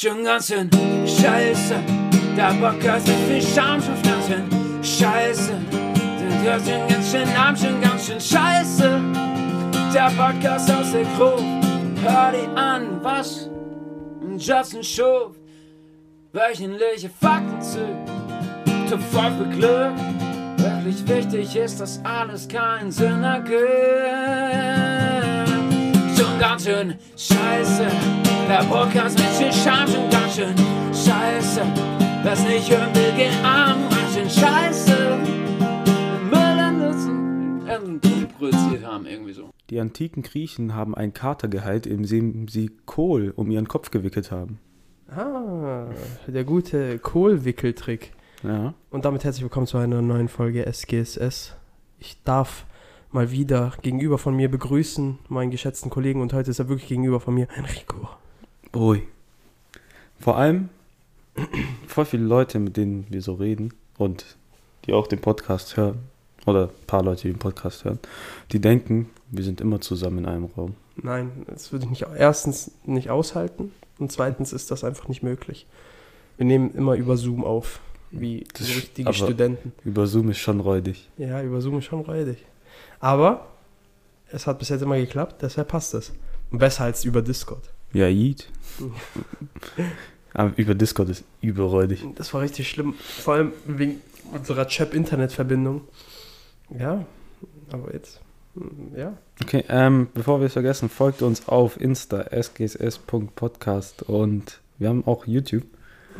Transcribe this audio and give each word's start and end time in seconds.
Schon 0.00 0.22
ganz 0.22 0.46
schön 0.46 0.70
scheiße. 1.04 1.74
Der 2.36 2.54
Podcast 2.60 3.08
ist 3.08 3.18
viel 3.26 3.42
Scham 3.42 3.82
schon 3.82 4.00
ganz 4.04 4.28
schön 4.28 4.48
scheiße. 4.80 5.54
Der 6.44 6.60
schon 6.60 6.88
ganz 6.88 7.10
schön 7.10 7.28
arm, 7.36 7.56
schon 7.56 7.80
ganz 7.80 8.06
schön 8.06 8.20
scheiße. 8.20 9.00
Der 9.92 10.12
Podcast 10.16 10.70
aus 10.70 10.92
der 10.92 11.02
Gruppe. 11.16 11.42
Hör 12.04 12.30
die 12.30 12.46
an, 12.56 13.02
was 13.02 13.50
Justin 14.38 14.84
Schuf. 14.84 15.36
Wöchentliche 16.32 17.10
Fakten 17.20 17.60
zu. 17.60 17.80
Top 18.88 19.00
5 19.02 19.50
beglückt. 19.50 19.98
Wirklich 20.58 21.08
wichtig 21.08 21.56
ist, 21.56 21.80
dass 21.80 22.00
alles 22.04 22.46
keinen 22.46 22.92
Sinn 22.92 23.24
ergibt. 23.24 24.87
Schon 26.38 26.48
ganz 26.48 26.64
schön 26.64 26.94
scheiße. 27.16 27.88
Der 28.48 28.64
Podcast 28.70 29.18
mit 29.18 29.26
viel 29.26 29.52
schon 29.52 30.08
ganz 30.08 30.36
schön 30.36 30.54
scheiße. 30.94 31.62
Wer's 32.22 32.44
nicht 32.44 32.70
hören 32.70 32.94
will, 32.94 33.12
geht 33.16 33.32
arm, 33.42 33.88
ganz 33.90 34.14
schön 34.14 34.30
scheiße. 34.30 35.18
Müll 36.30 36.58
produziert 38.38 38.84
haben, 38.84 39.06
irgendwie 39.06 39.32
so. 39.32 39.50
Die 39.68 39.80
antiken 39.80 40.22
Griechen 40.22 40.76
haben 40.76 40.94
einen 40.94 41.12
Kater 41.12 41.48
geheilt, 41.48 41.88
indem 41.88 42.46
sie 42.46 42.70
Kohl 42.86 43.32
um 43.34 43.50
ihren 43.50 43.66
Kopf 43.66 43.90
gewickelt 43.90 44.30
haben. 44.30 44.60
Ah, 45.10 45.88
der 46.28 46.44
gute 46.44 47.00
Kohlwickeltrick. 47.00 48.12
Ja. 48.44 48.74
Und 48.90 49.04
damit 49.04 49.24
herzlich 49.24 49.42
willkommen 49.42 49.66
zu 49.66 49.78
einer 49.78 50.02
neuen 50.02 50.28
Folge 50.28 50.72
SGSS. 50.72 51.56
Ich 51.98 52.22
darf 52.22 52.64
mal 53.12 53.30
wieder 53.30 53.72
gegenüber 53.82 54.18
von 54.18 54.34
mir 54.34 54.50
begrüßen, 54.50 55.18
meinen 55.28 55.50
geschätzten 55.50 55.90
Kollegen, 55.90 56.20
und 56.20 56.32
heute 56.32 56.50
ist 56.50 56.58
er 56.58 56.68
wirklich 56.68 56.88
gegenüber 56.88 57.20
von 57.20 57.34
mir, 57.34 57.48
Enrico. 57.56 58.08
Ui. 58.74 59.02
Vor 60.20 60.36
allem 60.36 60.68
voll 61.86 62.04
viele 62.04 62.24
Leute, 62.24 62.58
mit 62.58 62.76
denen 62.76 63.06
wir 63.08 63.22
so 63.22 63.34
reden 63.34 63.72
und 63.96 64.36
die 64.84 64.92
auch 64.92 65.06
den 65.06 65.20
Podcast 65.20 65.76
hören, 65.76 65.98
oder 66.46 66.64
ein 66.64 66.86
paar 66.86 67.02
Leute, 67.02 67.22
die 67.22 67.32
den 67.32 67.38
Podcast 67.38 67.84
hören, 67.84 67.98
die 68.52 68.60
denken, 68.60 69.10
wir 69.30 69.44
sind 69.44 69.60
immer 69.60 69.80
zusammen 69.80 70.18
in 70.18 70.26
einem 70.26 70.44
Raum. 70.46 70.74
Nein, 70.96 71.30
das 71.46 71.72
würde 71.72 71.84
ich 71.84 71.90
nicht, 71.90 72.06
erstens 72.16 72.72
nicht 72.84 73.10
aushalten 73.10 73.72
und 73.98 74.10
zweitens 74.10 74.52
ist 74.52 74.70
das 74.70 74.84
einfach 74.84 75.08
nicht 75.08 75.22
möglich. 75.22 75.66
Wir 76.36 76.46
nehmen 76.46 76.72
immer 76.74 76.94
über 76.94 77.16
Zoom 77.16 77.44
auf, 77.44 77.80
wie 78.10 78.46
Das 78.54 78.68
richtige 78.68 79.12
Studenten. 79.12 79.72
Über 79.84 80.06
Zoom 80.06 80.30
ist 80.30 80.38
schon 80.38 80.60
räudig. 80.60 81.08
Ja, 81.18 81.42
über 81.42 81.60
Zoom 81.60 81.78
ist 81.78 81.84
schon 81.84 82.00
räudig. 82.00 82.38
Aber 83.00 83.46
es 84.30 84.46
hat 84.46 84.58
bis 84.58 84.68
jetzt 84.68 84.82
immer 84.82 84.96
geklappt, 84.96 85.42
deshalb 85.42 85.68
passt 85.68 85.94
es. 85.94 86.12
Und 86.50 86.58
besser 86.58 86.84
als 86.84 87.04
über 87.04 87.22
Discord. 87.22 87.70
Ja, 87.92 88.08
Yeet. 88.08 88.48
Aber 90.34 90.52
über 90.56 90.74
Discord 90.74 91.08
ist 91.08 91.24
überräudig. 91.40 92.04
Das 92.16 92.32
war 92.34 92.42
richtig 92.42 92.68
schlimm. 92.68 92.94
Vor 92.94 93.34
allem 93.34 93.52
wegen 93.66 94.00
unserer 94.32 94.66
Chap-Internet-Verbindung. 94.66 95.82
Ja, 96.78 97.04
aber 97.70 97.92
jetzt. 97.92 98.20
Ja. 98.96 99.16
Okay, 99.42 99.64
ähm, 99.68 100.08
bevor 100.14 100.40
wir 100.40 100.46
es 100.46 100.52
vergessen, 100.52 100.88
folgt 100.88 101.22
uns 101.22 101.48
auf 101.48 101.80
Insta, 101.80 102.24
sgss.podcast 102.30 104.02
und 104.02 104.60
wir 104.78 104.88
haben 104.88 105.06
auch 105.06 105.26
YouTube. 105.26 105.64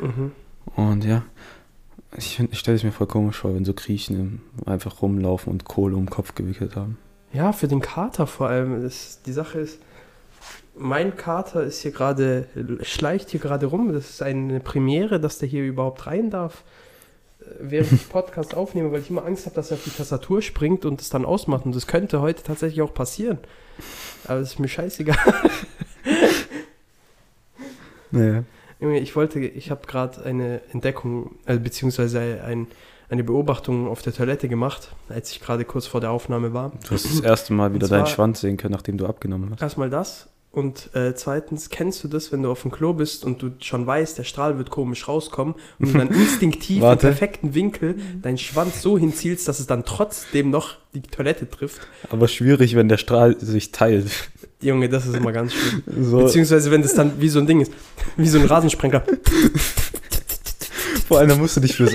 Mhm. 0.01 0.31
Und 0.75 1.03
ja, 1.03 1.23
ich, 2.17 2.39
ich 2.39 2.59
stelle 2.59 2.77
es 2.77 2.83
mir 2.83 2.91
voll 2.91 3.07
komisch 3.07 3.37
vor, 3.37 3.53
wenn 3.53 3.65
so 3.65 3.73
Griechen 3.73 4.41
einfach 4.65 5.01
rumlaufen 5.01 5.51
und 5.51 5.65
Kohle 5.65 5.95
um 5.95 6.05
den 6.05 6.09
Kopf 6.09 6.35
gewickelt 6.35 6.75
haben. 6.75 6.97
Ja, 7.31 7.53
für 7.53 7.67
den 7.67 7.81
Kater 7.81 8.25
vor 8.25 8.49
allem. 8.49 8.81
Das, 8.81 9.21
die 9.25 9.31
Sache 9.31 9.59
ist, 9.59 9.79
mein 10.75 11.15
Kater 11.15 11.63
ist 11.63 11.81
hier 11.81 11.91
gerade, 11.91 12.47
schleicht 12.81 13.29
hier 13.29 13.39
gerade 13.39 13.67
rum. 13.67 13.93
Das 13.93 14.09
ist 14.09 14.21
eine 14.23 14.59
Premiere, 14.59 15.19
dass 15.19 15.37
der 15.37 15.47
hier 15.47 15.63
überhaupt 15.63 16.07
rein 16.07 16.31
darf, 16.31 16.63
äh, 17.41 17.45
während 17.59 17.91
ich 17.91 18.09
Podcast 18.09 18.55
aufnehme, 18.55 18.91
weil 18.91 19.01
ich 19.01 19.09
immer 19.09 19.25
Angst 19.25 19.45
habe, 19.45 19.55
dass 19.55 19.71
er 19.71 19.77
auf 19.77 19.83
die 19.83 19.91
Tastatur 19.91 20.41
springt 20.41 20.85
und 20.85 21.01
es 21.01 21.09
dann 21.09 21.25
ausmacht. 21.25 21.65
Und 21.65 21.75
das 21.75 21.85
könnte 21.85 22.21
heute 22.21 22.41
tatsächlich 22.41 22.81
auch 22.81 22.93
passieren. 22.93 23.37
Aber 24.25 24.39
es 24.39 24.53
ist 24.53 24.59
mir 24.59 24.67
scheißegal. 24.67 25.17
Naja. 28.11 28.43
Ich 28.79 29.15
wollte, 29.15 29.39
ich 29.39 29.71
habe 29.71 29.85
gerade 29.87 30.23
eine 30.23 30.61
Entdeckung, 30.71 31.35
also 31.45 31.59
beziehungsweise 31.61 32.41
ein, 32.43 32.67
eine 33.09 33.23
Beobachtung 33.23 33.87
auf 33.87 34.01
der 34.01 34.13
Toilette 34.13 34.47
gemacht, 34.47 34.95
als 35.09 35.31
ich 35.31 35.41
gerade 35.41 35.65
kurz 35.65 35.85
vor 35.85 35.99
der 35.99 36.11
Aufnahme 36.11 36.53
war. 36.53 36.71
Du 36.87 36.91
hast 36.91 37.05
das 37.05 37.19
erste 37.19 37.53
Mal 37.53 37.73
wieder 37.73 37.87
deinen 37.87 38.07
Schwanz 38.07 38.39
sehen 38.41 38.55
können, 38.55 38.73
nachdem 38.73 38.97
du 38.97 39.05
abgenommen 39.05 39.51
hast. 39.51 39.61
Erstmal 39.61 39.89
das 39.89 40.29
und 40.51 40.95
äh, 40.95 41.13
zweitens, 41.13 41.69
kennst 41.69 42.03
du 42.03 42.07
das, 42.07 42.31
wenn 42.31 42.41
du 42.41 42.49
auf 42.49 42.63
dem 42.63 42.71
Klo 42.71 42.93
bist 42.93 43.23
und 43.23 43.41
du 43.41 43.51
schon 43.59 43.85
weißt, 43.85 44.17
der 44.17 44.23
Strahl 44.23 44.57
wird 44.57 44.71
komisch 44.71 45.07
rauskommen 45.07 45.53
und 45.77 45.93
du 45.93 45.97
dann 45.97 46.07
instinktiv 46.13 46.81
im 46.81 46.97
perfekten 46.97 47.53
Winkel 47.53 47.97
deinen 48.23 48.39
Schwanz 48.39 48.81
so 48.81 48.97
hinzielst, 48.97 49.47
dass 49.47 49.59
es 49.59 49.67
dann 49.67 49.85
trotzdem 49.85 50.49
noch 50.49 50.77
die 50.95 51.01
Toilette 51.01 51.47
trifft? 51.47 51.81
Aber 52.09 52.27
schwierig, 52.27 52.75
wenn 52.75 52.89
der 52.89 52.97
Strahl 52.97 53.39
sich 53.39 53.71
teilt. 53.71 54.09
Junge, 54.59 54.89
das 54.89 55.05
ist 55.05 55.15
immer 55.15 55.31
ganz 55.31 55.53
schlimm. 55.53 55.83
So, 56.03 56.17
Beziehungsweise, 56.17 56.71
wenn 56.71 56.81
das 56.81 56.95
dann 56.95 57.21
wie 57.21 57.29
so 57.29 57.39
ein 57.39 57.45
Ding 57.45 57.61
ist, 57.61 57.71
wie 58.17 58.27
so 58.27 58.39
ein 58.39 58.45
Rasensprenger. 58.45 59.03
vor 61.07 61.19
allem, 61.19 61.37
musst 61.37 61.57
du 61.57 61.61
dich 61.61 61.75
fürs. 61.75 61.93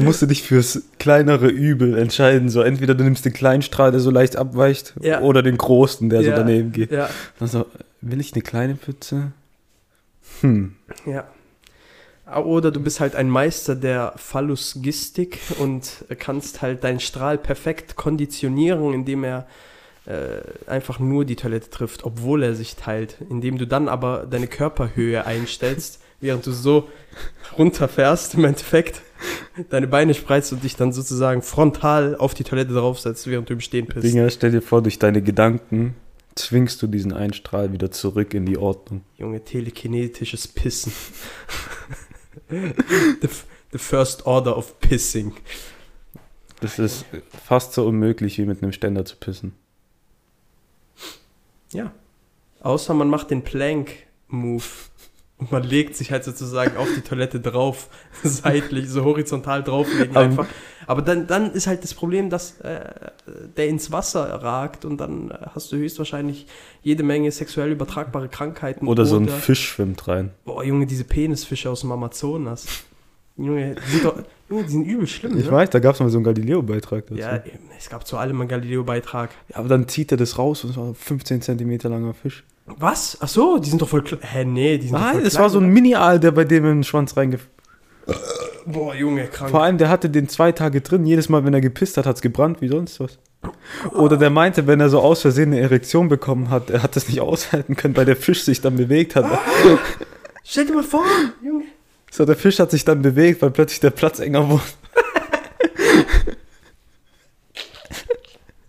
Da 0.00 0.04
musst 0.04 0.22
du 0.22 0.26
dich 0.26 0.42
fürs 0.42 0.82
kleinere 0.98 1.48
Übel 1.48 1.96
entscheiden. 1.98 2.48
So, 2.48 2.60
entweder 2.62 2.94
du 2.94 3.04
nimmst 3.04 3.24
den 3.24 3.32
kleinen 3.32 3.62
Strahl, 3.62 3.90
der 3.90 4.00
so 4.00 4.10
leicht 4.10 4.36
abweicht, 4.36 4.94
Ja. 5.00 5.20
oder 5.20 5.42
den 5.42 5.56
großen, 5.56 6.08
der 6.10 6.22
so 6.22 6.28
Ja. 6.30 6.36
daneben 6.36 6.72
geht. 6.72 6.90
Ja, 6.92 7.08
Also, 7.40 7.66
will 8.00 8.20
ich 8.20 8.32
eine 8.34 8.42
kleine 8.42 8.76
Pfütze? 8.76 9.32
Hm. 10.40 10.74
Ja. 11.06 11.24
Oder 12.42 12.72
du 12.72 12.80
bist 12.80 12.98
halt 12.98 13.14
ein 13.14 13.30
Meister 13.30 13.76
der 13.76 14.12
Phallusgistik 14.16 15.38
und 15.58 16.04
kannst 16.18 16.60
halt 16.60 16.82
deinen 16.82 16.98
Strahl 17.00 17.38
perfekt 17.38 17.94
konditionieren, 17.96 18.92
indem 18.92 19.22
er 19.24 19.46
äh, 20.06 20.40
einfach 20.70 20.98
nur 21.00 21.24
die 21.24 21.34
Toilette 21.36 21.68
trifft, 21.70 22.04
obwohl 22.04 22.42
er 22.44 22.54
sich 22.54 22.76
teilt. 22.76 23.16
Indem 23.28 23.58
du 23.58 23.66
dann 23.66 23.88
aber 23.88 24.26
deine 24.30 24.46
Körperhöhe 24.46 25.24
einstellst, 25.26 26.00
während 26.20 26.46
du 26.46 26.52
so 26.52 26.88
runterfährst, 27.56 28.34
im 28.34 28.44
Endeffekt 28.44 29.02
deine 29.70 29.86
Beine 29.86 30.14
spreizt 30.14 30.52
und 30.52 30.62
dich 30.62 30.76
dann 30.76 30.92
sozusagen 30.92 31.42
frontal 31.42 32.16
auf 32.16 32.34
die 32.34 32.44
Toilette 32.44 32.74
draufsetzt, 32.74 33.26
während 33.26 33.48
du 33.48 33.54
im 33.54 33.60
Stehen 33.60 33.86
bist. 33.86 34.04
Dinger, 34.04 34.28
stell 34.30 34.50
dir 34.50 34.62
vor, 34.62 34.82
durch 34.82 34.98
deine 34.98 35.22
Gedanken 35.22 35.94
zwingst 36.34 36.82
du 36.82 36.86
diesen 36.86 37.12
einen 37.12 37.32
Strahl 37.32 37.72
wieder 37.72 37.90
zurück 37.90 38.34
in 38.34 38.46
die 38.46 38.58
Ordnung. 38.58 39.02
Junge, 39.16 39.42
telekinetisches 39.42 40.48
Pissen. 40.48 40.92
the, 42.50 43.28
the 43.72 43.78
first 43.78 44.26
order 44.26 44.56
of 44.56 44.78
pissing. 44.80 45.32
Das 46.60 46.78
ist 46.78 47.04
fast 47.44 47.72
so 47.72 47.86
unmöglich, 47.86 48.38
wie 48.38 48.44
mit 48.44 48.62
einem 48.62 48.72
Ständer 48.72 49.04
zu 49.04 49.16
pissen. 49.16 49.52
Ja. 51.72 51.92
Außer 52.60 52.94
man 52.94 53.08
macht 53.08 53.30
den 53.30 53.42
Plank-Move. 53.42 54.64
Und 55.38 55.52
man 55.52 55.62
legt 55.64 55.94
sich 55.96 56.12
halt 56.12 56.24
sozusagen 56.24 56.78
auf 56.78 56.88
die 56.96 57.02
Toilette 57.02 57.40
drauf, 57.40 57.88
seitlich, 58.22 58.88
so 58.88 59.04
horizontal 59.04 59.62
drauflegen 59.62 60.16
einfach. 60.16 60.46
Aber 60.86 61.02
dann, 61.02 61.26
dann 61.26 61.52
ist 61.52 61.66
halt 61.66 61.82
das 61.82 61.92
Problem, 61.92 62.30
dass 62.30 62.58
äh, 62.60 62.80
der 63.56 63.68
ins 63.68 63.92
Wasser 63.92 64.24
ragt 64.24 64.84
und 64.86 64.98
dann 64.98 65.36
hast 65.54 65.72
du 65.72 65.76
höchstwahrscheinlich 65.76 66.46
jede 66.82 67.02
Menge 67.02 67.30
sexuell 67.30 67.70
übertragbare 67.72 68.28
Krankheiten. 68.28 68.86
Oder 68.86 69.04
so 69.04 69.18
ein 69.18 69.28
Fisch 69.28 69.68
schwimmt 69.68 70.08
rein. 70.08 70.30
Boah, 70.44 70.64
Junge, 70.64 70.86
diese 70.86 71.04
Penisfische 71.04 71.68
aus 71.68 71.80
dem 71.80 71.92
Amazonas. 71.92 72.66
Junge, 73.36 73.74
die 73.74 73.90
sind 73.90 74.04
doch, 74.04 74.16
Junge, 74.48 74.62
die 74.62 74.70
sind 74.70 74.84
übel 74.86 75.06
schlimm, 75.06 75.36
Ich 75.36 75.44
ne? 75.44 75.50
weiß, 75.50 75.68
da 75.68 75.80
gab 75.80 75.94
es 75.94 76.00
mal 76.00 76.08
so 76.08 76.16
einen 76.16 76.24
Galileo-Beitrag 76.24 77.04
dazu. 77.08 77.20
Ja, 77.20 77.42
es 77.76 77.90
gab 77.90 78.06
zu 78.06 78.16
allem 78.16 78.40
einen 78.40 78.48
Galileo-Beitrag. 78.48 79.30
Ja, 79.50 79.56
aber 79.56 79.68
dann 79.68 79.86
zieht 79.88 80.12
er 80.12 80.16
das 80.16 80.38
raus 80.38 80.64
und 80.64 80.70
es 80.70 80.76
war 80.78 80.84
ein 80.86 80.94
15 80.94 81.42
Zentimeter 81.42 81.90
langer 81.90 82.14
Fisch. 82.14 82.44
Was? 82.66 83.18
Ach 83.20 83.28
so, 83.28 83.58
die 83.58 83.70
sind 83.70 83.80
doch 83.80 83.88
voll 83.88 84.02
klein. 84.02 84.20
Hä, 84.22 84.44
nee, 84.44 84.78
die 84.78 84.88
sind 84.88 84.94
doch 84.94 85.00
Nein, 85.00 85.12
voll 85.14 85.22
das 85.22 85.34
klein, 85.34 85.42
war 85.42 85.50
so 85.50 85.60
ein? 85.60 85.68
Mini-Aal, 85.68 86.20
der 86.20 86.32
bei 86.32 86.44
dem 86.44 86.64
in 86.64 86.70
den 86.78 86.84
Schwanz 86.84 87.16
reingef... 87.16 87.48
Boah, 88.66 88.94
Junge, 88.94 89.26
krank. 89.28 89.50
Vor 89.50 89.62
allem, 89.62 89.78
der 89.78 89.88
hatte 89.88 90.10
den 90.10 90.28
zwei 90.28 90.50
Tage 90.52 90.80
drin. 90.80 91.06
Jedes 91.06 91.28
Mal, 91.28 91.44
wenn 91.44 91.54
er 91.54 91.60
gepisst 91.60 91.96
hat, 91.96 92.06
hat 92.06 92.16
es 92.16 92.22
gebrannt 92.22 92.60
wie 92.60 92.68
sonst 92.68 92.98
was. 92.98 93.18
Oder 93.92 94.16
der 94.16 94.30
meinte, 94.30 94.66
wenn 94.66 94.80
er 94.80 94.88
so 94.88 95.00
aus 95.00 95.22
Versehen 95.22 95.52
eine 95.52 95.60
Erektion 95.60 96.08
bekommen 96.08 96.50
hat, 96.50 96.70
er 96.70 96.82
hat 96.82 96.96
das 96.96 97.06
nicht 97.08 97.20
aushalten 97.22 97.76
können, 97.76 97.96
weil 97.96 98.04
der 98.04 98.16
Fisch 98.16 98.42
sich 98.42 98.60
dann 98.60 98.76
bewegt 98.76 99.14
hat. 99.14 99.24
Stell 100.44 100.66
dir 100.66 100.74
mal 100.74 100.82
vor, 100.82 101.04
Junge. 101.44 101.64
So, 102.10 102.24
der 102.24 102.36
Fisch 102.36 102.58
hat 102.58 102.70
sich 102.70 102.84
dann 102.84 103.02
bewegt, 103.02 103.42
weil 103.42 103.50
plötzlich 103.50 103.80
der 103.80 103.90
Platz 103.90 104.20
enger 104.20 104.48
wurde. 104.48 104.62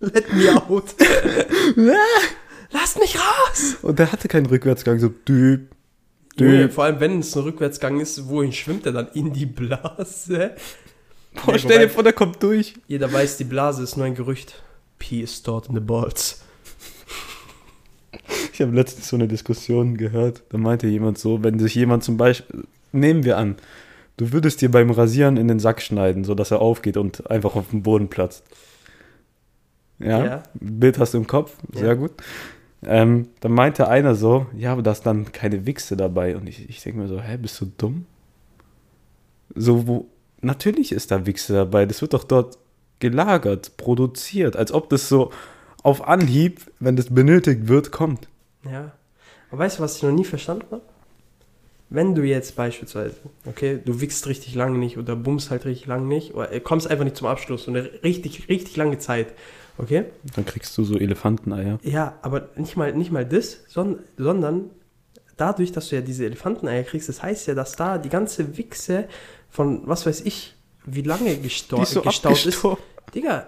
Let 0.00 0.32
me 0.32 0.54
out. 0.54 0.94
Lasst 2.70 2.98
mich 2.98 3.16
raus. 3.16 3.76
Und 3.82 3.98
der 3.98 4.12
hatte 4.12 4.28
keinen 4.28 4.46
Rückwärtsgang, 4.46 4.98
so 4.98 5.08
düb, 5.08 5.70
düb. 6.38 6.72
vor 6.72 6.84
allem, 6.84 7.00
wenn 7.00 7.20
es 7.20 7.34
ein 7.36 7.42
Rückwärtsgang 7.42 7.98
ist, 8.00 8.28
wohin 8.28 8.52
schwimmt 8.52 8.84
er 8.86 8.92
dann? 8.92 9.08
In 9.14 9.32
die 9.32 9.46
Blase? 9.46 10.54
Boah, 11.44 11.52
Nee, 11.52 11.58
stell 11.58 11.78
dir 11.80 11.88
vor, 11.88 12.02
der 12.02 12.12
kommt 12.12 12.42
durch. 12.42 12.74
Jeder 12.86 13.12
weiß, 13.12 13.36
die 13.38 13.44
Blase 13.44 13.82
ist 13.82 13.96
nur 13.96 14.06
ein 14.06 14.14
Gerücht. 14.14 14.62
Pee 14.98 15.20
is 15.22 15.36
stored 15.36 15.68
in 15.68 15.74
the 15.74 15.80
balls. 15.80 16.42
Ich 18.52 18.60
habe 18.60 18.74
letztens 18.74 19.08
so 19.08 19.16
eine 19.16 19.28
Diskussion 19.28 19.96
gehört. 19.96 20.42
Da 20.50 20.58
meinte 20.58 20.86
jemand 20.88 21.18
so, 21.18 21.42
wenn 21.44 21.58
sich 21.58 21.74
jemand 21.74 22.02
zum 22.04 22.16
Beispiel, 22.16 22.64
nehmen 22.92 23.24
wir 23.24 23.36
an, 23.38 23.56
du 24.16 24.32
würdest 24.32 24.60
dir 24.60 24.70
beim 24.70 24.90
Rasieren 24.90 25.36
in 25.36 25.46
den 25.48 25.60
Sack 25.60 25.80
schneiden, 25.80 26.24
sodass 26.24 26.50
er 26.50 26.60
aufgeht 26.60 26.96
und 26.96 27.30
einfach 27.30 27.54
auf 27.54 27.70
dem 27.70 27.82
Boden 27.82 28.08
platzt. 28.08 28.44
Ja, 30.00 30.24
Ja. 30.24 30.42
Bild 30.54 30.98
hast 30.98 31.14
du 31.14 31.18
im 31.18 31.26
Kopf, 31.26 31.56
sehr 31.72 31.88
Ja. 31.88 31.94
gut. 31.94 32.12
Ähm, 32.84 33.28
dann 33.40 33.52
meinte 33.52 33.88
einer 33.88 34.14
so, 34.14 34.46
ja, 34.56 34.72
aber 34.72 34.82
da 34.82 34.92
ist 34.92 35.02
dann 35.02 35.32
keine 35.32 35.66
Wichse 35.66 35.96
dabei. 35.96 36.36
Und 36.36 36.48
ich, 36.48 36.68
ich 36.68 36.82
denke 36.82 37.00
mir 37.00 37.08
so, 37.08 37.20
hä, 37.20 37.36
bist 37.36 37.60
du 37.60 37.66
dumm? 37.76 38.06
So, 39.54 39.86
wo, 39.86 40.06
natürlich 40.40 40.92
ist 40.92 41.10
da 41.10 41.26
Wichse 41.26 41.54
dabei. 41.54 41.86
Das 41.86 42.00
wird 42.02 42.14
doch 42.14 42.24
dort 42.24 42.58
gelagert, 43.00 43.76
produziert, 43.76 44.56
als 44.56 44.72
ob 44.72 44.90
das 44.90 45.08
so 45.08 45.32
auf 45.82 46.06
Anhieb, 46.06 46.70
wenn 46.80 46.96
das 46.96 47.12
benötigt 47.12 47.68
wird, 47.68 47.92
kommt. 47.92 48.28
Ja. 48.64 48.92
Aber 49.50 49.60
weißt 49.60 49.78
du, 49.78 49.82
was 49.82 49.96
ich 49.96 50.02
noch 50.02 50.12
nie 50.12 50.24
verstanden 50.24 50.66
habe? 50.70 50.82
Wenn 51.90 52.14
du 52.14 52.22
jetzt 52.22 52.54
beispielsweise, 52.54 53.16
okay, 53.46 53.78
du 53.82 54.00
wickst 54.00 54.26
richtig 54.26 54.54
lange 54.54 54.78
nicht 54.78 54.98
oder 54.98 55.16
bummst 55.16 55.50
halt 55.50 55.64
richtig 55.64 55.86
lange 55.86 56.06
nicht 56.06 56.34
oder 56.34 56.52
äh, 56.52 56.60
kommst 56.60 56.90
einfach 56.90 57.04
nicht 57.04 57.16
zum 57.16 57.28
Abschluss 57.28 57.66
und 57.66 57.76
eine 57.76 57.90
richtig, 58.04 58.48
richtig 58.48 58.76
lange 58.76 58.98
Zeit, 58.98 59.28
okay? 59.78 60.04
Dann 60.34 60.44
kriegst 60.44 60.76
du 60.76 60.84
so 60.84 60.98
Elefanteneier. 60.98 61.78
Ja, 61.82 62.18
aber 62.22 62.48
nicht 62.56 62.76
mal, 62.76 62.92
nicht 62.94 63.10
mal 63.10 63.24
das, 63.24 63.60
sondern, 63.68 64.04
sondern 64.16 64.70
dadurch, 65.36 65.72
dass 65.72 65.88
du 65.88 65.96
ja 65.96 66.02
diese 66.02 66.26
Elefanteneier 66.26 66.82
kriegst, 66.82 67.08
das 67.08 67.22
heißt 67.22 67.46
ja, 67.46 67.54
dass 67.54 67.76
da 67.76 67.98
die 67.98 68.08
ganze 68.08 68.56
Wichse 68.58 69.08
von, 69.48 69.86
was 69.86 70.04
weiß 70.06 70.22
ich, 70.22 70.54
wie 70.84 71.02
lange 71.02 71.36
gestor 71.38 71.84
so 71.86 72.02
gestaut 72.02 72.44
ist. 72.46 72.66
Digga, 73.14 73.46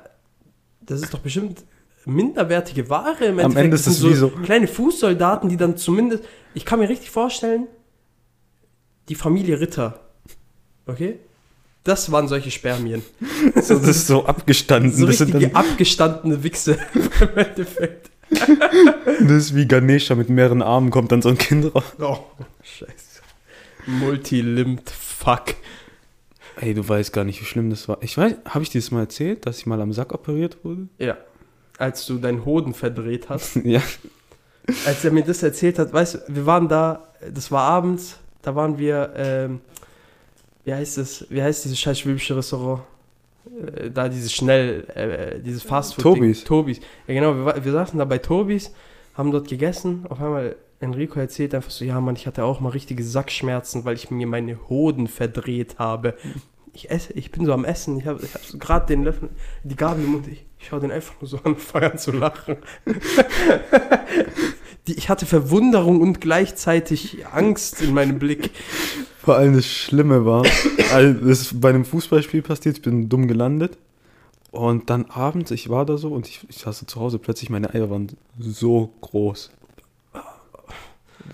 das 0.81 1.03
ist 1.03 1.12
doch 1.12 1.19
bestimmt 1.21 1.65
minderwertige 2.06 2.88
Ware 2.88 3.26
im 3.26 3.38
Am 3.41 3.56
Ende 3.56 3.75
ist 3.76 3.87
Das 3.87 4.03
wie 4.03 4.15
so- 4.15 4.31
kleine 4.31 4.67
Fußsoldaten, 4.69 5.49
die 5.50 5.56
dann 5.56 5.76
zumindest, 5.76 6.25
ich 6.55 6.65
kann 6.65 6.79
mir 6.79 6.88
richtig 6.88 7.11
vorstellen, 7.11 7.67
die 9.09 9.15
Familie 9.15 9.61
Ritter, 9.61 10.00
okay? 10.87 11.19
Das 11.90 12.12
waren 12.12 12.28
solche 12.28 12.52
Spermien. 12.52 13.02
So, 13.60 13.76
das 13.81 13.88
ist 13.88 14.06
so 14.06 14.25
abgestanden. 14.25 14.92
So 14.92 15.06
das, 15.06 15.19
sind 15.19 15.34
dann, 15.34 15.52
abgestandene 15.54 16.40
Wichse 16.44 16.78
im 17.20 17.37
Endeffekt. 17.37 18.10
das 18.31 19.31
ist 19.31 19.56
wie 19.56 19.66
Ganesha 19.66 20.14
mit 20.14 20.28
mehreren 20.28 20.62
Armen, 20.62 20.90
kommt 20.90 21.10
dann 21.10 21.20
so 21.20 21.31
ein 21.31 21.38
Kind 21.38 21.75
raus. 21.75 21.82
Oh, 21.98 22.19
scheiße. 22.62 23.22
Multilimbed, 23.87 24.88
fuck. 24.88 25.56
Ey, 26.60 26.75
du 26.75 26.88
weißt 26.88 27.12
gar 27.12 27.25
nicht, 27.25 27.40
wie 27.40 27.44
schlimm 27.44 27.70
das 27.70 27.88
war. 27.88 27.98
Ich 28.02 28.16
weiß, 28.16 28.34
habe 28.44 28.62
ich 28.62 28.70
dir 28.70 28.81
das 28.81 28.92
mal 28.92 29.00
erzählt, 29.00 29.46
dass 29.46 29.58
ich 29.58 29.66
mal 29.66 29.81
am 29.81 29.92
Sack 29.92 30.14
operiert 30.14 30.58
wurde? 30.62 30.87
Ja. 30.98 31.16
Als 31.76 32.06
du 32.06 32.19
deinen 32.19 32.44
Hoden 32.44 32.72
verdreht 32.72 33.31
hast. 33.31 33.56
ja. 33.64 33.82
Als 34.87 35.04
er 35.04 35.10
mir 35.10 35.25
das 35.25 35.42
erzählt 35.42 35.81
hat, 35.81 35.92
weißt 35.92 36.14
du, 36.14 36.19
wir 36.28 36.46
waren 36.46 36.69
da, 36.69 37.08
das 37.34 37.50
war 37.50 37.62
abends, 37.62 38.19
da 38.42 38.54
waren 38.54 38.78
wir, 38.78 39.12
ähm, 39.16 39.60
wie 40.65 40.75
heißt 40.75 40.99
es, 40.99 41.27
wie 41.31 41.43
heißt 41.43 41.65
dieses 41.65 41.79
scheiß 41.79 42.01
schwäbische 42.01 42.37
Restaurant? 42.37 42.83
Äh, 43.47 43.91
da 43.91 44.09
dieses 44.09 44.33
schnell, 44.33 44.85
äh, 44.95 45.41
dieses 45.41 45.62
Fastfood. 45.62 46.03
Tobis. 46.03 46.45
Tobis. 46.45 46.81
Ja 47.07 47.15
genau, 47.15 47.35
wir, 47.35 47.65
wir 47.65 47.73
saßen 47.73 47.99
da 47.99 48.05
bei 48.05 48.19
Tobis, 48.19 48.73
haben 49.15 49.31
dort 49.31 49.49
gegessen, 49.49 50.07
auf 50.09 50.21
einmal 50.21 50.57
Enrico 50.81 51.21
erzählt 51.21 51.55
einfach 51.55 51.71
so, 51.71 51.85
ja 51.85 52.01
Mann, 52.01 52.17
ich 52.17 52.27
hatte 52.27 52.45
auch 52.45 52.61
mal 52.61 52.71
richtige 52.71 53.05
Sackschmerzen, 53.05 53.85
weil 53.85 53.97
ich 53.97 54.11
mir 54.11 54.27
meine 54.27 54.69
Hoden 54.69 55.09
verdreht 55.09 55.79
habe. 55.79 56.15
Ich 56.73 56.91
esse, 56.91 57.12
ich 57.12 57.31
bin 57.31 57.45
so 57.45 57.53
am 57.53 57.65
Essen, 57.65 57.99
ich 57.99 58.07
habe 58.07 58.25
ich 58.25 58.33
hab 58.33 58.43
so 58.43 58.57
gerade 58.57 58.87
den 58.87 59.05
Löffel, 59.05 59.29
die 59.65 59.77
Gabel 59.77 60.05
im 60.05 60.12
Mund, 60.12 60.29
ich, 60.29 60.47
ich 60.59 60.69
schaue 60.69 60.81
den 60.81 60.93
einfach 60.93 61.21
nur 61.21 61.29
so 61.29 61.37
an 61.39 61.53
und 61.53 61.61
fange 61.61 61.91
an 61.93 61.99
zu 61.99 62.12
lachen. 62.12 62.57
Die, 64.87 64.94
ich 64.94 65.09
hatte 65.09 65.27
Verwunderung 65.27 66.00
und 66.00 66.21
gleichzeitig 66.21 67.27
Angst 67.32 67.82
in 67.82 67.94
meinem 67.94 68.19
Blick. 68.19 68.50
Vor 69.23 69.37
allem 69.37 69.55
das 69.55 69.67
Schlimme 69.67 70.25
war, 70.25 70.44
also 70.93 71.12
das 71.27 71.43
ist 71.43 71.61
bei 71.61 71.69
einem 71.69 71.85
Fußballspiel 71.85 72.43
passiert, 72.43 72.79
ich 72.79 72.82
bin 72.82 73.09
dumm 73.09 73.29
gelandet. 73.29 73.77
Und 74.50 74.91
dann 74.91 75.05
abends, 75.06 75.53
ich 75.53 75.69
war 75.69 75.87
da 75.87 75.97
so 75.97 76.09
und 76.09 76.27
ich, 76.27 76.41
ich 76.49 76.59
saß 76.59 76.85
zu 76.87 77.00
Hause, 77.00 77.19
plötzlich 77.19 77.50
meine 77.50 77.73
Eier 77.73 77.91
waren 77.91 78.09
so 78.38 78.93
groß. 79.00 79.50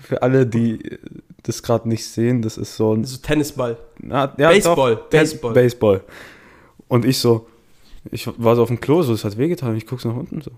Für 0.01 0.21
alle, 0.21 0.45
die 0.45 0.99
das 1.43 1.63
gerade 1.63 1.89
nicht 1.89 2.05
sehen, 2.05 2.41
das 2.41 2.57
ist 2.57 2.75
so 2.75 2.93
ein... 2.93 3.05
So 3.05 3.17
Tennisball. 3.17 3.77
Na, 3.99 4.33
ja, 4.37 4.49
Baseball, 4.49 4.95
doch, 4.95 5.09
Baseball. 5.09 5.53
Baseball. 5.53 6.01
Und 6.87 7.05
ich 7.05 7.17
so, 7.17 7.47
ich 8.11 8.27
war 8.37 8.55
so 8.55 8.63
auf 8.63 8.67
dem 8.67 8.79
Klo, 8.79 9.01
so, 9.01 9.13
es 9.13 9.23
hat 9.23 9.37
wehgetan, 9.37 9.71
und 9.71 9.77
ich 9.77 9.87
gucke 9.87 10.01
so 10.01 10.09
nach 10.09 10.17
unten 10.17 10.41
so. 10.41 10.51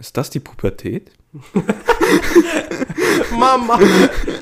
Ist 0.00 0.16
das 0.16 0.30
die 0.30 0.40
Pubertät? 0.40 1.12
Mama, 3.38 3.78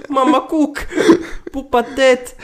Mama, 0.09 0.47
guck, 0.49 0.87
Pubertät. 1.53 2.35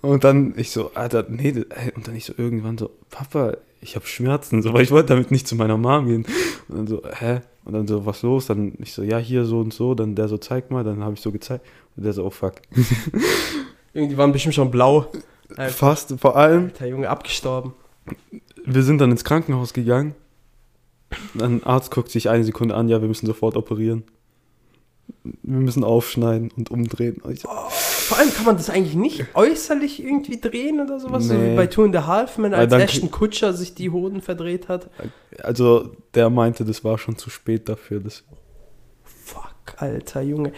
Und 0.00 0.24
dann 0.24 0.54
ich 0.56 0.70
so, 0.70 0.90
Alter, 0.94 1.26
nee, 1.28 1.52
das- 1.52 1.64
ey, 1.70 1.92
und 1.94 2.06
dann 2.06 2.14
ich 2.16 2.24
so 2.24 2.34
irgendwann 2.36 2.78
so, 2.78 2.90
Papa, 3.10 3.56
ich 3.80 3.96
habe 3.96 4.06
Schmerzen, 4.06 4.62
so, 4.62 4.72
weil 4.72 4.82
ich 4.82 4.90
wollte 4.90 5.08
damit 5.08 5.30
nicht 5.30 5.48
zu 5.48 5.56
meiner 5.56 5.76
Mom 5.76 6.06
gehen. 6.06 6.26
Und 6.68 6.76
dann 6.76 6.86
so, 6.86 7.02
hä? 7.18 7.40
Und 7.64 7.72
dann 7.74 7.86
so, 7.86 8.04
was 8.06 8.22
los? 8.22 8.46
Dann 8.46 8.74
ich 8.78 8.92
so, 8.92 9.02
ja, 9.02 9.18
hier 9.18 9.44
so 9.44 9.60
und 9.60 9.72
so. 9.72 9.94
Dann 9.94 10.14
der 10.14 10.28
so, 10.28 10.36
zeig 10.38 10.70
mal. 10.70 10.82
Dann 10.84 11.02
habe 11.02 11.14
ich 11.14 11.20
so 11.20 11.30
gezeigt. 11.32 11.64
Und 11.96 12.04
der 12.04 12.12
so, 12.12 12.24
oh 12.24 12.30
fuck. 12.30 12.54
Irgendwie 13.94 14.16
waren 14.16 14.32
bestimmt 14.32 14.54
schon 14.54 14.70
blau. 14.70 15.06
Alter, 15.56 15.72
Fast, 15.72 16.14
vor 16.20 16.36
allem, 16.36 16.66
Alter 16.66 16.86
Junge, 16.86 17.08
abgestorben. 17.08 17.74
wir 18.64 18.82
sind 18.82 18.98
dann 19.00 19.10
ins 19.10 19.24
Krankenhaus 19.24 19.72
gegangen. 19.72 20.14
Ein 21.40 21.62
Arzt 21.64 21.90
guckt 21.90 22.10
sich 22.10 22.28
eine 22.28 22.44
Sekunde 22.44 22.74
an, 22.74 22.88
ja, 22.88 23.00
wir 23.00 23.08
müssen 23.08 23.26
sofort 23.26 23.56
operieren. 23.56 24.04
Wir 25.24 25.60
müssen 25.60 25.84
aufschneiden 25.84 26.50
und 26.56 26.70
umdrehen. 26.70 27.20
Ich 27.30 27.40
so, 27.40 27.48
Vor 27.48 28.18
allem 28.18 28.32
kann 28.32 28.44
man 28.44 28.56
das 28.56 28.70
eigentlich 28.70 28.94
nicht 28.94 29.24
äußerlich 29.34 30.02
irgendwie 30.02 30.40
drehen 30.40 30.80
oder 30.80 31.00
sowas, 31.00 31.24
so 31.24 31.34
Nee. 31.34 31.52
wie 31.52 31.56
bei 31.56 31.66
Two 31.66 31.84
and 31.84 31.96
a 31.96 32.06
Half 32.06 32.38
Weil 32.38 32.54
als 32.54 32.72
Ashton 32.72 33.10
Kutscher 33.10 33.52
sich 33.52 33.74
die 33.74 33.90
Hoden 33.90 34.22
verdreht 34.22 34.68
hat. 34.68 34.90
Also, 35.42 35.96
der 36.14 36.30
meinte, 36.30 36.64
das 36.64 36.84
war 36.84 36.98
schon 36.98 37.16
zu 37.18 37.30
spät 37.30 37.68
dafür. 37.68 38.00
Das, 38.00 38.24
Fuck, 39.04 39.54
alter 39.76 40.22
Junge. 40.22 40.52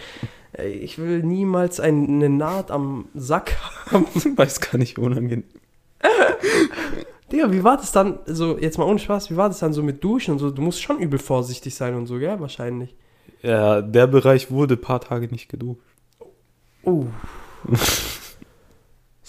Ich 0.63 0.97
will 0.99 1.21
niemals 1.23 1.79
eine 1.79 2.29
Naht 2.29 2.71
am 2.71 3.09
Sack 3.13 3.57
haben. 3.91 4.05
weiß 4.37 4.61
gar 4.61 4.77
nicht, 4.77 4.97
unangenehm. 4.97 5.43
Digga, 7.35 7.51
wie 7.51 7.63
war 7.63 7.77
das 7.77 7.91
dann, 7.91 8.19
so 8.25 8.57
jetzt 8.57 8.77
mal 8.77 8.85
ohne 8.85 8.99
Spaß, 8.99 9.29
wie 9.29 9.35
war 9.37 9.49
das 9.49 9.59
dann 9.59 9.73
so 9.73 9.83
mit 9.83 10.03
Duschen 10.03 10.31
und 10.31 10.39
so? 10.39 10.51
Du 10.51 10.61
musst 10.61 10.81
schon 10.81 10.99
übel 10.99 11.19
vorsichtig 11.19 11.75
sein 11.75 11.93
und 11.95 12.07
so, 12.07 12.17
gell? 12.17 12.39
Wahrscheinlich. 12.39 12.95
Ja, 13.41 13.81
der 13.81 14.07
Bereich 14.07 14.49
wurde 14.51 14.75
ein 14.75 14.81
paar 14.81 15.01
Tage 15.01 15.27
nicht 15.27 15.49
geduscht. 15.49 15.81
Oh. 16.83 17.05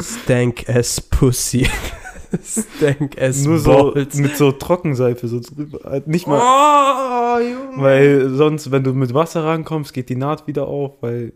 Stank 0.00 0.69
as 0.69 1.00
Pussy. 1.00 1.69
Stank 2.42 3.21
as 3.21 3.45
Nur 3.45 3.59
so 3.59 3.92
Balls. 3.92 4.14
mit 4.16 4.37
so 4.37 4.52
Trockenseife 4.52 5.26
so 5.28 5.40
drüber. 5.40 5.80
Halt 5.85 6.07
Nicht 6.07 6.26
mal, 6.26 6.40
Oh, 6.40 7.40
Junge. 7.40 7.83
weil 7.83 8.28
sonst, 8.30 8.71
wenn 8.71 8.85
du 8.85 8.92
mit 8.92 9.14
Wasser 9.14 9.45
rankommst, 9.45 9.92
geht 9.95 10.09
die 10.09 10.16
Naht 10.16 10.47
wieder 10.47 10.66
auf, 10.66 10.92
weil. 11.00 11.33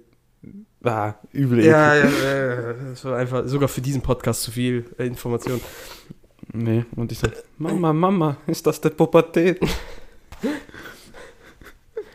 Ah, 0.82 1.14
übel 1.32 1.62
Ja, 1.64 1.94
ja, 1.94 2.04
ja, 2.04 2.54
ja, 2.62 2.72
das 2.90 3.04
war 3.04 3.16
einfach 3.18 3.46
sogar 3.46 3.68
für 3.68 3.82
diesen 3.82 4.00
Podcast 4.00 4.42
zu 4.42 4.50
viel 4.50 4.86
äh, 4.98 5.06
Information. 5.06 5.60
Nee, 6.52 6.84
und 6.96 7.12
ich 7.12 7.18
so, 7.18 7.28
Mama, 7.58 7.92
Mama, 7.92 8.36
ist 8.46 8.66
das 8.66 8.80
der 8.80 8.90
Pubertät? 8.90 9.60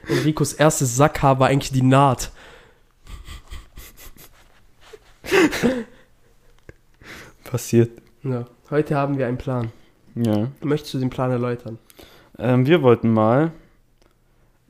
Enricos 0.07 0.53
erstes 0.53 0.95
Sackhaar 0.95 1.39
war 1.39 1.47
eigentlich 1.47 1.71
die 1.71 1.81
Naht. 1.81 2.31
Passiert. 7.43 7.91
Ja. 8.23 8.45
Heute 8.69 8.95
haben 8.95 9.17
wir 9.17 9.27
einen 9.27 9.37
Plan. 9.37 9.71
Ja. 10.15 10.47
Möchtest 10.61 10.93
du 10.93 10.99
den 10.99 11.09
Plan 11.09 11.31
erläutern? 11.31 11.77
Ähm, 12.37 12.65
wir 12.65 12.81
wollten 12.81 13.11
mal 13.11 13.51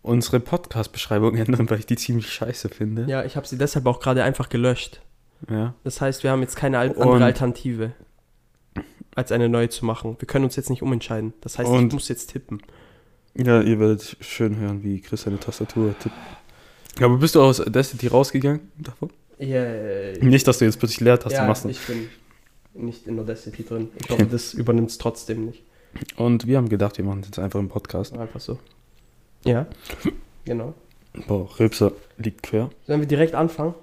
unsere 0.01 0.39
Podcast-Beschreibung 0.39 1.36
ändern, 1.38 1.69
weil 1.69 1.79
ich 1.79 1.86
die 1.86 1.95
ziemlich 1.95 2.29
scheiße 2.31 2.69
finde. 2.69 3.05
Ja, 3.07 3.24
ich 3.24 3.36
habe 3.38 3.48
sie 3.48 3.57
deshalb 3.57 3.86
auch 3.86 4.00
gerade 4.00 4.24
einfach 4.24 4.50
gelöscht. 4.50 5.01
Ja. 5.50 5.74
Das 5.84 6.01
heißt, 6.01 6.24
wir 6.24 6.31
haben 6.31 6.41
jetzt 6.41 6.55
keine 6.55 6.79
Und- 6.93 7.01
andere 7.01 7.25
Alternative, 7.25 7.91
als 9.15 9.31
eine 9.31 9.50
neue 9.50 9.69
zu 9.69 9.86
machen. 9.86 10.15
Wir 10.19 10.27
können 10.27 10.45
uns 10.45 10.55
jetzt 10.55 10.69
nicht 10.69 10.81
umentscheiden. 10.84 11.34
Das 11.41 11.57
heißt, 11.57 11.69
ich 11.69 11.75
Und- 11.75 11.93
muss 11.93 12.07
jetzt 12.10 12.31
tippen. 12.31 12.62
Ja, 13.34 13.62
ihr 13.62 13.79
werdet 13.79 14.15
schön 14.22 14.55
hören, 14.57 14.84
wie 14.84 15.01
Chris 15.01 15.24
seine 15.24 15.39
Tastatur 15.39 15.93
tippt. 16.00 16.15
Aber 17.01 17.17
bist 17.17 17.36
du 17.36 17.41
aus 17.41 17.57
Destiny 17.65 18.07
rausgegangen 18.07 18.72
davon? 18.77 19.10
Ja, 19.38 19.65
Nicht, 20.22 20.48
dass 20.48 20.60
du 20.60 20.65
jetzt 20.65 20.79
plötzlich 20.79 21.01
Leertaste 21.01 21.38
ja 21.39 21.45
machst. 21.45 21.65
ich 21.65 21.79
bin 21.86 22.07
nicht 22.74 23.05
in 23.07 23.19
Audacity 23.19 23.65
drin. 23.65 23.89
Ich 23.98 24.05
Okay. 24.05 24.13
hoffe, 24.13 24.25
das 24.31 24.53
übernimmt 24.53 24.89
es 24.91 24.98
trotzdem 24.98 25.45
nicht. 25.48 25.63
Und 26.15 26.48
wir 26.48 26.55
haben 26.57 26.69
gedacht, 26.69 26.98
wir 26.98 27.03
machen 27.05 27.19
es 27.22 27.27
jetzt 27.27 27.39
einfach 27.39 27.60
im 27.60 27.67
Podcast. 27.67 28.17
Einfach 28.17 28.39
so. 28.39 28.57
Ja, 29.43 29.67
genau. 30.45 30.74
Boah, 31.27 31.50
Rülpser 31.60 31.91
liegt 32.17 32.43
quer. 32.43 32.69
Sollen 32.88 33.01
wir 33.01 33.07
direkt 33.07 33.36
anfangen? 33.36 33.74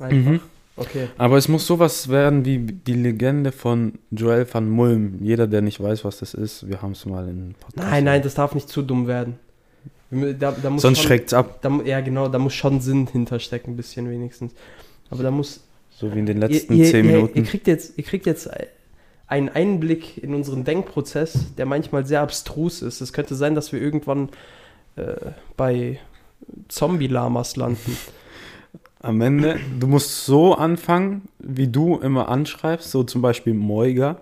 Einfach. 0.00 0.30
Mhm. 0.32 0.40
Okay. 0.80 1.08
Aber 1.18 1.36
es 1.36 1.46
muss 1.46 1.66
sowas 1.66 2.08
werden 2.08 2.46
wie 2.46 2.58
die 2.58 2.94
Legende 2.94 3.52
von 3.52 3.98
Joel 4.10 4.46
van 4.50 4.70
Mulm. 4.70 5.18
Jeder, 5.20 5.46
der 5.46 5.60
nicht 5.60 5.80
weiß, 5.80 6.06
was 6.06 6.20
das 6.20 6.32
ist, 6.32 6.66
wir 6.68 6.80
haben 6.80 6.92
es 6.92 7.04
mal 7.04 7.28
in 7.28 7.54
Podcast. 7.60 7.86
Nein, 7.86 8.04
nein, 8.04 8.22
das 8.22 8.34
darf 8.34 8.54
nicht 8.54 8.68
zu 8.68 8.80
dumm 8.80 9.06
werden. 9.06 9.38
Da, 10.10 10.52
da 10.52 10.78
Sonst 10.78 10.82
schon, 10.82 10.96
schreckt's 10.96 11.34
ab. 11.34 11.58
da, 11.60 11.80
Ja, 11.84 12.00
genau, 12.00 12.28
da 12.28 12.38
muss 12.38 12.54
schon 12.54 12.80
Sinn 12.80 13.06
hinterstecken, 13.06 13.74
ein 13.74 13.76
bisschen 13.76 14.08
wenigstens. 14.08 14.54
Aber 15.10 15.22
da 15.22 15.30
muss. 15.30 15.60
So 15.90 16.14
wie 16.14 16.18
in 16.18 16.26
den 16.26 16.38
letzten 16.38 16.72
ihr, 16.72 16.84
ihr, 16.84 16.90
zehn 16.90 17.04
ihr, 17.04 17.12
Minuten. 17.12 17.38
Ihr 17.38 17.44
kriegt, 17.44 17.66
jetzt, 17.66 17.98
ihr 17.98 18.04
kriegt 18.04 18.24
jetzt 18.24 18.48
einen 19.26 19.50
Einblick 19.50 20.16
in 20.22 20.34
unseren 20.34 20.64
Denkprozess, 20.64 21.54
der 21.58 21.66
manchmal 21.66 22.06
sehr 22.06 22.22
abstrus 22.22 22.80
ist. 22.80 23.02
Es 23.02 23.12
könnte 23.12 23.34
sein, 23.34 23.54
dass 23.54 23.70
wir 23.70 23.80
irgendwann 23.80 24.30
äh, 24.96 25.14
bei 25.58 26.00
Zombie-Lamas 26.68 27.56
landen. 27.56 27.96
Am 29.02 29.20
Ende, 29.22 29.58
du 29.78 29.86
musst 29.86 30.26
so 30.26 30.54
anfangen, 30.54 31.22
wie 31.38 31.68
du 31.68 31.96
immer 31.96 32.28
anschreibst, 32.28 32.90
so 32.90 33.02
zum 33.02 33.22
Beispiel 33.22 33.54
Moiga. 33.54 34.20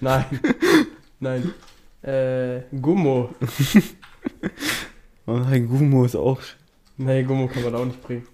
Nein. 0.00 0.24
Nein. 1.20 1.52
Äh, 2.02 2.60
Gummo. 2.80 3.34
Und 5.26 5.44
ein 5.46 5.68
Gumo 5.68 6.06
ist 6.06 6.16
auch. 6.16 6.40
Nee, 6.96 7.22
Gummo 7.22 7.48
kann 7.48 7.64
man 7.64 7.74
auch 7.74 7.84
nicht 7.84 8.02
bringen. 8.02 8.26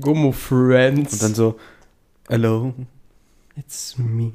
Gummo 0.00 0.32
Friends. 0.32 1.12
Und 1.12 1.22
dann 1.22 1.34
so, 1.34 1.58
hello. 2.28 2.72
It's 3.54 3.98
me. 3.98 4.32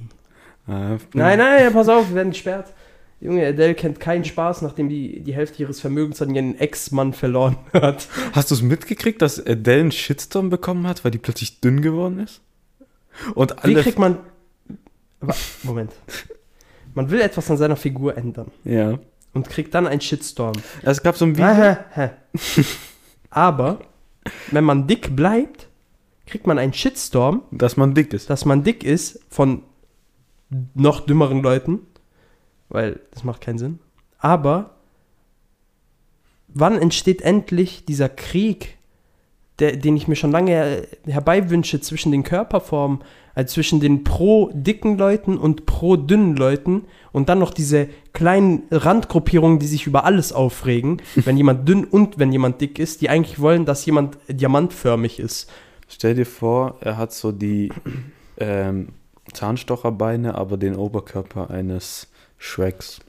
Äh, 0.67 0.97
Nein, 1.13 1.39
nein, 1.39 1.73
pass 1.73 1.89
auf, 1.89 2.09
wir 2.09 2.15
werden 2.17 2.29
gesperrt. 2.29 2.71
Junge, 3.19 3.47
Adele 3.47 3.73
kennt 3.73 3.99
keinen 3.99 4.25
Spaß, 4.25 4.61
nachdem 4.61 4.89
die 4.89 5.21
die 5.21 5.33
Hälfte 5.33 5.63
ihres 5.63 5.79
Vermögens 5.79 6.21
an 6.21 6.35
ihren 6.35 6.57
Ex-Mann 6.59 7.13
verloren 7.13 7.57
hat. 7.73 8.07
Hast 8.33 8.51
du 8.51 8.55
es 8.55 8.61
mitgekriegt, 8.61 9.21
dass 9.21 9.43
Adele 9.45 9.81
einen 9.81 9.91
Shitstorm 9.91 10.49
bekommen 10.49 10.85
hat, 10.87 11.03
weil 11.03 11.11
die 11.11 11.17
plötzlich 11.17 11.59
dünn 11.59 11.81
geworden 11.81 12.19
ist? 12.19 12.41
Und 13.33 13.51
Wie 13.63 13.73
alle. 13.73 13.81
kriegt 13.81 13.97
man. 13.97 14.19
Moment. 15.63 15.93
Man 16.93 17.09
will 17.09 17.21
etwas 17.21 17.49
an 17.49 17.57
seiner 17.57 17.75
Figur 17.75 18.15
ändern 18.17 18.51
ja. 18.63 18.99
und 19.33 19.49
kriegt 19.49 19.73
dann 19.73 19.87
einen 19.87 20.01
Shitstorm. 20.01 20.53
Es 20.83 21.01
gab 21.01 21.17
so 21.17 21.25
ein 21.25 21.35
Video. 21.35 21.75
Aber, 23.31 23.79
wenn 24.51 24.63
man 24.63 24.87
dick 24.87 25.15
bleibt, 25.15 25.67
kriegt 26.27 26.45
man 26.45 26.59
einen 26.59 26.73
Shitstorm, 26.73 27.43
dass 27.51 27.77
man 27.77 27.95
dick 27.95 28.13
ist. 28.13 28.29
dass 28.29 28.45
man 28.45 28.63
dick 28.63 28.83
ist 28.83 29.19
von 29.29 29.63
noch 30.75 31.01
dümmeren 31.01 31.41
Leuten, 31.41 31.79
weil 32.69 32.99
das 33.11 33.23
macht 33.23 33.41
keinen 33.41 33.57
Sinn. 33.57 33.79
Aber 34.19 34.71
wann 36.47 36.79
entsteht 36.79 37.21
endlich 37.21 37.85
dieser 37.85 38.09
Krieg, 38.09 38.77
der, 39.59 39.75
den 39.75 39.97
ich 39.97 40.07
mir 40.07 40.15
schon 40.15 40.31
lange 40.31 40.51
her 40.51 40.87
herbeiwünsche 41.05 41.81
zwischen 41.81 42.11
den 42.11 42.23
Körperformen, 42.23 42.99
also 43.33 43.53
zwischen 43.53 43.79
den 43.79 44.03
pro 44.03 44.51
dicken 44.53 44.97
Leuten 44.97 45.37
und 45.37 45.65
pro 45.65 45.95
dünnen 45.95 46.35
Leuten 46.35 46.85
und 47.11 47.29
dann 47.29 47.39
noch 47.39 47.53
diese 47.53 47.87
kleinen 48.13 48.63
Randgruppierungen, 48.71 49.59
die 49.59 49.67
sich 49.67 49.87
über 49.87 50.05
alles 50.05 50.33
aufregen, 50.33 51.01
wenn 51.15 51.37
jemand 51.37 51.67
dünn 51.67 51.85
und 51.85 52.19
wenn 52.19 52.31
jemand 52.31 52.61
dick 52.61 52.79
ist, 52.79 53.01
die 53.01 53.09
eigentlich 53.09 53.39
wollen, 53.39 53.65
dass 53.65 53.85
jemand 53.85 54.17
diamantförmig 54.27 55.19
ist. 55.19 55.51
Stell 55.87 56.15
dir 56.15 56.25
vor, 56.25 56.77
er 56.81 56.97
hat 56.97 57.13
so 57.13 57.31
die 57.31 57.71
ähm, 58.37 58.89
Zahnstocherbeine, 59.33 60.35
aber 60.35 60.57
den 60.57 60.75
Oberkörper 60.75 61.49
eines 61.49 62.07
Shreks. 62.37 62.99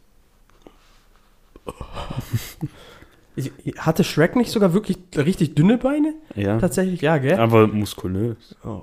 Ich, 3.37 3.53
hatte 3.79 4.03
Shrek 4.03 4.35
nicht 4.35 4.51
sogar 4.51 4.75
wirklich 4.75 4.99
richtig 5.17 5.55
dünne 5.55 5.79
Beine? 5.79 6.15
Ja. 6.35 6.59
Tatsächlich, 6.59 7.03
ja, 7.03 7.19
gell? 7.19 7.39
Aber 7.39 7.69
muskulös. 7.69 8.57
Oh, 8.65 8.83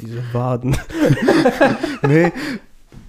diese 0.00 0.22
Waden. 0.34 0.76
nee, 2.06 2.30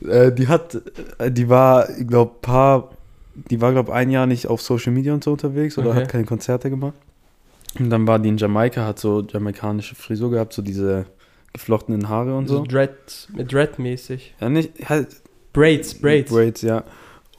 äh, 0.08 0.32
die 0.32 0.48
hat, 0.48 0.80
äh, 1.18 1.32
die 1.32 1.50
war, 1.50 1.90
ich 1.90 2.08
glaube, 2.08 2.36
paar, 2.42 2.92
die 3.34 3.60
war, 3.60 3.74
glaube 3.74 3.94
ein 3.94 4.10
Jahr 4.10 4.26
nicht 4.26 4.48
auf 4.48 4.62
Social 4.62 4.94
Media 4.94 5.14
und 5.14 5.24
so 5.24 5.32
unterwegs 5.34 5.78
oder 5.78 5.90
Okay. 5.90 6.02
hat 6.02 6.10
keine 6.10 6.26
Konzerte 6.26 6.70
gemacht. 6.70 6.94
Und 7.78 7.90
dann 7.90 8.08
war 8.08 8.20
die 8.20 8.30
in 8.30 8.38
Jamaika, 8.38 8.86
hat 8.86 9.00
so 9.00 9.22
jamaikanische 9.22 9.96
Frisur 9.96 10.32
gehabt, 10.32 10.54
so 10.54 10.62
diese 10.62 11.08
geflochtenen 11.52 12.08
Haare 12.08 12.38
und 12.38 12.48
So 12.48 12.60
so. 12.60 12.64
Dread, 12.64 13.28
Dread-mäßig. 13.36 14.36
Ja, 14.40 14.48
nicht, 14.48 14.88
halt, 14.88 15.08
Braids, 15.56 15.94
Braids. 15.96 16.32
Braids, 16.32 16.62
ja. 16.62 16.84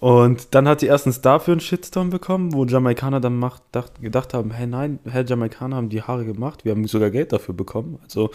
Und 0.00 0.54
dann 0.54 0.68
hat 0.68 0.80
sie 0.80 0.86
erstens 0.86 1.20
dafür 1.22 1.52
einen 1.52 1.60
Shitstorm 1.60 2.10
bekommen, 2.10 2.52
wo 2.52 2.64
Jamaikaner 2.64 3.20
dann 3.20 3.36
macht, 3.38 3.62
dacht, 3.72 4.00
gedacht 4.02 4.34
haben, 4.34 4.50
hey 4.50 4.66
nein, 4.66 4.98
hey, 5.08 5.24
Jamaikaner 5.26 5.76
haben 5.76 5.88
die 5.88 6.02
Haare 6.02 6.24
gemacht, 6.24 6.64
wir 6.64 6.72
haben 6.72 6.86
sogar 6.86 7.10
Geld 7.10 7.32
dafür 7.32 7.54
bekommen. 7.54 7.98
Also, 8.02 8.30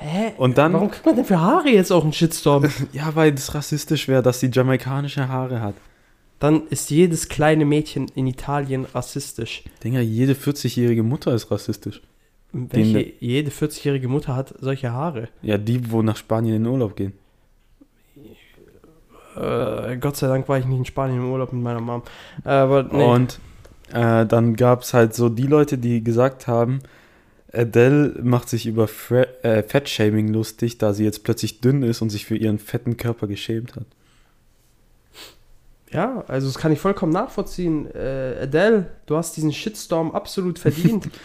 Hä? 0.00 0.32
Und 0.38 0.56
dann- 0.58 0.72
Warum 0.72 0.90
kriegt 0.90 1.04
man 1.04 1.16
denn 1.16 1.24
für 1.24 1.40
Haare 1.40 1.68
jetzt 1.68 1.90
auch 1.90 2.04
einen 2.04 2.12
Shitstorm? 2.12 2.64
ja, 2.92 3.14
weil 3.16 3.32
das 3.32 3.54
rassistisch 3.54 4.06
wäre, 4.08 4.22
dass 4.22 4.38
sie 4.40 4.48
jamaikanische 4.52 5.28
Haare 5.28 5.60
hat. 5.60 5.74
Dann 6.38 6.68
ist 6.68 6.90
jedes 6.90 7.28
kleine 7.28 7.64
Mädchen 7.64 8.06
in 8.14 8.28
Italien 8.28 8.86
rassistisch. 8.94 9.64
Dinger, 9.82 10.00
jede 10.00 10.34
40-jährige 10.34 11.02
Mutter 11.02 11.34
ist 11.34 11.50
rassistisch. 11.50 12.00
Welche, 12.52 13.12
jede 13.18 13.50
40-jährige 13.50 14.06
Mutter 14.08 14.36
hat 14.36 14.54
solche 14.60 14.92
Haare. 14.92 15.28
Ja, 15.42 15.58
die, 15.58 15.90
wo 15.90 16.00
nach 16.02 16.16
Spanien 16.16 16.54
in 16.54 16.62
den 16.64 16.72
Urlaub 16.72 16.94
gehen. 16.96 17.12
Äh, 19.38 19.96
Gott 19.98 20.16
sei 20.16 20.28
Dank 20.28 20.48
war 20.48 20.58
ich 20.58 20.66
nicht 20.66 20.78
in 20.78 20.84
Spanien 20.84 21.18
im 21.18 21.30
Urlaub 21.30 21.52
mit 21.52 21.62
meiner 21.62 21.80
Mom. 21.80 22.02
Aber 22.44 22.82
nee. 22.82 23.04
Und 23.04 23.40
äh, 23.92 24.26
dann 24.26 24.56
gab 24.56 24.82
es 24.82 24.94
halt 24.94 25.14
so 25.14 25.28
die 25.28 25.46
Leute, 25.46 25.78
die 25.78 26.02
gesagt 26.02 26.46
haben, 26.46 26.80
Adele 27.52 28.14
macht 28.22 28.48
sich 28.48 28.66
über 28.66 28.88
Fre 28.88 29.42
äh, 29.42 29.62
Fettshaming 29.62 30.28
lustig, 30.28 30.78
da 30.78 30.92
sie 30.92 31.04
jetzt 31.04 31.24
plötzlich 31.24 31.60
dünn 31.60 31.82
ist 31.82 32.02
und 32.02 32.10
sich 32.10 32.26
für 32.26 32.36
ihren 32.36 32.58
fetten 32.58 32.96
Körper 32.96 33.26
geschämt 33.26 33.76
hat. 33.76 33.86
Ja, 35.90 36.22
also 36.28 36.46
das 36.48 36.58
kann 36.58 36.72
ich 36.72 36.80
vollkommen 36.80 37.12
nachvollziehen. 37.12 37.90
Äh, 37.94 38.40
Adele, 38.42 38.90
du 39.06 39.16
hast 39.16 39.36
diesen 39.36 39.52
Shitstorm 39.52 40.10
absolut 40.10 40.58
verdient. 40.58 41.08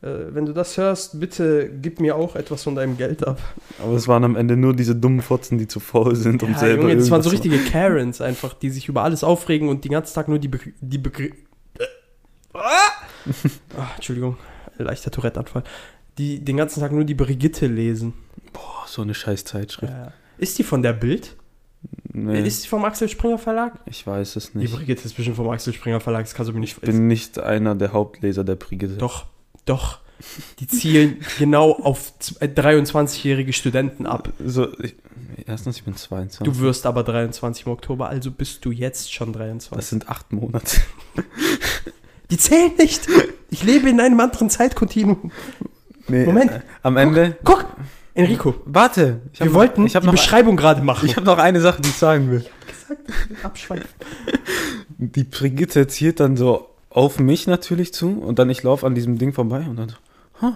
äh, 0.00 0.06
wenn 0.34 0.46
du 0.46 0.52
das 0.52 0.76
hörst, 0.76 1.18
bitte 1.18 1.70
gib 1.82 2.00
mir 2.00 2.16
auch 2.16 2.36
etwas 2.36 2.62
von 2.62 2.74
deinem 2.74 2.96
Geld 2.96 3.26
ab. 3.26 3.40
Aber 3.82 3.94
es 3.94 4.06
waren 4.06 4.24
am 4.24 4.36
Ende 4.36 4.56
nur 4.56 4.74
diese 4.74 4.94
dummen 4.94 5.22
Fotzen, 5.22 5.58
die 5.58 5.66
zu 5.66 5.80
faul 5.80 6.14
sind, 6.14 6.42
um 6.42 6.52
ja, 6.52 6.58
selber 6.58 6.82
Junge, 6.82 6.96
das 6.96 7.10
waren 7.10 7.22
so 7.22 7.30
richtige 7.30 7.58
Karens 7.58 8.20
einfach, 8.20 8.54
die 8.54 8.70
sich 8.70 8.88
über 8.88 9.02
alles 9.02 9.24
aufregen 9.24 9.68
und 9.68 9.84
den 9.84 9.92
ganzen 9.92 10.14
Tag 10.14 10.28
nur 10.28 10.38
die 10.38 10.48
Begr 10.48 10.70
die 10.80 10.98
Begr 10.98 11.30
ah, 12.54 13.90
Entschuldigung, 13.96 14.36
leichter 14.78 15.10
Tourette-Anfall. 15.10 15.62
Die 16.18 16.44
den 16.44 16.56
ganzen 16.56 16.80
Tag 16.80 16.92
nur 16.92 17.04
die 17.04 17.14
Brigitte 17.14 17.66
lesen. 17.66 18.14
Boah, 18.52 18.84
so 18.86 19.02
eine 19.02 19.14
scheiß 19.14 19.44
Zeitschrift. 19.44 19.92
Ja. 19.92 20.12
Ist 20.38 20.58
die 20.58 20.64
von 20.64 20.82
der 20.82 20.92
Bild? 20.92 21.36
Nee, 22.12 22.44
Ist 22.46 22.64
die 22.64 22.68
vom 22.68 22.84
Axel 22.84 23.08
Springer 23.08 23.38
Verlag? 23.38 23.78
ich 23.86 24.04
weiß 24.04 24.34
es 24.34 24.50
Die 24.52 24.58
nicht. 24.58 24.74
Brigitte 24.74 25.04
ist 25.04 25.14
bestimmt 25.14 25.36
vom 25.36 25.48
Axel 25.48 25.72
Springer 25.72 26.00
Verlag, 26.00 26.24
das 26.24 26.34
kannst 26.34 26.48
du 26.50 26.54
mir 26.54 26.60
nicht 26.60 26.76
Ich 26.76 26.80
bin 26.82 27.06
nicht 27.06 27.38
einer 27.38 27.76
der 27.76 27.92
Hauptleser 27.92 28.42
der 28.42 28.56
Brigitte. 28.56 28.96
Doch, 28.96 29.26
doch. 29.68 29.98
Die 30.58 30.66
zielen 30.66 31.18
genau 31.38 31.72
auf 31.72 32.12
z- 32.18 32.40
äh, 32.42 32.46
23-jährige 32.46 33.52
Studenten 33.52 34.04
ab. 34.06 34.32
So, 34.44 34.66
ich, 34.80 34.96
erstens, 35.46 35.76
ich 35.76 35.84
bin 35.84 35.94
22. 35.94 36.44
Du 36.44 36.58
wirst 36.60 36.86
aber 36.86 37.04
23 37.04 37.66
im 37.66 37.72
Oktober, 37.72 38.08
also 38.08 38.30
bist 38.32 38.64
du 38.64 38.72
jetzt 38.72 39.12
schon 39.12 39.32
23. 39.32 39.70
das 39.76 39.88
sind 39.90 40.08
acht 40.08 40.32
Monate. 40.32 40.78
Die 42.30 42.36
zählen 42.36 42.72
nicht. 42.78 43.06
Ich 43.50 43.62
lebe 43.62 43.88
in 43.88 44.00
einem 44.00 44.18
anderen 44.20 44.50
Zeitkontinuum. 44.50 45.30
Nee, 46.08 46.24
Moment. 46.26 46.50
Äh, 46.50 46.60
am 46.82 46.96
Ende. 46.96 47.36
Guck, 47.44 47.64
Enrico, 48.14 48.54
Warte, 48.66 49.20
ich 49.32 49.38
wir 49.40 49.46
noch- 49.46 49.54
wollten 49.54 49.86
ich 49.86 49.94
hab 49.94 50.02
die 50.02 50.06
noch, 50.06 50.14
Beschreibung 50.14 50.56
gerade 50.56 50.82
machen. 50.82 51.06
ich 51.06 51.14
habe 51.16 51.24
noch 51.26 51.38
eine 51.38 51.60
Sache, 51.60 51.80
die 51.80 51.88
ich 51.90 51.94
sagen 51.96 52.30
will. 52.30 52.44
Abschweifen. 53.44 53.88
Die 54.98 55.24
Brigitte 55.24 55.86
zielt 55.86 56.18
dann 56.20 56.36
so 56.36 56.68
auf 56.98 57.20
mich 57.20 57.46
natürlich 57.46 57.92
zu 57.94 58.10
und 58.20 58.38
dann 58.40 58.50
ich 58.50 58.62
laufe 58.64 58.84
an 58.84 58.94
diesem 58.96 59.18
Ding 59.18 59.32
vorbei 59.32 59.60
und 59.68 59.76
dann 59.76 59.88
so, 59.90 59.96
huh, 60.42 60.52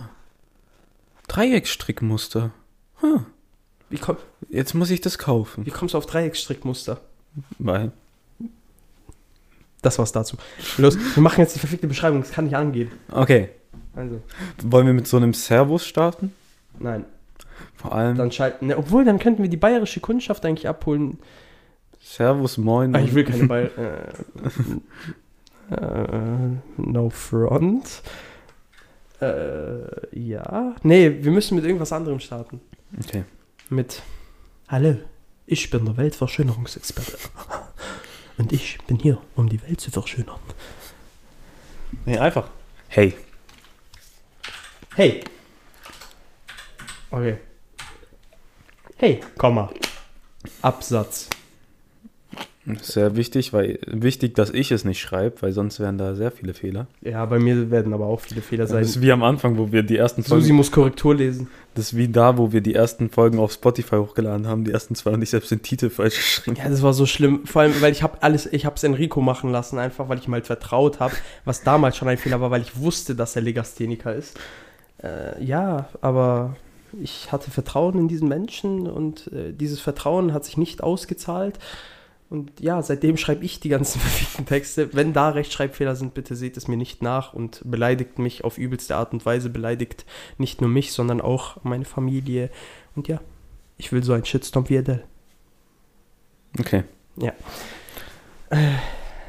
Dreiecksstrickmuster. 1.29 2.51
Huh, 3.01 3.21
Wie, 3.91 3.99
komm, 3.99 4.17
jetzt 4.51 4.75
muss 4.75 4.91
ich 4.91 5.01
das 5.01 5.19
kaufen. 5.19 5.65
wie 5.67 5.71
kommst 5.71 5.95
du 5.95 5.99
auf 5.99 6.07
Dreiecksstrickmuster? 6.07 7.01
Weil, 7.59 7.93
Das 9.83 9.99
war's 9.99 10.13
dazu. 10.13 10.37
Los, 10.79 10.97
wir 11.15 11.23
machen 11.23 11.41
jetzt 11.41 11.55
die 11.55 11.61
verfickte 11.61 11.87
Beschreibung, 11.87 12.21
das 12.23 12.33
kann 12.33 12.45
nicht 12.47 12.57
angehen. 12.57 12.91
okay, 13.11 13.51
Also, 13.95 14.21
wollen 14.63 14.87
wir 14.87 14.95
mit 14.95 15.07
so 15.07 15.17
einem 15.17 15.35
Servus 15.35 15.87
starten? 15.87 16.33
nein. 16.79 17.05
Vor 17.77 17.93
allem 17.95 18.17
Dann 18.17 18.33
schalten. 18.33 18.67
Ne, 18.69 18.77
obwohl, 18.79 19.05
dann 19.05 19.19
könnten 19.19 19.43
wir 19.43 19.51
die 19.51 19.57
bayerische 19.57 20.01
Kundschaft 20.01 20.45
eigentlich 20.45 20.69
abholen. 20.69 21.19
Servus, 22.01 22.59
moin. 22.59 22.95
Ah, 22.95 23.01
ich 23.01 23.15
will 23.15 23.25
keine 23.25 23.47
Bayer. 23.47 23.71
äh, 23.79 24.13
äh, 25.73 26.81
no 26.81 27.11
front. 27.11 28.03
Äh, 29.21 30.19
ja. 30.19 30.75
Nee, 30.83 31.23
wir 31.23 31.31
müssen 31.31 31.55
mit 31.55 31.65
irgendwas 31.65 31.93
anderem 31.93 32.21
starten. 32.21 32.61
Okay. 32.99 33.25
Mit 33.69 34.03
Hallo, 34.69 34.97
ich 35.47 35.71
bin 35.71 35.85
der 35.85 35.97
Weltverschönerungsexperte. 35.97 37.19
Und 38.39 38.53
ich 38.53 38.79
bin 38.87 38.99
hier, 38.99 39.19
um 39.37 39.49
die 39.49 39.63
Welt 39.63 39.81
zu 39.81 39.91
verschönern. 39.91 40.41
Nee, 42.07 42.19
einfach. 42.19 42.49
Hey. 42.89 43.15
Hey. 44.95 45.23
Okay. 47.11 47.39
Hey, 48.97 49.21
Komma. 49.37 49.71
Absatz. 50.63 51.29
Sehr 52.81 53.17
wichtig, 53.17 53.53
weil 53.53 53.81
wichtig, 53.87 54.37
dass 54.37 54.51
ich 54.51 54.71
es 54.71 54.85
nicht 54.85 55.01
schreibe, 55.01 55.43
weil 55.43 55.51
sonst 55.53 55.81
wären 55.81 55.99
da 55.99 56.15
sehr 56.15 56.31
viele 56.31 56.55
Fehler. 56.55 56.87
Ja, 57.01 57.25
bei 57.27 57.41
mir 57.41 57.73
werden 57.73 57.93
aber 57.93 58.07
auch 58.07 58.21
viele 58.21 58.41
Fehler 58.41 58.65
Das 58.65 58.71
sein. 58.71 58.83
ist 58.83 59.01
wie 59.03 59.11
am 59.11 59.25
Anfang, 59.25 59.59
wo 59.59 59.73
wir 59.73 59.83
die 59.83 59.97
ersten 59.97 60.23
Folgen. 60.23 60.43
Susi 60.43 60.53
muss 60.53 60.71
Korrektur 60.71 61.17
lesen. 61.17 61.49
Das 61.75 61.87
ist 61.87 61.97
wie 61.97 62.07
da, 62.07 62.39
wo 62.39 62.53
wir 62.53 62.61
die 62.61 62.75
ersten 62.77 63.11
Folgen 63.11 63.41
auf 63.41 63.53
Spotify 63.53 63.97
hochgeladen 63.97 64.47
haben, 64.47 64.63
die 64.63 64.71
ersten 64.71 64.95
zwei 64.95 65.11
und 65.11 65.23
ich 65.23 65.31
selbst 65.31 65.51
den 65.51 65.63
Titel 65.63 65.91
falsch 65.91 66.15
geschrieben. 66.15 66.57
Ja, 66.57 66.69
das 66.69 66.83
war 66.83 66.93
so 66.93 67.05
schlimm. 67.05 67.47
Vor 67.47 67.63
allem, 67.63 67.75
weil 67.81 67.91
ich 67.91 68.05
habe 68.05 68.23
alles, 68.23 68.47
ich 68.47 68.65
habe 68.65 68.77
es 68.77 68.85
Enrico 68.85 69.21
machen 69.21 69.51
lassen, 69.51 69.79
einfach 69.79 70.09
weil 70.09 70.19
ich 70.19 70.29
ihm 70.29 70.35
halt 70.35 70.47
vertraut 70.47 71.01
habe, 71.01 71.15
was 71.45 71.65
damals 71.65 71.97
schon 71.97 72.07
ein 72.07 72.19
Fehler 72.19 72.41
war, 72.41 72.53
weil 72.53 72.63
ich 72.63 72.79
wusste, 72.79 73.17
dass 73.17 73.35
er 73.35 73.43
Legastheniker 73.43 74.15
ist. 74.15 74.39
Äh, 75.03 75.43
ja, 75.45 75.89
aber 76.01 76.55
ich 77.01 77.33
hatte 77.33 77.51
Vertrauen 77.51 77.99
in 77.99 78.07
diesen 78.07 78.29
Menschen 78.29 78.87
und 78.87 79.33
äh, 79.33 79.53
dieses 79.53 79.81
Vertrauen 79.81 80.33
hat 80.33 80.45
sich 80.45 80.57
nicht 80.57 80.81
ausgezahlt. 80.83 81.59
Und 82.33 82.61
ja, 82.61 82.81
seitdem 82.81 83.19
schreibe 83.19 83.45
ich 83.45 83.61
die 83.61 83.69
ganzen 83.69 84.01
verfickten 84.01 84.47
Texte. 84.47 84.95
Wenn 84.95 85.13
da 85.13 85.29
Rechtschreibfehler 85.29 85.95
sind, 85.95 86.15
bitte 86.15 86.35
seht 86.35 86.57
es 86.57 86.67
mir 86.67 86.79
nicht 86.79 87.03
nach 87.03 87.35
und 87.35 87.61
beleidigt 87.63 88.19
mich 88.19 88.43
auf 88.43 88.57
übelste 88.57 88.97
Art 88.97 89.13
und 89.13 89.27
Weise. 89.27 89.51
Beleidigt 89.51 90.07
nicht 90.39 90.63
nur 90.63 90.71
mich, 90.71 90.95
sondern 90.95 91.21
auch 91.21 91.63
meine 91.63 91.85
Familie. 91.85 92.49
Und 92.97 93.07
ja, 93.07 93.21
ich 93.77 93.93
will 93.93 94.03
so 94.03 94.15
einen 94.15 94.25
Shitstorm 94.25 94.67
wie 94.71 94.79
Adele. 94.79 95.05
Okay. 96.59 96.85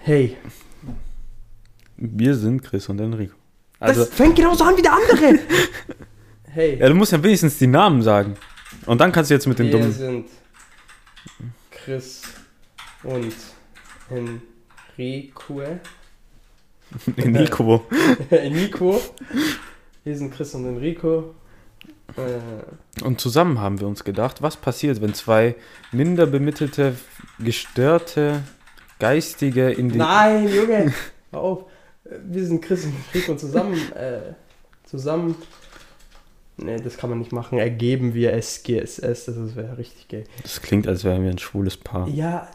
Hey, 0.03 0.37
Wir 1.97 2.35
sind 2.35 2.63
Chris 2.63 2.87
und 2.87 3.01
Enrico. 3.01 3.35
Also, 3.81 4.05
das 4.05 4.13
fängt 4.13 4.37
genauso 4.37 4.63
an 4.63 4.77
wie 4.77 4.81
der 4.81 4.93
andere. 4.93 5.39
hey, 6.45 6.79
ja, 6.79 6.87
du 6.87 6.95
musst 6.95 7.11
ja 7.11 7.21
wenigstens 7.21 7.57
die 7.57 7.67
Namen 7.67 8.01
sagen. 8.01 8.37
Und 8.85 9.01
dann 9.01 9.11
kannst 9.11 9.29
du 9.29 9.35
jetzt 9.35 9.45
mit 9.45 9.59
dem 9.59 9.65
wir 9.65 9.73
dummen. 9.73 9.91
sind 9.91 10.29
Chris 11.69 12.21
und 13.03 13.33
Enrico. 14.09 15.61
Nico. 17.15 17.85
Nico. 18.29 19.01
Wir 20.03 20.17
sind 20.17 20.33
Chris 20.33 20.53
und 20.53 20.65
Enrico. 20.65 21.33
Äh, 22.17 23.03
Und 23.03 23.19
zusammen 23.19 23.59
haben 23.59 23.79
wir 23.79 23.87
uns 23.87 24.03
gedacht, 24.03 24.41
was 24.41 24.57
passiert, 24.57 25.01
wenn 25.01 25.13
zwei 25.13 25.55
minder 25.91 26.25
bemittelte, 26.27 26.95
gestörte, 27.39 28.43
geistige, 28.99 29.71
in 29.71 29.89
die. 29.89 29.97
nein, 29.97 30.47
Junge, 30.53 30.93
hör 31.31 31.39
auf. 31.39 31.65
Wir 32.25 32.45
sind 32.45 32.61
Chris 32.61 32.85
und 32.85 32.93
Enrico 33.13 33.31
und 33.31 33.39
zusammen, 33.39 33.91
äh, 33.93 34.33
zusammen, 34.83 35.35
ne, 36.57 36.79
das 36.79 36.97
kann 36.97 37.09
man 37.09 37.17
nicht 37.19 37.31
machen, 37.31 37.57
ergeben 37.57 38.13
wir 38.13 38.33
SGSS, 38.33 39.25
das 39.25 39.55
wäre 39.55 39.77
richtig 39.77 40.09
gay. 40.09 40.25
Das 40.43 40.61
klingt, 40.61 40.87
als 40.87 41.03
wären 41.03 41.23
wir 41.23 41.31
ein 41.31 41.39
schwules 41.39 41.77
Paar. 41.77 42.07
Ja, 42.09 42.51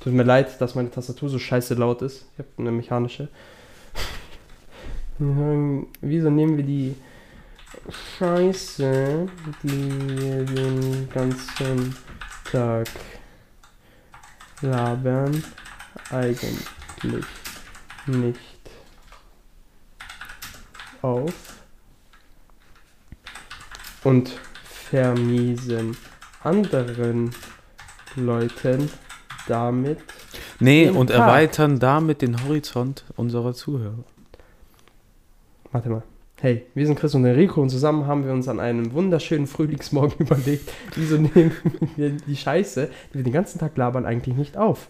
Tut 0.00 0.12
mir 0.12 0.22
leid, 0.22 0.60
dass 0.60 0.76
meine 0.76 0.88
Tastatur 0.88 1.28
so 1.28 1.40
scheiße 1.40 1.74
laut 1.74 2.00
ist. 2.02 2.26
Ich 2.32 2.38
habe 2.38 2.48
eine 2.58 2.72
mechanische. 2.72 3.28
Ähm, 5.18 5.86
Wieso 6.02 6.28
nehmen 6.28 6.58
wir 6.58 6.64
die 6.64 6.94
Scheiße, 8.18 9.26
die 9.62 10.18
wir 10.20 10.44
den 10.44 11.08
ganzen 11.08 11.96
Tag 12.44 12.86
labern, 14.60 15.42
eigentlich 16.10 17.24
nicht 18.06 18.40
auf 21.02 21.32
und 24.04 24.28
vermiesen 24.64 25.96
anderen 26.42 27.30
Leuten 28.16 28.90
damit 29.48 29.98
Nee, 30.58 30.88
und 30.88 31.08
Tag. 31.08 31.18
erweitern 31.18 31.78
damit 31.78 32.22
den 32.22 32.42
Horizont 32.44 33.04
unserer 33.16 33.52
Zuhörer. 33.52 34.04
Warte 35.70 35.88
mal. 35.90 36.02
Hey, 36.40 36.66
wir 36.74 36.86
sind 36.86 36.98
Chris 36.98 37.14
und 37.14 37.24
Enrico 37.24 37.60
und 37.62 37.70
zusammen 37.70 38.06
haben 38.06 38.24
wir 38.24 38.32
uns 38.32 38.46
an 38.48 38.60
einem 38.60 38.92
wunderschönen 38.92 39.46
Frühlingsmorgen 39.46 40.18
überlegt, 40.26 40.70
wieso 40.94 41.16
nehmen 41.16 41.52
wir 41.96 42.10
die 42.10 42.36
Scheiße, 42.36 42.90
die 43.10 43.18
wir 43.18 43.24
den 43.24 43.32
ganzen 43.32 43.58
Tag 43.58 43.76
labern, 43.76 44.04
eigentlich 44.06 44.36
nicht 44.36 44.56
auf. 44.56 44.88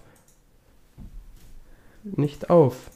Nicht 2.04 2.50
auf. 2.50 2.90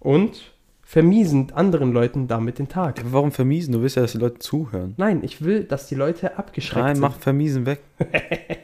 Und 0.00 0.52
vermiesen 0.82 1.52
anderen 1.52 1.92
Leuten 1.92 2.28
damit 2.28 2.58
den 2.58 2.68
Tag. 2.68 3.00
Aber 3.00 3.12
warum 3.12 3.30
vermiesen? 3.30 3.72
Du 3.72 3.82
willst 3.82 3.96
ja, 3.96 4.02
dass 4.02 4.12
die 4.12 4.18
Leute 4.18 4.38
zuhören. 4.38 4.94
Nein, 4.96 5.22
ich 5.22 5.42
will, 5.42 5.64
dass 5.64 5.86
die 5.86 5.94
Leute 5.94 6.38
abgeschreckt 6.38 6.82
Nein, 6.82 6.96
sind. 6.96 7.02
mach 7.02 7.18
vermiesen 7.18 7.66
weg. 7.66 7.80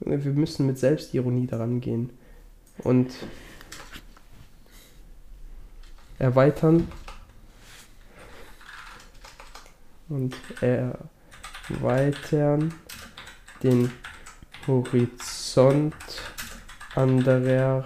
Wir 0.00 0.18
müssen 0.18 0.66
mit 0.66 0.78
Selbstironie 0.78 1.46
daran 1.46 1.80
gehen. 1.80 2.10
Und 2.78 3.12
erweitern. 6.18 6.88
Und 10.10 10.36
erweitern 11.70 12.74
den 13.62 13.90
Horizont 14.66 15.94
anderer 16.94 17.84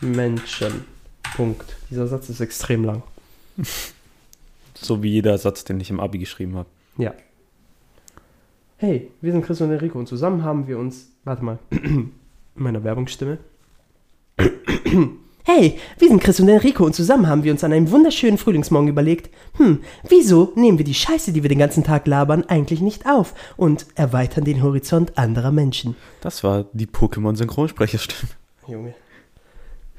Menschen. 0.00 0.91
Punkt. 1.36 1.76
Dieser 1.90 2.06
Satz 2.06 2.28
ist 2.28 2.40
extrem 2.40 2.84
lang. 2.84 3.02
So 4.74 5.00
wie 5.00 5.10
jeder 5.10 5.38
Satz, 5.38 5.62
den 5.62 5.78
ich 5.78 5.90
im 5.90 6.00
Abi 6.00 6.18
geschrieben 6.18 6.56
habe. 6.56 6.68
Ja. 6.98 7.14
Hey, 8.78 9.12
wir 9.20 9.30
sind 9.30 9.44
Chris 9.44 9.60
und 9.60 9.70
Enrico 9.70 9.96
und 9.96 10.08
zusammen 10.08 10.42
haben 10.42 10.66
wir 10.66 10.76
uns. 10.76 11.06
Warte 11.22 11.44
mal. 11.44 11.60
In 11.70 12.10
meiner 12.54 12.82
Werbungsstimme. 12.82 13.38
Hey, 15.44 15.80
wir 15.98 16.08
sind 16.08 16.22
Chris 16.22 16.38
und 16.38 16.48
Enrico 16.48 16.84
und 16.84 16.94
zusammen 16.94 17.26
haben 17.26 17.42
wir 17.42 17.50
uns 17.50 17.64
an 17.64 17.72
einem 17.72 17.90
wunderschönen 17.90 18.38
Frühlingsmorgen 18.38 18.88
überlegt, 18.88 19.28
hm, 19.56 19.80
wieso 20.08 20.52
nehmen 20.54 20.78
wir 20.78 20.84
die 20.84 20.94
Scheiße, 20.94 21.32
die 21.32 21.42
wir 21.42 21.48
den 21.48 21.58
ganzen 21.58 21.82
Tag 21.82 22.06
labern, 22.06 22.44
eigentlich 22.44 22.80
nicht 22.80 23.06
auf 23.06 23.34
und 23.56 23.86
erweitern 23.96 24.44
den 24.44 24.62
Horizont 24.62 25.18
anderer 25.18 25.50
Menschen? 25.50 25.96
Das 26.20 26.44
war 26.44 26.66
die 26.72 26.86
Pokémon-Synchronsprecherstimme. 26.86 28.30
Junge. 28.68 28.94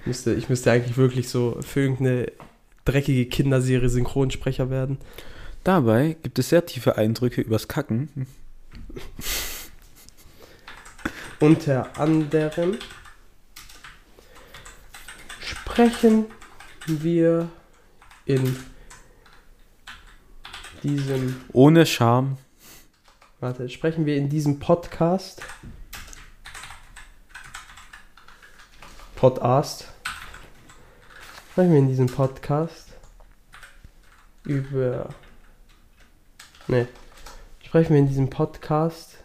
Ich 0.04 0.08
müsste, 0.08 0.34
ich 0.34 0.50
müsste 0.50 0.70
eigentlich 0.70 0.98
wirklich 0.98 1.30
so 1.30 1.58
für 1.62 1.80
irgendeine 1.80 2.30
dreckige 2.84 3.26
Kinderserie 3.26 3.88
Synchronsprecher 3.88 4.70
werden. 4.70 4.98
Dabei 5.64 6.18
gibt 6.22 6.38
es 6.40 6.50
sehr 6.50 6.66
tiefe 6.66 6.98
Eindrücke 6.98 7.40
übers 7.40 7.70
Kacken. 7.70 8.28
Unter 11.40 11.98
anderem 11.98 12.78
sprechen 15.40 16.26
wir 16.86 17.48
in 18.26 18.58
diesem, 20.84 21.42
Ohne 21.54 21.86
Scham. 21.86 22.38
warte, 23.40 23.70
sprechen 23.70 24.06
wir 24.06 24.18
in 24.18 24.28
diesem 24.28 24.60
Podcast, 24.60 25.42
Podcast, 29.16 29.93
sprechen 31.54 31.72
wir 31.72 31.80
in 31.80 31.88
diesem 31.88 32.08
Podcast 32.08 32.88
über, 34.44 35.10
ne, 36.68 36.88
sprechen 37.64 37.92
wir 37.92 38.00
in 38.00 38.08
diesem 38.08 38.28
Podcast, 38.28 39.20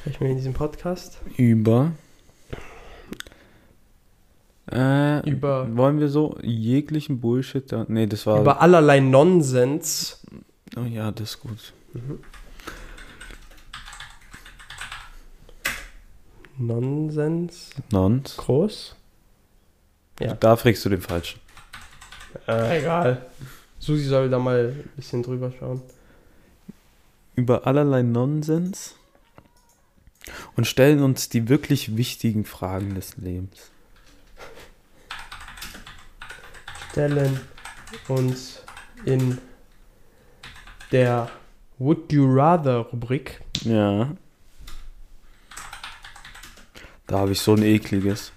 sprechen 0.00 0.20
wir 0.20 0.30
in 0.30 0.36
diesem 0.38 0.54
Podcast 0.54 1.20
Über. 1.36 1.92
Äh, 4.72 5.30
über 5.30 5.68
wollen 5.76 6.00
wir 6.00 6.08
so 6.08 6.36
jeglichen 6.42 7.20
Bullshit 7.20 7.70
da. 7.70 7.86
Nee, 7.86 8.08
das 8.08 8.26
war. 8.26 8.40
über 8.40 8.60
allerlei 8.60 8.98
Nonsens. 8.98 10.26
oh 10.76 10.82
ja, 10.82 11.12
das 11.12 11.36
ist 11.36 11.40
gut. 11.40 11.74
Nonsens 16.60 17.70
Nons. 17.90 18.36
groß? 18.36 18.96
Ja. 20.20 20.34
Da 20.34 20.56
fragst 20.56 20.84
du 20.84 20.90
den 20.90 21.00
Falschen. 21.00 21.40
Äh, 22.46 22.80
egal. 22.80 23.26
Susi 23.78 24.04
soll 24.04 24.28
da 24.28 24.38
mal 24.38 24.74
ein 24.76 24.90
bisschen 24.94 25.22
drüber 25.22 25.50
schauen. 25.58 25.82
Über 27.34 27.66
allerlei 27.66 28.02
Nonsens 28.02 28.94
und 30.56 30.66
stellen 30.66 31.02
uns 31.02 31.30
die 31.30 31.48
wirklich 31.48 31.96
wichtigen 31.96 32.44
Fragen 32.44 32.94
des 32.94 33.16
Lebens. 33.16 33.70
Stellen 36.90 37.40
uns 38.08 38.62
in 39.06 39.38
der 40.92 41.30
Would 41.78 42.12
You 42.12 42.26
Rather 42.34 42.80
Rubrik 42.80 43.40
Ja. 43.62 44.10
Da 47.10 47.18
habe 47.18 47.32
ich 47.32 47.40
so 47.40 47.54
ein 47.54 47.62
ekliges. 47.64 48.30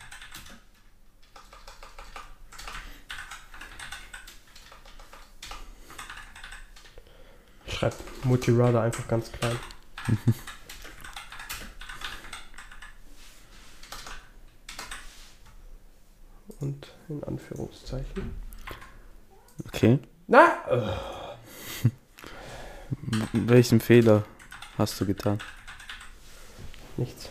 Would 8.24 8.48
You 8.48 8.58
Rather 8.60 8.82
einfach 8.82 9.08
ganz 9.08 9.32
klein. 9.32 9.60
Und 16.60 16.88
in 17.10 17.24
Anführungszeichen. 17.26 18.34
Okay. 19.68 20.00
Na! 20.26 21.38
Welchen 23.34 23.80
Fehler 23.80 24.26
hast 24.80 25.00
du 25.00 25.06
getan? 25.06 25.38
Nichts. 26.98 27.30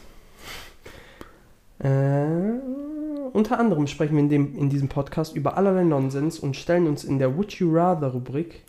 Äh, 1.82 2.58
unter 3.32 3.58
anderem 3.58 3.86
sprechen 3.86 4.12
wir 4.14 4.20
in, 4.22 4.28
dem, 4.28 4.56
in 4.56 4.68
diesem 4.70 4.88
Podcast 4.88 5.34
über 5.34 5.56
allerlei 5.56 5.84
Nonsens 5.84 6.38
und 6.38 6.56
stellen 6.56 6.86
uns 6.86 7.02
in 7.04 7.18
der 7.18 7.36
Would 7.36 7.52
You 7.54 7.74
Rather 7.74 8.08
Rubrik 8.08 8.62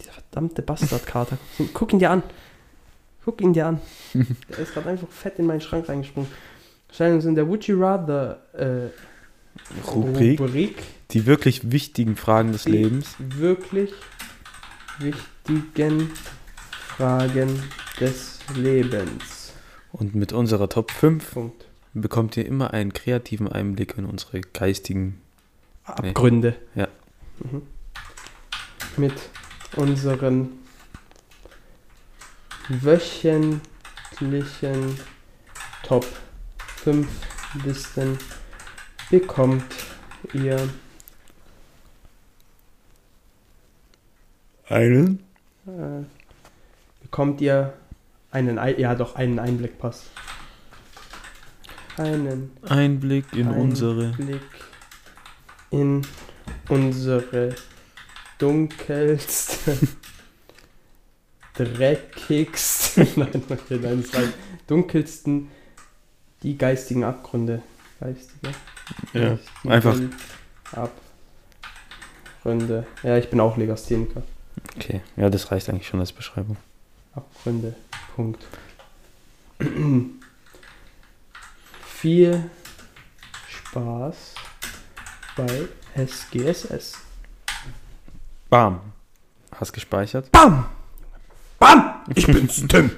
dieser 0.00 0.12
verdammte 0.12 0.62
Bastardkater. 0.62 1.36
Guck 1.74 1.92
ihn 1.92 1.98
dir 1.98 2.10
an. 2.10 2.22
Guck 3.24 3.42
ihn 3.42 3.52
dir 3.52 3.66
an. 3.66 3.80
Der 4.48 4.58
ist 4.60 4.72
gerade 4.72 4.88
einfach 4.88 5.08
fett 5.08 5.38
in 5.38 5.44
meinen 5.46 5.60
Schrank 5.60 5.88
reingesprungen. 5.90 6.30
Stellen 6.90 7.16
uns 7.16 7.26
in 7.26 7.34
der 7.34 7.46
Would 7.46 7.66
You 7.66 7.78
Rather 7.78 8.40
äh, 8.54 8.88
Rubrik. 9.90 10.40
Rubrik 10.40 10.76
Die 11.10 11.26
wirklich 11.26 11.70
wichtigen 11.70 12.16
Fragen 12.16 12.52
des 12.52 12.64
Die- 12.64 12.70
Lebens. 12.72 13.14
wirklich 13.18 13.92
wichtigen 14.98 16.10
Fragen 16.96 17.62
des 18.00 18.38
Lebens. 18.56 19.39
Und 20.00 20.14
mit 20.14 20.32
unserer 20.32 20.68
Top 20.70 20.90
5 20.90 21.34
Punkt. 21.34 21.66
bekommt 21.92 22.36
ihr 22.38 22.46
immer 22.46 22.72
einen 22.72 22.94
kreativen 22.94 23.46
Einblick 23.46 23.98
in 23.98 24.06
unsere 24.06 24.40
geistigen. 24.40 25.20
Nee. 25.86 26.08
Abgründe. 26.08 26.56
Ja. 26.74 26.88
Mhm. 27.38 27.62
Mit 28.96 29.12
unseren 29.76 30.52
wöchentlichen 32.68 33.60
Top 35.82 36.06
5 36.82 37.06
Listen 37.64 38.16
bekommt 39.10 39.74
ihr 40.32 40.68
Einen? 44.68 45.24
äh, 45.66 46.04
bekommt 47.02 47.40
ihr 47.40 47.74
einen 48.30 48.58
Ei 48.58 48.74
ja 48.78 48.94
doch 48.94 49.14
einen 49.16 49.38
Einblick 49.38 49.78
passt. 49.78 50.04
Einen 51.96 52.50
Einblick 52.68 53.32
in 53.32 53.48
Ein- 53.48 53.60
unsere. 53.60 54.10
Blick 54.12 54.40
in 55.70 56.02
unsere 56.68 57.54
dunkelste, 58.38 59.76
dreckigste, 61.54 63.06
nein, 63.16 63.42
okay, 63.48 63.78
nein, 63.82 64.00
es 64.00 64.14
reicht. 64.14 64.32
dunkelsten, 64.66 65.48
die 66.42 66.56
geistigen 66.56 67.04
Abgründe. 67.04 67.62
Geistige. 68.00 68.54
Ja, 69.12 69.38
geistigen 69.64 69.70
einfach. 69.70 69.96
Abgründe. 72.38 72.86
Ja, 73.02 73.18
ich 73.18 73.28
bin 73.28 73.40
auch 73.40 73.56
Legastheniker. 73.56 74.22
Okay, 74.76 75.02
ja, 75.16 75.28
das 75.28 75.50
reicht 75.52 75.68
eigentlich 75.68 75.86
schon 75.86 76.00
als 76.00 76.12
Beschreibung. 76.12 76.56
Abgründe. 77.14 77.74
Punkt. 78.14 78.46
Viel 81.84 82.50
Spaß 83.48 84.34
bei 85.36 85.68
SGSS. 85.94 86.98
Bam. 88.48 88.80
Hast 89.52 89.72
gespeichert? 89.72 90.32
Bam! 90.32 90.66
Bam! 91.58 92.02
Ich 92.14 92.26
bin's, 92.26 92.66
Tim! 92.66 92.90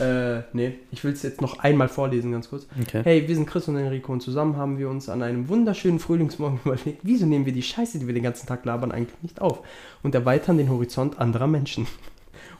Äh, 0.00 0.42
nee, 0.52 0.78
ich 0.92 1.02
will 1.02 1.12
es 1.12 1.22
jetzt 1.22 1.40
noch 1.40 1.58
einmal 1.58 1.88
vorlesen, 1.88 2.30
ganz 2.30 2.48
kurz. 2.48 2.66
Okay. 2.80 3.02
Hey, 3.02 3.28
wir 3.28 3.34
sind 3.34 3.46
Chris 3.46 3.66
und 3.68 3.76
Enrico 3.76 4.12
und 4.12 4.20
zusammen 4.20 4.56
haben 4.56 4.78
wir 4.78 4.88
uns 4.88 5.08
an 5.08 5.22
einem 5.22 5.48
wunderschönen 5.48 5.98
Frühlingsmorgen 5.98 6.60
überlegt, 6.64 7.00
wieso 7.02 7.26
nehmen 7.26 7.46
wir 7.46 7.52
die 7.52 7.62
Scheiße, 7.62 7.98
die 7.98 8.06
wir 8.06 8.14
den 8.14 8.22
ganzen 8.22 8.46
Tag 8.46 8.64
labern, 8.64 8.92
eigentlich 8.92 9.22
nicht 9.22 9.40
auf 9.40 9.60
und 10.02 10.14
erweitern 10.14 10.56
den 10.56 10.70
Horizont 10.70 11.18
anderer 11.18 11.48
Menschen. 11.48 11.86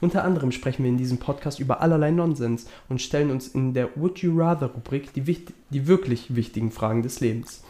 Unter 0.01 0.25
anderem 0.25 0.53
sprechen 0.53 0.85
wir 0.85 0.91
in 0.91 0.99
diesem 0.99 1.19
Podcast 1.19 1.59
über 1.59 1.81
allerlei 1.81 2.11
Nonsens 2.11 2.67
und 2.89 3.03
stellen 3.03 3.31
uns 3.31 3.49
in 3.49 3.75
der 3.75 3.91
Would 3.97 4.19
You 4.19 4.39
Rather 4.39 4.69
Rubrik 4.69 5.13
die, 5.13 5.45
die 5.71 5.87
wirklich 5.87 6.35
wichtigen 6.35 6.71
Fragen 6.71 7.03
des 7.03 7.21
Lebens. 7.21 7.63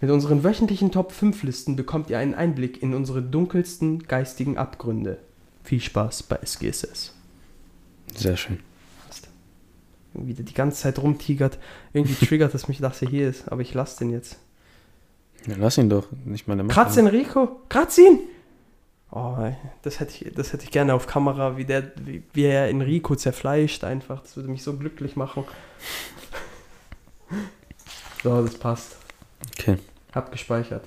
Mit 0.00 0.10
unseren 0.10 0.42
wöchentlichen 0.42 0.90
Top 0.90 1.12
5 1.12 1.44
Listen 1.44 1.76
bekommt 1.76 2.10
ihr 2.10 2.18
einen 2.18 2.34
Einblick 2.34 2.82
in 2.82 2.94
unsere 2.94 3.22
dunkelsten 3.22 4.00
geistigen 4.08 4.58
Abgründe. 4.58 5.18
Viel 5.62 5.80
Spaß 5.80 6.24
bei 6.24 6.36
SGSS. 6.44 7.14
Sehr 8.14 8.36
schön. 8.36 8.58
Passt. 9.06 9.28
Wie 10.14 10.34
der 10.34 10.44
die 10.44 10.54
ganze 10.54 10.82
Zeit 10.82 10.98
rumtigert. 10.98 11.58
Irgendwie 11.92 12.26
triggert 12.26 12.54
es 12.54 12.66
mich, 12.66 12.78
dass 12.78 13.00
er 13.00 13.08
hier 13.08 13.28
ist, 13.28 13.48
aber 13.48 13.62
ich 13.62 13.74
lasse 13.74 14.00
den 14.00 14.10
jetzt. 14.10 14.38
Ja, 15.46 15.54
lass 15.58 15.78
ihn 15.78 15.88
doch. 15.88 16.06
Nicht 16.24 16.48
meine 16.48 16.64
Macht. 16.64 16.74
Kratz 16.74 16.96
Enrico! 16.96 17.60
Kratz 17.68 17.98
ihn! 17.98 18.18
Oh, 19.14 19.36
das 19.82 20.00
hätte 20.00 20.24
ich, 20.24 20.32
das 20.34 20.54
hätte 20.54 20.64
ich 20.64 20.70
gerne 20.70 20.94
auf 20.94 21.06
Kamera, 21.06 21.58
wie, 21.58 21.66
der, 21.66 21.92
wie, 22.02 22.22
wie 22.32 22.44
er 22.44 22.68
Enrico 22.70 23.14
zerfleischt 23.14 23.84
einfach. 23.84 24.22
Das 24.22 24.36
würde 24.36 24.48
mich 24.48 24.62
so 24.62 24.74
glücklich 24.78 25.16
machen. 25.16 25.44
So, 28.22 28.42
das 28.42 28.54
passt. 28.56 28.96
Okay. 29.58 29.76
Hab 30.14 30.32
gespeichert. 30.32 30.84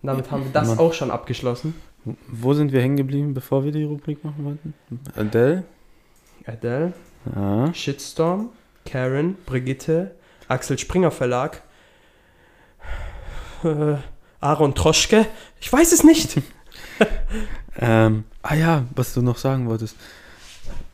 Und 0.00 0.06
damit 0.06 0.30
haben 0.30 0.44
wir 0.44 0.52
das 0.52 0.68
Mann. 0.68 0.78
auch 0.78 0.94
schon 0.94 1.10
abgeschlossen. 1.10 1.74
Wo 2.28 2.54
sind 2.54 2.72
wir 2.72 2.80
hängen 2.80 2.96
geblieben, 2.96 3.34
bevor 3.34 3.64
wir 3.64 3.72
die 3.72 3.82
Rubrik 3.84 4.24
machen 4.24 4.44
wollten? 4.44 4.74
Adele? 5.16 5.64
Adele, 6.46 6.92
Ja. 7.34 7.74
Shitstorm, 7.74 8.50
Karen, 8.86 9.36
Brigitte, 9.44 10.14
Axel 10.48 10.78
Springer 10.78 11.10
Verlag, 11.10 11.62
äh, 13.64 13.96
Aaron 14.40 14.74
Troschke. 14.74 15.26
Ich 15.60 15.70
weiß 15.70 15.92
es 15.92 16.04
nicht. 16.04 16.40
Ähm, 17.78 18.24
ah 18.42 18.54
ja, 18.54 18.86
was 18.94 19.12
du 19.12 19.20
noch 19.20 19.36
sagen 19.36 19.68
wolltest. 19.68 19.96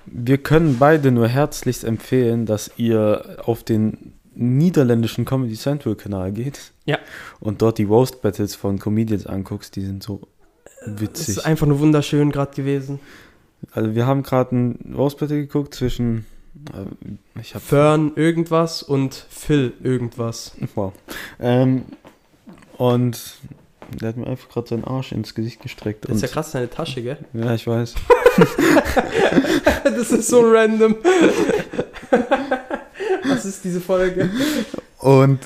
Wir 0.06 0.38
können 0.38 0.78
beide 0.80 1.12
nur 1.12 1.28
herzlichst 1.28 1.84
empfehlen, 1.84 2.44
dass 2.44 2.72
ihr 2.76 3.36
auf 3.44 3.62
den 3.62 4.14
niederländischen 4.34 5.24
Comedy 5.24 5.54
Central 5.54 5.94
Kanal 5.94 6.32
geht. 6.32 6.72
Ja. 6.86 6.98
Und 7.38 7.62
dort 7.62 7.78
die 7.78 7.84
Roast 7.84 8.20
Battles 8.20 8.56
von 8.56 8.80
Comedians 8.80 9.26
anguckst, 9.26 9.76
die 9.76 9.82
sind 9.82 10.02
so 10.02 10.22
Es 10.84 11.00
witzig. 11.00 11.28
ist 11.28 11.46
einfach 11.46 11.66
nur 11.68 11.78
wunderschön 11.78 12.32
gerade 12.32 12.52
gewesen. 12.52 12.98
Also 13.70 13.94
wir 13.94 14.06
haben 14.06 14.24
gerade 14.24 14.56
ein 14.56 14.94
Roast 14.96 15.18
Battle 15.18 15.36
geguckt 15.42 15.74
zwischen 15.74 16.26
äh, 16.74 17.40
ich 17.40 17.54
habe 17.54 17.64
Fern 17.64 18.12
irgendwas 18.16 18.82
und 18.82 19.14
Phil 19.30 19.72
irgendwas. 19.84 20.56
wow. 20.74 20.92
Ähm, 21.38 21.84
und 22.76 23.36
der 24.00 24.10
hat 24.10 24.16
mir 24.16 24.26
einfach 24.26 24.48
gerade 24.48 24.68
seinen 24.68 24.84
Arsch 24.84 25.12
ins 25.12 25.34
Gesicht 25.34 25.60
gestreckt. 25.62 26.08
Das 26.08 26.16
ist 26.16 26.22
ja 26.22 26.28
krass, 26.28 26.52
deine 26.52 26.70
Tasche, 26.70 27.02
gell? 27.02 27.18
ja, 27.32 27.54
ich 27.54 27.66
weiß. 27.66 27.94
das 29.84 30.10
ist 30.10 30.28
so 30.28 30.40
random. 30.40 30.96
Was 33.24 33.44
ist 33.44 33.64
diese 33.64 33.80
Folge? 33.80 34.30
Und 34.98 35.38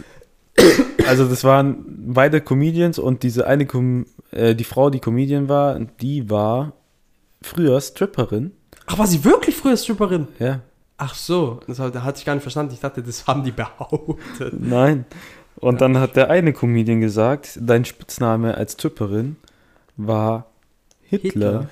also 1.07 1.27
das 1.27 1.45
waren 1.45 1.85
beide 1.87 2.41
Comedians 2.41 2.99
und 2.99 3.23
diese 3.23 3.47
eine 3.47 3.67
Com 3.67 4.07
äh, 4.31 4.55
die 4.55 4.65
Frau, 4.65 4.91
die 4.91 5.01
Comedian 5.01 5.49
war, 5.49 5.79
die 5.79 6.29
war 6.31 6.73
früher 7.43 7.81
Stripperin. 7.81 8.53
Ach, 8.87 8.99
war 8.99 9.07
sie 9.07 9.25
wirklich 9.25 9.57
früher 9.57 9.77
Stripperin? 9.77 10.29
Ja, 10.39 10.61
Ach 10.99 11.15
so, 11.15 11.61
das 11.67 11.79
hat, 11.79 11.95
hatte 11.95 12.19
ich 12.19 12.25
gar 12.25 12.35
nicht 12.35 12.43
verstanden. 12.43 12.73
Ich 12.73 12.81
dachte, 12.81 13.03
das 13.03 13.27
haben 13.27 13.45
die 13.45 13.51
behauptet. 13.51 14.55
nein. 14.59 15.05
Und 15.57 15.81
dann 15.81 15.99
hat 15.99 16.17
der 16.17 16.31
eine 16.31 16.53
Comedian 16.53 17.01
gesagt, 17.01 17.59
dein 17.61 17.85
Spitzname 17.85 18.57
als 18.57 18.73
Stripperin 18.73 19.37
war 19.97 20.47
Hitler. 21.03 21.31
Hitler. 21.31 21.71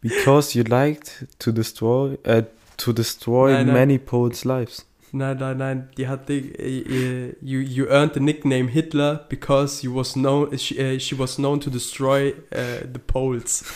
Because 0.00 0.56
you 0.56 0.64
liked 0.64 1.26
to 1.38 1.52
destroy, 1.52 2.16
äh, 2.22 2.44
To 2.78 2.92
destroy 2.92 3.52
Nein, 3.52 3.66
nein. 3.66 3.74
many 3.74 3.98
poets' 3.98 4.44
lives. 4.44 4.86
Nein, 5.10 5.38
nein, 5.38 5.56
nein. 5.58 5.88
Die 5.96 6.06
hat 6.06 6.28
die, 6.28 6.54
äh, 6.54 7.30
äh, 7.30 7.36
you, 7.40 7.58
you 7.58 7.86
earned 7.86 8.14
the 8.14 8.20
nickname 8.20 8.68
Hitler 8.68 9.26
because 9.28 9.82
you 9.82 9.92
was 9.92 10.12
known, 10.12 10.56
she, 10.56 10.78
äh, 10.78 11.00
she 11.00 11.18
was 11.18 11.36
known 11.36 11.60
to 11.60 11.70
destroy 11.70 12.34
äh, 12.50 12.86
the 12.92 13.00
Poles. 13.00 13.64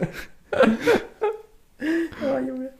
oh, 2.22 2.38
Junge. 2.38 2.70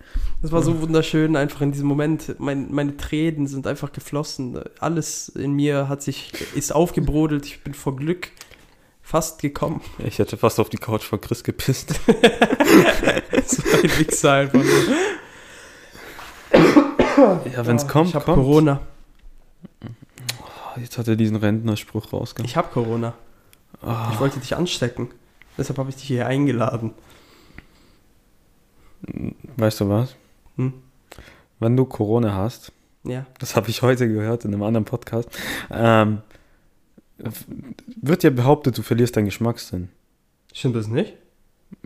Das 0.43 0.51
war 0.51 0.61
so 0.63 0.81
wunderschön, 0.83 1.37
einfach 1.37 1.61
in 1.61 1.71
diesem 1.71 1.87
Moment. 1.87 2.35
Mein, 2.41 2.73
meine 2.73 2.97
Tränen 2.97 3.47
sind 3.47 3.67
einfach 3.67 3.93
geflossen. 3.93 4.61
Alles 4.81 5.29
in 5.29 5.53
mir 5.53 5.89
hat 5.89 6.03
sich, 6.03 6.33
ist 6.57 6.75
aufgebrodelt. 6.75 7.47
Ich 7.47 7.63
bin 7.63 7.75
vor 7.75 7.95
Glück 7.95 8.31
fast 9.03 9.41
gekommen. 9.41 9.81
Ich 9.99 10.19
hätte 10.19 10.37
fast 10.37 10.59
auf 10.59 10.69
die 10.69 10.79
Couch 10.79 11.05
von 11.05 11.21
Chris 11.21 11.45
gepisst. 11.45 11.91
so 13.47 13.63
ein 13.63 13.99
Wichser 13.99 14.33
einfach 14.33 14.55
nur. 14.63 14.67
Ja, 17.55 17.65
wenn 17.67 17.77
es 17.77 17.85
Oh, 17.85 17.89
kommt, 17.89 18.09
Ich 18.09 18.15
habe 18.17 18.25
kommt. 18.25 18.39
Corona. 18.39 18.81
Jetzt 20.77 20.99
hat 20.99 21.07
er 21.07 21.15
diesen 21.17 21.37
Rentnerspruch 21.37 22.13
rausgehauen. 22.13 22.49
Ich 22.49 22.57
habe 22.57 22.69
Corona. 22.73 23.15
Ah, 23.81 24.11
Ich 24.13 24.19
wollte 24.21 24.41
dich 24.41 24.57
anstecken. 24.57 25.09
Deshalb 25.57 25.79
habe 25.79 25.91
ich 25.91 25.97
dich 25.97 26.05
hier 26.07 26.27
eingeladen. 26.27 26.95
weißt 29.57 29.81
du 29.81 29.89
was? 29.89 30.17
Hm? 30.57 30.73
Wenn 31.61 31.77
du 31.77 31.85
Corona 31.85 32.35
hast, 32.35 32.73
Ja. 33.05 33.27
das 33.39 33.57
habe 33.57 33.71
ich 33.71 33.83
heute 33.83 34.09
gehört 34.09 34.45
in 34.45 34.53
einem 34.53 34.63
anderen 34.63 34.85
Podcast, 34.85 35.29
ähm, 35.71 36.19
wird 38.01 38.23
ja 38.25 38.31
behauptet, 38.31 38.77
du 38.79 38.83
verlierst 38.83 39.17
deinen 39.17 39.27
Geschmackssinn. 39.27 39.89
Stimmt 40.53 40.77
das 40.77 40.89
nicht? 40.89 41.15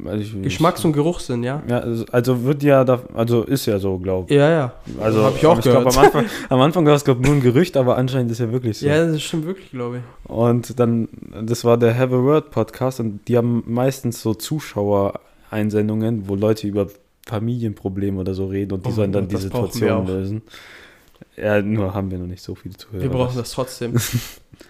Also 0.05 0.18
ich, 0.18 0.42
Geschmacks- 0.42 0.85
und 0.85 0.94
Geruchssinn, 0.94 1.44
ja? 1.44 1.62
Ja, 1.68 1.79
also- 1.79 2.05
also 2.11 2.42
wird 2.44 2.62
ja, 2.64 2.83
da, 2.85 3.02
also 3.14 3.44
ist 3.44 3.66
ja 3.66 3.79
so, 3.79 3.98
glaube 3.98 4.26
ich. 4.29 4.37
Ja, 4.37 4.50
ja. 4.50 4.72
Also 5.00 5.22
Hab 5.22 5.37
ich 5.37 5.46
auch 5.46 5.61
glaub, 5.61 5.62
gehört. 5.85 5.96
am 5.96 6.05
Anfang, 6.05 6.24
am 6.48 6.61
Anfang 6.61 6.87
war 6.87 6.94
es, 6.94 7.05
glaube 7.05 7.20
ich, 7.20 7.26
nur 7.29 7.37
ein 7.37 7.42
Gerücht, 7.42 7.76
aber 7.76 7.96
anscheinend 7.96 8.33
ist 8.33 8.40
ja 8.40 8.50
wirklich 8.50 8.79
so. 8.79 8.87
Ja, 8.87 9.07
das 9.07 9.22
stimmt 9.22 9.46
wirklich, 9.46 9.70
glaube 9.70 9.98
ich. 9.98 10.02
Und 10.31 10.81
dann, 10.81 11.09
das 11.42 11.64
war 11.64 11.76
der 11.79 11.96
Have 11.96 12.14
a 12.16 12.18
Word 12.22 12.50
Podcast 12.50 12.98
und 12.98 13.20
die 13.29 13.37
haben 13.37 13.62
meistens 13.66 14.20
so 14.22 14.35
Zuschauereinsendungen, 14.35 16.29
wo 16.29 16.35
Leute 16.35 16.66
über 16.66 16.88
Familienprobleme 17.26 18.18
oder 18.20 18.34
so 18.34 18.46
reden 18.46 18.72
und 18.72 18.86
die 18.86 18.90
Oh 18.90 18.92
sollen 18.92 19.12
dann 19.12 19.24
Gott, 19.28 19.32
die 19.32 19.42
Situation 19.42 20.06
lösen. 20.06 20.42
Ja, 21.36 21.60
nur 21.60 21.92
haben 21.92 22.10
wir 22.10 22.18
noch 22.18 22.26
nicht 22.26 22.42
so 22.42 22.54
viele 22.54 22.76
Zuhörer. 22.76 23.02
Wir 23.02 23.10
brauchen 23.10 23.36
das 23.36 23.50
trotzdem. 23.52 23.94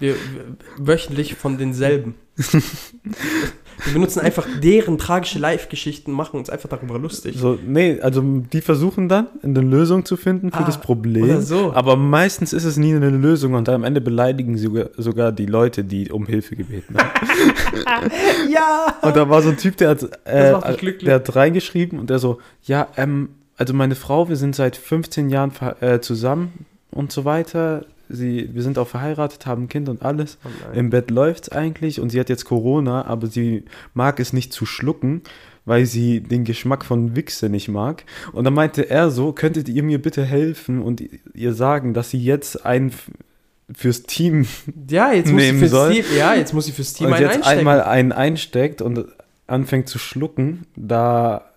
Wir, 0.00 0.14
wir 0.14 0.44
wöchentlich 0.78 1.36
von 1.36 1.58
denselben. 1.58 2.16
Wir 2.36 3.92
benutzen 3.92 4.18
einfach 4.20 4.46
deren 4.60 4.98
tragische 4.98 5.38
Live-Geschichten, 5.38 6.10
machen 6.10 6.38
uns 6.38 6.50
einfach 6.50 6.68
darüber 6.68 6.98
lustig. 6.98 7.36
So, 7.38 7.56
nee, 7.64 8.00
also 8.00 8.20
die 8.52 8.60
versuchen 8.62 9.08
dann 9.08 9.28
eine 9.42 9.60
Lösung 9.60 10.04
zu 10.04 10.16
finden 10.16 10.50
für 10.50 10.58
Ah, 10.58 10.64
das 10.66 10.80
Problem. 10.80 11.40
so. 11.40 11.72
Aber 11.72 11.94
meistens 11.96 12.52
ist 12.52 12.64
es 12.64 12.76
nie 12.76 12.94
eine 12.94 13.10
Lösung 13.10 13.54
und 13.54 13.68
am 13.68 13.84
Ende 13.84 14.00
beleidigen 14.00 14.56
sie 14.56 14.64
sogar, 14.64 14.90
sogar 14.96 15.30
die 15.30 15.46
Leute, 15.46 15.84
die 15.84 16.10
um 16.10 16.26
Hilfe 16.26 16.56
gebeten 16.56 16.96
haben. 16.98 17.10
Ja! 18.48 18.94
Und 19.02 19.16
da 19.16 19.28
war 19.28 19.42
so 19.42 19.50
ein 19.50 19.56
Typ, 19.56 19.76
der 19.76 19.90
hat, 19.90 20.02
äh, 20.24 20.52
der 21.06 21.14
hat 21.16 21.36
reingeschrieben 21.36 21.98
und 21.98 22.10
der 22.10 22.18
so, 22.18 22.38
ja, 22.62 22.88
ähm, 22.96 23.30
also 23.56 23.74
meine 23.74 23.94
Frau, 23.94 24.28
wir 24.28 24.36
sind 24.36 24.54
seit 24.54 24.76
15 24.76 25.30
Jahren 25.30 25.52
äh, 25.80 26.00
zusammen 26.00 26.66
und 26.90 27.12
so 27.12 27.24
weiter. 27.24 27.84
Sie, 28.08 28.50
wir 28.54 28.62
sind 28.62 28.78
auch 28.78 28.86
verheiratet, 28.86 29.46
haben 29.46 29.64
ein 29.64 29.68
Kind 29.68 29.88
und 29.88 30.02
alles. 30.02 30.38
Oh. 30.44 30.72
Im 30.76 30.90
Bett 30.90 31.10
läuft's 31.10 31.48
eigentlich 31.48 32.00
und 32.00 32.10
sie 32.10 32.20
hat 32.20 32.28
jetzt 32.28 32.44
Corona, 32.44 33.04
aber 33.06 33.26
sie 33.26 33.64
mag 33.94 34.20
es 34.20 34.32
nicht 34.32 34.52
zu 34.52 34.64
schlucken, 34.64 35.22
weil 35.64 35.86
sie 35.86 36.20
den 36.20 36.44
Geschmack 36.44 36.84
von 36.84 37.16
Wichse 37.16 37.48
nicht 37.48 37.66
mag. 37.68 38.04
Und 38.32 38.44
dann 38.44 38.54
meinte 38.54 38.88
er 38.88 39.10
so, 39.10 39.32
könntet 39.32 39.68
ihr 39.68 39.82
mir 39.82 40.00
bitte 40.00 40.22
helfen 40.24 40.80
und 40.80 41.02
ihr 41.34 41.52
sagen, 41.54 41.94
dass 41.94 42.10
sie 42.10 42.22
jetzt 42.22 42.64
einen 42.64 42.90
f- 42.90 43.10
fürs 43.74 44.02
Team 44.04 44.46
Ja, 44.88 45.12
jetzt 45.12 45.32
muss 45.32 45.42
nehmen 45.42 45.58
fürs 45.58 45.70
soll. 45.70 45.92
Team, 45.92 46.04
ja, 46.16 46.34
jetzt 46.34 46.52
muss 46.54 46.66
sie 46.66 46.72
fürs 46.72 46.92
Team 46.92 47.08
und 47.08 47.14
einen 47.14 47.22
jetzt 47.24 47.36
einstecken. 47.36 47.58
einmal 47.58 47.82
einen 47.82 48.12
einsteckt 48.12 48.82
und 48.82 49.06
anfängt 49.46 49.88
zu 49.88 49.98
schlucken, 49.98 50.66
da 50.76 51.50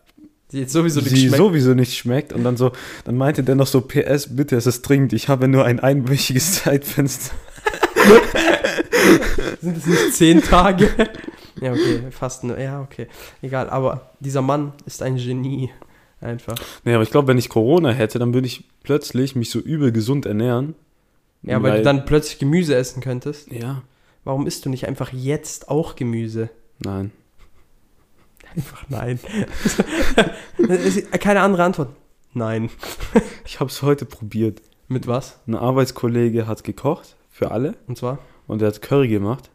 die 0.52 0.60
jetzt 0.62 0.74
sowieso 0.74 1.00
nicht 1.02 1.18
schmeckt. 1.18 1.38
sowieso 1.38 1.74
nicht 1.76 1.96
schmeckt 1.96 2.34
und 2.34 2.44
dann 2.44 2.58
so, 2.58 2.72
dann 3.06 3.16
meinte 3.18 3.44
der 3.44 3.54
noch 3.54 3.68
so, 3.68 3.82
PS, 3.82 4.36
bitte, 4.36 4.56
es 4.56 4.66
ist 4.66 4.82
dringend, 4.82 5.14
ich 5.14 5.28
habe 5.28 5.48
nur 5.48 5.66
ein 5.66 5.80
einwöchiges 5.80 6.54
Zeitfenster. 6.64 7.36
Sind 9.62 9.78
es 9.78 9.86
nicht 9.86 10.14
zehn 10.14 10.42
Tage? 10.42 10.90
ja, 11.62 11.72
okay, 11.72 12.02
fast 12.10 12.44
nur. 12.44 12.58
Ja, 12.60 12.82
okay. 12.82 13.08
Egal, 13.42 13.70
aber 13.70 14.12
dieser 14.20 14.42
Mann 14.42 14.74
ist 14.86 15.04
ein 15.04 15.18
Genie. 15.18 15.70
Einfach. 16.22 16.56
Nee, 16.84 16.94
aber 16.96 17.04
ich 17.04 17.12
glaube, 17.12 17.28
wenn 17.30 17.38
ich 17.38 17.48
Corona 17.48 17.92
hätte, 17.92 18.20
dann 18.20 18.34
würde 18.34 18.48
ich 18.48 18.66
plötzlich 18.84 19.36
mich 19.36 19.50
so 19.52 19.60
übel 19.60 19.92
gesund 19.92 20.26
ernähren. 20.26 20.76
Ja, 21.44 21.62
weil, 21.64 21.78
du 21.78 21.84
dann 21.84 22.06
plötzlich 22.06 22.40
Gemüse 22.40 22.76
essen 22.76 23.02
könntest. 23.02 23.52
Ja, 23.52 23.82
Warum 24.26 24.46
isst 24.48 24.66
du 24.66 24.70
nicht 24.70 24.88
einfach 24.88 25.12
jetzt 25.14 25.70
auch 25.70 25.96
Gemüse? 25.96 26.50
nein. 26.80 27.12
Einfach 28.56 28.84
nein. 28.90 29.20
Keine 31.20 31.42
andere 31.42 31.64
Antwort. 31.64 31.90
Nein. 32.34 32.70
Ich 33.46 33.60
habe 33.60 33.70
es 33.70 33.82
heute 33.82 34.06
probiert. 34.06 34.62
Mit 34.88 35.06
was? 35.08 35.40
Ein 35.48 35.56
Arbeitskollege 35.56 36.48
hat 36.48 36.64
gekocht 36.64 37.16
für 37.30 37.52
alle 37.52 37.76
Und 37.88 37.98
zwar? 37.98 38.18
und 38.48 38.62
er 38.62 38.70
hat 38.70 38.82
Curry 38.82 39.08
gemacht 39.08 39.50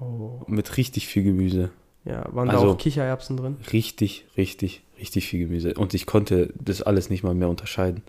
Oh. 0.00 0.42
mit 0.46 0.76
richtig 0.76 1.08
viel 1.08 1.24
Gemüse. 1.24 1.70
Ja, 2.04 2.24
waren 2.32 2.48
Also- 2.48 2.66
da 2.66 2.72
auch 2.72 2.78
Kichererbsen 2.78 3.36
drin? 3.36 3.56
Richtig, 3.72 4.26
richtig, 4.36 4.82
richtig 5.00 5.26
viel 5.26 5.40
Gemüse. 5.40 5.74
Und 5.74 5.92
ich 5.94 6.06
konnte 6.06 6.52
das 6.60 6.80
alles 6.82 7.10
nicht 7.10 7.24
mal 7.24 7.34
mehr 7.34 7.48
unterscheiden. 7.48 8.02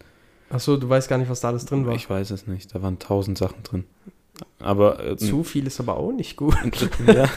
Achso, 0.50 0.78
du 0.78 0.90
weißt 0.90 1.08
gar 1.10 1.18
nicht, 1.18 1.30
was 1.30 1.42
da 1.42 1.50
alles 1.50 1.66
drin 1.66 1.86
war. 1.86 1.94
Ich 1.96 2.10
weiß 2.10 2.32
es 2.32 2.48
nicht. 2.48 2.74
Da 2.74 2.82
waren 2.82 2.98
tausend 3.00 3.38
Sachen 3.38 3.62
drin. 3.64 3.84
Aber 4.60 5.04
äh, 5.06 5.18
Zu 5.18 5.44
viel 5.44 5.68
ist 5.68 5.80
aber 5.80 5.98
auch 5.98 6.12
nicht 6.12 6.38
gut. 6.38 6.56
ja. 7.08 7.30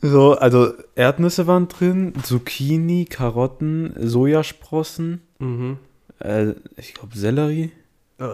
so, 0.00 0.32
also 0.34 0.72
Erdnüsse 0.94 1.46
waren 1.46 1.68
drin, 1.68 2.14
Zucchini, 2.22 3.04
Karotten, 3.04 3.94
Sojasprossen, 3.98 5.20
Mhm. 5.38 5.76
äh, 6.20 6.52
ich 6.76 6.94
glaube 6.94 7.16
Sellerie, 7.16 7.70
Äh, 8.18 8.24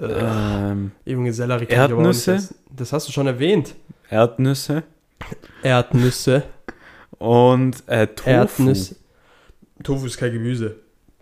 ähm, 0.00 0.92
Junge 1.04 1.32
Sellerie 1.32 1.66
kann 1.66 1.90
ich 1.90 1.90
Erdnüsse? 1.96 2.34
essen. 2.34 2.56
Das 2.74 2.92
hast 2.92 3.08
du 3.08 3.12
schon 3.12 3.26
erwähnt. 3.26 3.74
Erdnüsse 4.10 4.82
Erdnüsse. 5.62 6.42
und 7.18 7.82
äh, 7.86 8.06
Tofu. 8.08 8.30
Erdnüsse. 8.30 8.96
Tofu 9.82 10.06
ist 10.06 10.16
kein 10.16 10.32
Gemüse. 10.32 10.76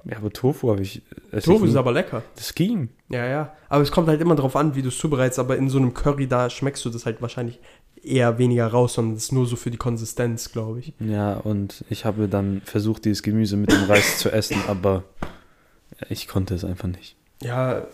Ja, 0.05 0.17
aber 0.17 0.33
Tofu 0.33 0.71
habe 0.71 0.83
ich. 0.83 1.03
esse 1.31 1.47
Tofu 1.47 1.65
ist 1.65 1.77
aber 1.77 1.93
lecker. 1.93 2.23
Das 2.35 2.55
ging. 2.55 2.89
Ja, 3.09 3.27
ja. 3.27 3.53
Aber 3.69 3.83
es 3.83 3.93
kommt 3.93 4.09
halt 4.09 4.21
immer 4.21 4.35
darauf 4.35 4.57
an, 4.57 4.75
wie 4.75 4.83
du 4.83 4.89
es 4.89 4.99
zubereitest. 4.99 5.39
Aber 5.39 5.57
in 5.57 5.69
so 5.69 5.79
einem 5.79 5.95
Curry, 5.95 6.27
da 6.27 6.51
schmeckst 6.51 6.85
du 6.85 6.91
das 6.91 7.07
halt 7.07 7.23
wahrscheinlich 7.23 7.61
eher 8.03 8.39
weniger 8.39 8.67
raus, 8.67 8.95
sondern 8.95 9.17
es 9.17 9.25
ist 9.25 9.33
nur 9.33 9.47
so 9.47 9.57
für 9.57 9.71
die 9.71 9.77
Konsistenz, 9.77 10.51
glaube 10.51 10.81
ich. 10.81 10.93
Ja, 10.99 11.35
und 11.35 11.85
ich 11.89 12.05
habe 12.05 12.29
dann 12.29 12.63
versucht, 12.65 13.05
dieses 13.05 13.23
Gemüse 13.23 13.57
mit 13.57 13.71
dem 13.71 13.85
Reis 13.85 14.19
zu 14.19 14.31
essen, 14.33 14.57
aber 14.67 15.05
ich 16.09 16.27
konnte 16.27 16.55
es 16.55 16.65
einfach 16.65 16.89
nicht. 16.89 17.17
Ja, 17.43 17.87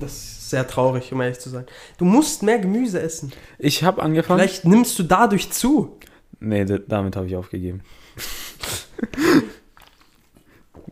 das 0.00 0.12
ist 0.12 0.50
sehr 0.50 0.66
traurig, 0.66 1.12
um 1.12 1.20
ehrlich 1.20 1.40
zu 1.40 1.50
sein. 1.50 1.66
Du 1.98 2.04
musst 2.04 2.42
mehr 2.42 2.58
Gemüse 2.58 3.00
essen. 3.00 3.32
Ich 3.58 3.82
habe 3.82 4.02
angefangen. 4.02 4.40
Vielleicht 4.40 4.64
nimmst 4.64 4.98
du 4.98 5.02
dadurch 5.02 5.50
zu. 5.50 5.98
Nee, 6.40 6.64
damit 6.64 7.16
habe 7.16 7.26
ich 7.26 7.36
aufgegeben. 7.36 7.82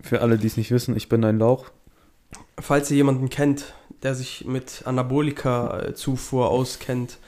Für 0.01 0.21
alle, 0.23 0.39
die 0.39 0.47
es 0.47 0.57
nicht 0.57 0.71
wissen, 0.71 0.97
ich 0.97 1.09
bin 1.09 1.25
ein 1.25 1.39
Lauch. 1.39 1.67
Falls 2.59 2.91
ihr 2.91 2.97
jemanden 2.97 3.29
kennt, 3.29 3.75
der 4.03 4.15
sich 4.15 4.45
mit 4.47 4.83
Anabolika-Zufuhr 4.87 6.49
auskennt, 6.51 7.19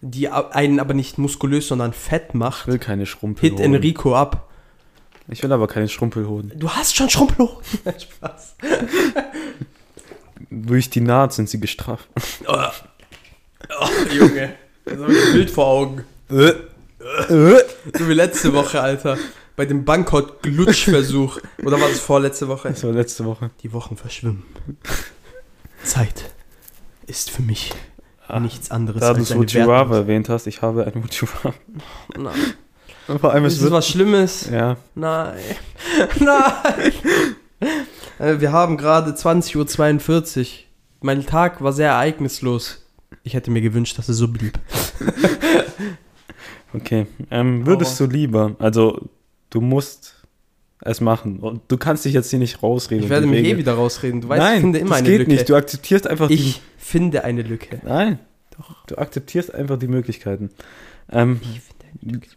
die 0.00 0.28
einen 0.28 0.80
aber 0.80 0.94
nicht 0.94 1.18
muskulös, 1.18 1.68
sondern 1.68 1.92
fett 1.92 2.26
Ich 2.28 2.34
macht, 2.34 2.66
will 2.66 2.78
keine 2.78 3.04
Schrumpel. 3.06 3.50
hit 3.50 3.60
Enrico 3.60 4.14
ab. 4.14 4.48
Ich 5.28 5.42
will 5.42 5.52
aber 5.52 5.66
keine 5.66 5.88
Schrumpelhoden. 5.88 6.52
Du 6.56 6.70
hast 6.70 6.96
schon 6.96 7.10
Schrumpelhoden. 7.10 7.62
Spaß. 7.98 8.54
Durch 10.50 10.88
die 10.88 11.00
Naht 11.02 11.32
sind 11.34 11.48
sie 11.50 11.60
gestraft. 11.60 12.08
Oh, 12.46 13.86
Junge. 14.16 14.54
Das 14.84 14.98
habe 14.98 15.12
ich 15.12 15.26
ein 15.26 15.32
Bild 15.32 15.50
vor 15.50 15.66
Augen. 15.66 16.04
Äh, 16.30 16.52
So 17.28 18.08
wie 18.08 18.14
letzte 18.14 18.52
Woche, 18.54 18.80
Alter. 18.80 19.18
Bei 19.58 19.66
dem 19.66 19.84
Bankhaut-Glutschversuch. 19.84 21.40
Oder 21.64 21.80
war 21.80 21.88
das 21.88 21.98
vorletzte 21.98 22.46
Woche? 22.46 22.68
Das 22.68 22.84
war 22.84 22.92
letzte 22.92 23.24
Woche. 23.24 23.50
Die 23.64 23.72
Wochen 23.72 23.96
verschwimmen. 23.96 24.44
Zeit 25.82 26.32
ist 27.08 27.30
für 27.30 27.42
mich 27.42 27.72
Ah, 28.28 28.38
nichts 28.40 28.70
anderes 28.70 29.00
Da 29.00 29.14
du 29.14 29.18
als 29.20 29.32
eine 29.32 29.44
You 29.46 29.60
Rather 29.62 29.68
Wertung. 29.90 29.92
erwähnt 29.96 30.28
hast, 30.28 30.46
ich 30.46 30.62
habe 30.62 30.86
ein 30.86 31.02
You 31.10 31.26
Rather. 31.42 31.54
Nein. 32.16 32.54
Vor 33.20 33.32
allem, 33.32 33.46
Ist 33.46 33.54
es 33.54 33.62
wird. 33.62 33.72
was 33.72 33.88
Schlimmes? 33.88 34.48
Ja, 34.48 34.76
Nein. 34.94 35.38
Nein. 36.20 36.92
Äh, 38.20 38.38
Wir 38.40 38.52
haben 38.52 38.76
gerade 38.76 39.10
20.42 39.12 40.38
Uhr. 40.40 40.46
Mein 41.00 41.26
Tag 41.26 41.62
war 41.64 41.72
sehr 41.72 41.88
ereignislos. 41.90 42.86
Ich 43.24 43.34
hätte 43.34 43.50
mir 43.50 43.60
gewünscht, 43.62 43.98
dass 43.98 44.08
es 44.08 44.18
so 44.18 44.28
blieb. 44.28 44.56
okay. 46.74 47.06
Ähm, 47.30 47.66
würdest 47.66 47.98
du 47.98 48.04
lieber, 48.06 48.54
also 48.60 49.08
du 49.50 49.60
musst 49.60 50.18
es 50.80 51.00
machen. 51.00 51.40
Und 51.40 51.62
du 51.68 51.76
kannst 51.76 52.04
dich 52.04 52.12
jetzt 52.12 52.30
hier 52.30 52.38
nicht 52.38 52.62
rausreden. 52.62 53.04
Ich 53.04 53.10
werde 53.10 53.26
mich 53.26 53.44
eh 53.44 53.56
wieder 53.56 53.74
rausreden. 53.74 54.20
Du 54.20 54.28
weißt, 54.28 54.40
Nein, 54.40 54.54
ich 54.56 54.60
finde 54.60 54.78
immer 54.78 54.90
das 54.90 54.98
eine 54.98 55.08
geht 55.08 55.18
Lücke. 55.18 55.30
nicht. 55.32 55.48
Du 55.48 55.56
akzeptierst 55.56 56.06
einfach 56.06 56.30
ich 56.30 56.60
finde 56.76 57.24
eine 57.24 57.42
Lücke. 57.42 57.80
Nein. 57.84 58.18
Du 58.86 58.96
akzeptierst 58.96 59.54
einfach 59.54 59.78
die 59.78 59.88
Möglichkeiten. 59.88 60.50
Ähm, 61.10 61.40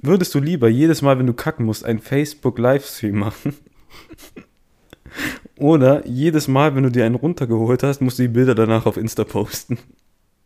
würdest 0.01 0.33
du 0.35 0.39
lieber 0.39 0.69
jedes 0.69 1.01
Mal, 1.01 1.17
wenn 1.17 1.27
du 1.27 1.33
kacken 1.33 1.65
musst, 1.65 1.83
einen 1.83 1.99
Facebook-Livestream 1.99 3.17
machen? 3.17 3.55
Oder 5.57 6.05
jedes 6.07 6.47
Mal, 6.47 6.75
wenn 6.75 6.83
du 6.83 6.91
dir 6.91 7.05
einen 7.05 7.15
runtergeholt 7.15 7.83
hast, 7.83 8.01
musst 8.01 8.19
du 8.19 8.23
die 8.23 8.29
Bilder 8.29 8.55
danach 8.55 8.85
auf 8.85 8.97
Insta 8.97 9.23
posten. 9.23 9.77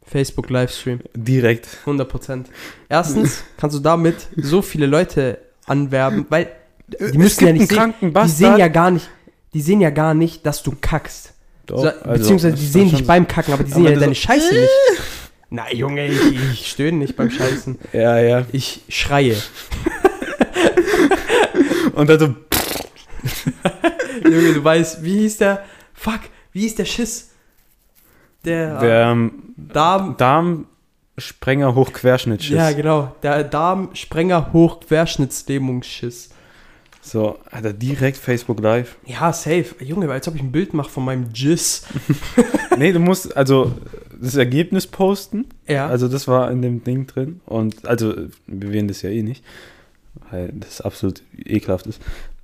Facebook 0.04 0.50
Livestream. 0.50 1.00
Direkt. 1.14 1.68
100%. 1.86 2.46
Erstens 2.90 3.44
kannst 3.58 3.76
du 3.76 3.82
damit 3.82 4.28
so 4.36 4.62
viele 4.62 4.86
Leute 4.86 5.40
anwerben, 5.66 6.26
weil 6.30 6.50
die 6.88 6.98
Es 6.98 7.14
müssen 7.14 7.46
ja 7.46 7.54
nicht 7.54 7.70
sehen, 7.70 7.94
die 8.02 8.30
sehen 8.30 8.58
ja 8.58 8.68
gar 8.68 8.92
nicht, 8.92 9.10
die 9.54 9.62
sehen 9.62 9.82
ja 9.82 9.90
gar 9.90 10.14
nicht, 10.14 10.46
dass 10.46 10.64
du 10.64 10.76
kackst. 10.80 11.34
Doch, 11.66 11.80
so, 11.80 11.88
also, 11.88 12.12
beziehungsweise 12.12 12.56
die 12.56 12.66
sehen 12.66 12.90
dich 12.90 13.08
beim 13.08 13.28
Kacken, 13.28 13.54
aber 13.54 13.64
die 13.64 13.72
sehen 13.72 13.88
Aber 13.88 13.94
ja 13.94 14.00
deine 14.00 14.16
Scheiße 14.16 14.54
nicht. 14.54 14.70
Na 15.50 15.72
Junge, 15.72 16.08
ich, 16.08 16.22
ich 16.54 16.70
stöhne 16.70 16.98
nicht 16.98 17.16
beim 17.16 17.32
Scheißen. 17.32 17.80
Ja, 17.94 18.20
ja. 18.20 18.46
Ich 18.52 18.82
schreie. 18.90 19.38
Und 21.94 22.10
dann 22.10 22.20
so, 22.20 22.26
Junge, 24.24 24.54
du 24.54 24.64
weißt, 24.64 25.04
wie 25.04 25.20
hieß 25.20 25.38
der? 25.38 25.64
Fuck, 25.94 26.22
wie 26.52 26.62
hieß 26.62 26.76
der 26.76 26.86
Schiss? 26.86 27.32
Der, 28.44 28.80
der 28.80 29.12
ähm, 29.12 29.54
Darm. 29.58 30.16
Darmsprenger 31.16 31.76
Hochquerschnittschiss. 31.76 32.56
Ja, 32.56 32.72
genau. 32.72 33.16
Der 33.24 33.46
Darmsprenger 33.46 34.52
Hochquerschnittslähmungsschiss. 34.52 36.30
So, 37.02 37.40
Alter, 37.52 37.72
direkt 37.72 38.18
Facebook 38.18 38.60
Live. 38.60 38.98
Ja, 39.06 39.32
safe. 39.32 39.76
Junge, 39.80 40.12
als 40.12 40.28
ob 40.28 40.36
ich 40.36 40.42
ein 40.42 40.52
Bild 40.52 40.74
mache 40.74 40.90
von 40.90 41.06
meinem 41.06 41.30
Jizz. 41.34 41.86
nee, 42.78 42.92
du 42.92 43.00
musst 43.00 43.38
also 43.38 43.72
das 44.20 44.36
Ergebnis 44.36 44.88
posten. 44.88 45.46
Ja. 45.68 45.88
Also 45.88 46.10
das 46.10 46.28
war 46.28 46.52
in 46.52 46.62
dem 46.62 46.84
Ding 46.84 47.08
drin. 47.08 47.40
Und 47.46 47.88
also, 47.88 48.14
wir 48.48 48.74
wählen 48.74 48.90
das 48.90 49.02
ja 49.02 49.10
eh 49.10 49.24
nicht. 49.24 49.42
Weil 50.32 50.52
das 50.54 50.82
absolut 50.82 51.22
ekelhaft 51.38 51.88
ist. 51.88 52.02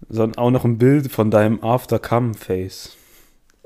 Sondern 0.08 0.38
auch 0.38 0.52
noch 0.52 0.64
ein 0.64 0.78
Bild 0.78 1.12
von 1.12 1.30
deinem 1.30 1.62
After-Come-Face. 1.62 2.96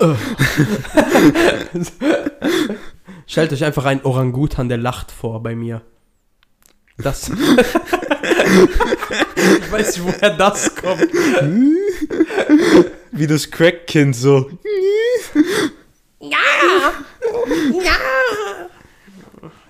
Stellt 3.26 3.52
euch 3.52 3.64
einfach 3.64 3.84
einen 3.84 4.02
Orangutan, 4.02 4.68
der 4.68 4.78
lacht 4.78 5.10
vor 5.10 5.42
bei 5.42 5.54
mir. 5.54 5.82
Das. 6.98 7.28
ich 7.30 7.36
weiß 9.72 9.96
nicht, 9.96 10.06
woher 10.06 10.30
das 10.30 10.74
kommt. 10.76 11.08
Wie 13.12 13.26
das 13.26 13.50
Crack-Kind 13.50 14.14
so. 14.16 14.50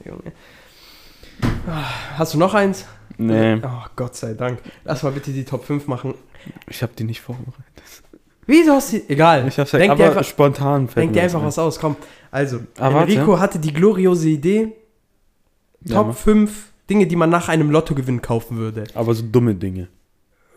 Junge. 0.04 0.32
Hast 2.16 2.34
du 2.34 2.38
noch 2.38 2.54
eins? 2.54 2.84
Nee, 3.18 3.60
Oh, 3.64 3.84
Gott 3.96 4.14
sei 4.14 4.34
Dank. 4.34 4.60
Lass 4.84 5.02
mal 5.02 5.12
bitte 5.12 5.32
die 5.32 5.44
Top 5.44 5.64
5 5.64 5.86
machen. 5.86 6.14
ich 6.68 6.82
hab 6.82 6.94
die 6.96 7.04
nicht 7.04 7.20
vorbereitet. 7.22 7.56
Wieso 8.46 8.72
hast 8.72 8.92
du. 8.92 8.96
Egal. 9.08 9.46
Ich 9.48 9.58
hab's 9.58 9.72
Denk 9.72 9.90
aber 9.92 10.02
dir 10.04 10.10
einfach- 10.10 10.24
spontan 10.24 10.88
Denk 10.94 11.12
dir 11.12 11.22
einfach 11.22 11.42
was 11.42 11.58
aus, 11.58 11.78
komm. 11.80 11.96
Also, 12.30 12.60
Ah, 12.78 12.92
warte. 12.94 13.12
Enrico 13.12 13.38
hatte 13.40 13.58
die 13.58 13.72
gloriose 13.72 14.28
Idee. 14.28 14.72
Ja, 15.82 15.96
Top 15.96 16.08
mach. 16.08 16.16
5 16.16 16.72
Dinge, 16.88 17.06
die 17.06 17.16
man 17.16 17.30
nach 17.30 17.48
einem 17.48 17.70
Lottogewinn 17.70 18.22
kaufen 18.22 18.56
würde. 18.58 18.84
Aber 18.94 19.14
so 19.14 19.24
dumme 19.24 19.54
Dinge. 19.54 19.88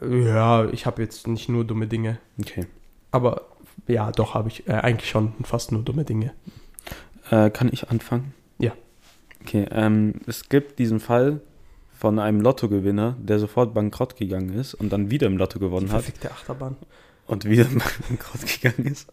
Ja, 0.08 0.66
ich 0.70 0.86
habe 0.86 1.02
jetzt 1.02 1.28
nicht 1.28 1.50
nur 1.50 1.66
dumme 1.66 1.88
Dinge. 1.88 2.20
Okay. 2.40 2.66
Aber 3.12 3.48
ja, 3.88 4.12
doch 4.12 4.34
habe 4.36 4.50
ich 4.50 4.68
äh, 4.68 4.74
eigentlich 4.74 5.10
schon 5.10 5.34
fast 5.44 5.72
nur 5.72 5.82
dumme 5.84 6.04
Dinge. 6.06 6.34
Äh, 7.32 7.50
kann 7.50 7.70
ich 7.72 7.90
anfangen? 7.90 8.34
Ja. 8.60 8.72
Okay, 9.42 9.66
ähm, 9.72 10.16
es 10.28 10.48
gibt 10.50 10.80
diesen 10.80 11.00
Fall 11.00 11.42
von 11.98 12.20
einem 12.20 12.40
Lottogewinner, 12.42 13.16
der 13.20 13.40
sofort 13.40 13.74
bankrott 13.74 14.16
gegangen 14.16 14.54
ist 14.54 14.74
und 14.74 14.92
dann 14.94 15.12
wieder 15.12 15.28
im 15.28 15.38
Lotto 15.38 15.60
gewonnen 15.60 15.88
hat 15.88 16.04
Verfickte 16.04 16.32
Achterbahn. 16.32 16.76
Und 17.30 17.46
wieder 17.46 17.64
bankrott 18.10 18.42
gegangen 18.62 18.92
ist. 18.92 19.08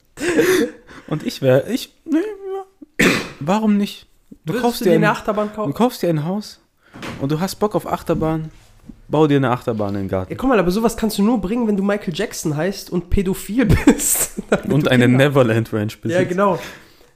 Und 1.09 1.25
ich 1.25 1.43
wäre, 1.43 1.71
ich, 1.71 1.95
nee, 2.05 2.19
ja. 3.01 3.07
warum 3.41 3.77
nicht? 3.77 4.07
Du 4.45 4.53
Würdest 4.53 4.65
kaufst, 4.65 4.81
du 4.81 4.85
dir 4.85 4.91
dir 4.91 4.97
ein, 4.97 5.05
eine 5.05 5.13
Achterbahn 5.13 5.49
du 5.49 5.55
kaufen? 5.55 5.75
kaufst 5.75 6.03
dir 6.03 6.09
ein 6.09 6.25
Haus 6.25 6.61
und 7.21 7.31
du 7.31 7.39
hast 7.41 7.57
Bock 7.57 7.75
auf 7.75 7.87
Achterbahn, 7.87 8.51
bau 9.09 9.27
dir 9.27 9.37
eine 9.37 9.51
Achterbahn 9.51 9.95
in 9.95 10.01
den 10.03 10.07
Ja, 10.09 10.19
Garten. 10.19 10.37
guck 10.37 10.49
mal, 10.49 10.59
aber 10.59 10.71
sowas 10.71 10.97
kannst 10.97 11.19
du 11.19 11.23
nur 11.23 11.41
bringen, 11.41 11.67
wenn 11.69 11.77
du 11.77 11.83
Michael 11.83 12.15
Jackson 12.15 12.57
heißt 12.57 12.91
und 12.91 13.11
pädophil 13.11 13.67
bist. 13.87 14.43
Und 14.69 14.87
du 14.87 14.91
eine 14.91 15.05
Kinder- 15.07 15.29
Neverland 15.29 15.73
Ranch 15.73 16.01
besitzt. 16.01 16.21
Ja, 16.21 16.27
genau. 16.27 16.59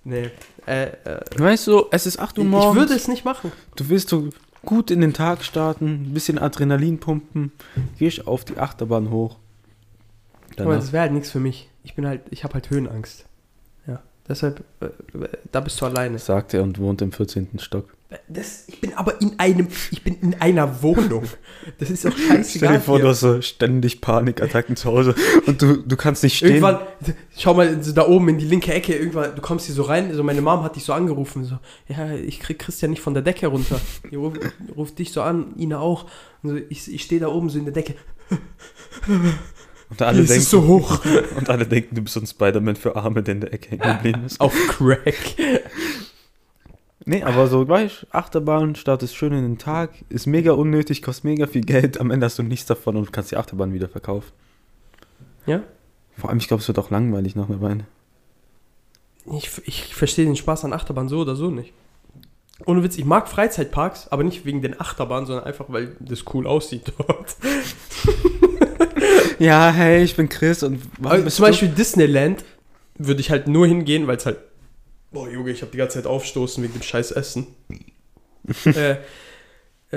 Nee. 0.05 0.31
Äh, 0.67 0.85
äh, 0.85 1.21
Weißt 1.37 1.67
du, 1.67 1.87
es 1.91 2.07
ist 2.07 2.19
8 2.19 2.39
Uhr 2.39 2.45
ich 2.45 2.51
morgens. 2.51 2.77
würde 2.77 2.95
es 2.95 3.09
nicht 3.09 3.25
machen. 3.25 3.51
Du 3.77 3.89
willst 3.89 4.09
so 4.11 4.29
gut 4.65 4.91
in 4.91 5.01
den 5.01 5.15
Tag 5.15 5.43
starten, 5.43 5.87
ein 6.11 6.15
bisschen 6.15 6.39
Adrenalin 6.39 6.99
pumpen, 7.01 7.51
gehst 7.99 8.27
auf 8.27 8.45
die 8.45 8.59
Achterbahn 8.59 9.11
hoch. 9.11 9.37
Aber 10.57 10.65
Danach, 10.71 10.81
das 10.81 10.93
wäre 10.93 11.03
halt 11.03 11.13
nichts 11.13 11.31
für 11.31 11.41
mich. 11.41 11.69
Ich 11.83 11.95
bin 11.95 12.07
halt, 12.07 12.23
ich 12.31 12.45
habe 12.45 12.55
halt 12.55 12.71
Höhenangst. 12.71 13.27
Ja. 13.87 14.03
Deshalb, 14.29 14.65
äh, 14.81 14.87
äh, 14.87 15.29
da 15.53 15.61
bist 15.61 15.81
du 15.81 15.87
alleine. 15.87 16.19
sagt 16.19 16.55
er 16.55 16.63
und 16.63 16.79
wohnt 16.79 17.03
im 17.03 17.13
14. 17.13 17.59
Stock. 17.59 17.95
Das, 18.29 18.65
ich 18.67 18.81
bin 18.81 18.93
aber 18.95 19.21
in 19.21 19.39
einem, 19.39 19.69
ich 19.93 20.03
bin 20.03 20.17
in 20.21 20.35
einer 20.41 20.83
Wohnung. 20.83 21.23
Das 21.79 21.91
ist 21.91 22.05
doch 22.05 22.11
Stell 22.13 22.39
scheißegal. 22.39 22.75
dir 22.75 22.81
vor, 22.81 22.97
hier. 22.97 23.05
du 23.05 23.11
hast 23.11 23.21
so 23.21 23.41
ständig 23.41 24.01
Panikattacken 24.01 24.75
zu 24.75 24.91
Hause 24.91 25.15
und 25.47 25.63
du, 25.63 25.77
du 25.77 25.97
kannst 25.97 26.25
nicht 26.25 26.37
stehen. 26.37 26.57
Irgendwann, 26.57 26.81
schau 27.37 27.55
mal 27.55 27.81
so 27.85 27.93
da 27.93 28.09
oben 28.09 28.29
in 28.31 28.39
die 28.39 28.47
linke 28.47 28.75
Ecke, 28.75 28.97
irgendwann, 28.97 29.37
du 29.37 29.41
kommst 29.41 29.67
hier 29.67 29.77
so 29.77 29.83
rein, 29.83 30.13
so 30.13 30.25
meine 30.25 30.43
Mom 30.43 30.65
hat 30.65 30.75
dich 30.75 30.85
so 30.85 30.93
angerufen, 30.93 31.45
so, 31.45 31.59
ja, 31.87 32.13
ich 32.15 32.41
krieg 32.41 32.59
Christian 32.59 32.91
nicht 32.91 33.03
von 33.03 33.15
der 33.15 33.23
Decke 33.23 33.47
runter. 33.47 33.81
Die 34.11 34.17
ruft, 34.17 34.41
ruft 34.77 34.99
dich 34.99 35.13
so 35.13 35.23
an, 35.23 35.55
Ina 35.57 35.79
auch. 35.79 36.07
Und 36.43 36.51
so, 36.51 36.57
ich 36.69 36.93
ich 36.93 37.03
stehe 37.03 37.21
da 37.21 37.29
oben 37.29 37.49
so 37.49 37.59
in 37.61 37.65
der 37.65 37.75
Decke. 37.75 37.95
Und, 39.91 40.03
alle 40.03 40.19
denken, 40.19 40.33
ist 40.33 40.51
so 40.51 40.67
hoch. 40.67 41.01
und 41.37 41.51
alle 41.51 41.67
denken, 41.67 41.95
du 41.97 42.03
bist 42.03 42.15
so 42.15 42.21
ein 42.21 42.27
Spider-Man 42.27 42.77
für 42.77 42.97
Arme, 42.97 43.23
der 43.23 43.35
in 43.35 43.41
der 43.41 43.53
Ecke 43.53 43.71
hängen 43.71 43.97
geblieben 43.97 44.25
ist. 44.25 44.41
Auf 44.41 44.55
Crack. 44.69 45.15
Nee, 47.07 47.23
aber 47.23 47.47
so 47.47 47.65
gleich, 47.65 48.07
Achterbahn, 48.11 48.75
startest 48.77 49.17
schön 49.17 49.33
in 49.33 49.43
den 49.43 49.59
Tag, 49.59 49.91
ist 50.11 50.27
mega 50.27 50.53
unnötig, 50.53 51.01
kostet 51.01 51.25
mega 51.25 51.47
viel 51.47 51.63
Geld, 51.63 51.99
am 51.99 52.11
Ende 52.11 52.27
hast 52.27 52.39
du 52.39 52.43
nichts 52.43 52.67
davon 52.67 52.95
und 52.95 53.11
kannst 53.11 53.31
die 53.31 53.37
Achterbahn 53.37 53.73
wieder 53.73 53.89
verkaufen. 53.89 54.31
Ja? 55.47 55.63
Vor 56.19 56.29
allem, 56.29 56.39
ich 56.39 56.47
glaube, 56.47 56.61
es 56.61 56.69
wird 56.69 56.79
auch 56.79 56.91
langweilig 56.91 57.35
nach 57.35 57.49
einer 57.49 57.63
Weile. 57.63 57.87
Ich, 59.33 59.51
ich 59.65 59.95
verstehe 59.95 60.27
den 60.27 60.37
Spaß 60.37 60.65
an 60.67 60.75
Achterbahn 60.75 61.09
so 61.09 61.21
oder 61.21 61.37
so 61.37 61.51
nicht. 61.51 61.73
Ohne 62.67 62.83
Witz, 62.83 62.99
ich 62.99 63.07
mag 63.07 63.29
Freizeitparks, 63.29 64.09
aber 64.09 64.23
nicht 64.23 64.45
wegen 64.45 64.61
den 64.61 64.79
Achterbahnen, 64.79 65.27
sondern 65.27 65.47
einfach, 65.47 65.67
weil 65.69 65.97
das 66.01 66.25
cool 66.35 66.47
aussieht 66.47 66.93
dort. 66.99 67.37
Ja, 69.39 69.71
hey, 69.71 70.03
ich 70.05 70.17
bin 70.17 70.29
Chris 70.29 70.63
und 70.63 70.81
warum 70.99 71.25
Also, 71.25 71.31
zum 71.37 71.45
du- 71.45 71.51
Beispiel 71.51 71.69
Disneyland 71.69 72.45
würde 72.99 73.21
ich 73.21 73.31
halt 73.31 73.47
nur 73.49 73.67
hingehen, 73.67 74.07
weil 74.07 74.17
es 74.19 74.27
halt. 74.27 74.39
Boah, 75.13 75.29
Junge, 75.31 75.51
ich 75.51 75.63
habe 75.63 75.73
die 75.73 75.79
ganze 75.79 75.95
Zeit 75.95 76.07
aufstoßen 76.07 76.63
wegen 76.63 76.75
dem 76.75 76.83
scheiß 76.83 77.13
Essen. 77.13 77.47
äh, 78.67 78.97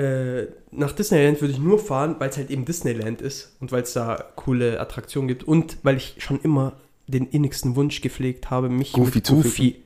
äh, 0.00 0.48
nach 0.70 0.92
Disneyland 0.92 1.40
würde 1.40 1.52
ich 1.52 1.60
nur 1.60 1.78
fahren, 1.78 2.16
weil 2.18 2.30
es 2.30 2.36
halt 2.36 2.50
eben 2.50 2.64
Disneyland 2.64 3.20
ist 3.22 3.54
und 3.60 3.70
weil 3.70 3.82
es 3.82 3.92
da 3.92 4.24
coole 4.34 4.80
Attraktionen 4.80 5.28
gibt 5.28 5.44
und 5.44 5.76
weil 5.82 5.96
ich 5.98 6.16
schon 6.18 6.40
immer 6.40 6.72
den 7.06 7.26
innigsten 7.26 7.76
Wunsch 7.76 8.00
gepflegt 8.00 8.50
habe, 8.50 8.68
mich 8.70 8.92
Goofy 8.92 9.18
mit 9.18 9.28
Goofy. 9.28 9.76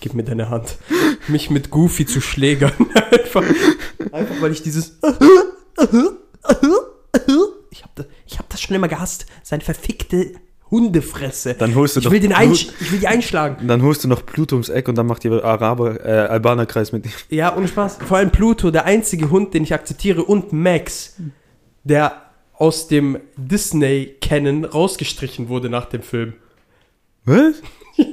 Gib 0.00 0.14
mir 0.14 0.22
deine 0.24 0.50
Hand. 0.50 0.76
Mich 1.26 1.50
mit 1.50 1.70
Goofy 1.70 2.06
zu 2.06 2.20
schlägern. 2.20 2.72
einfach, 3.10 3.42
einfach 4.12 4.40
weil 4.40 4.52
ich 4.52 4.62
dieses. 4.62 4.98
Ich 7.70 7.82
habe 7.82 7.92
das, 7.96 8.06
ich 8.26 8.38
hab 8.38 8.48
das 8.48 8.60
schon 8.60 8.76
immer 8.76 8.88
gehasst. 8.88 9.26
Seine 9.42 9.62
verfickte 9.62 10.32
Hundefresse. 10.70 11.54
Dann 11.54 11.74
holst 11.74 11.96
du 11.96 12.00
Ich 12.00 12.04
doch 12.04 12.12
will, 12.12 12.20
den 12.20 12.32
einsch 12.32 12.68
ich 12.80 12.92
will 12.92 12.98
die 13.00 13.06
einschlagen. 13.08 13.66
Dann 13.66 13.82
holst 13.82 14.04
du 14.04 14.08
noch 14.08 14.24
Pluto 14.24 14.56
ums 14.56 14.68
Eck 14.68 14.88
und 14.88 14.96
dann 14.96 15.06
macht 15.06 15.24
ihr 15.24 15.42
Araber, 15.44 16.04
äh, 16.04 16.28
Albanerkreis 16.28 16.92
mit 16.92 17.04
dir. 17.06 17.10
Ja, 17.30 17.56
ohne 17.56 17.68
Spaß. 17.68 17.98
Vor 18.06 18.18
allem 18.18 18.30
Pluto, 18.30 18.70
der 18.70 18.84
einzige 18.84 19.30
Hund, 19.30 19.54
den 19.54 19.62
ich 19.62 19.72
akzeptiere, 19.72 20.24
und 20.24 20.52
Max, 20.52 21.16
der 21.84 22.22
aus 22.54 22.88
dem 22.88 23.18
Disney-Kennen 23.36 24.64
rausgestrichen 24.64 25.48
wurde 25.48 25.70
nach 25.70 25.86
dem 25.86 26.02
Film. 26.02 26.34
Was? 27.24 27.54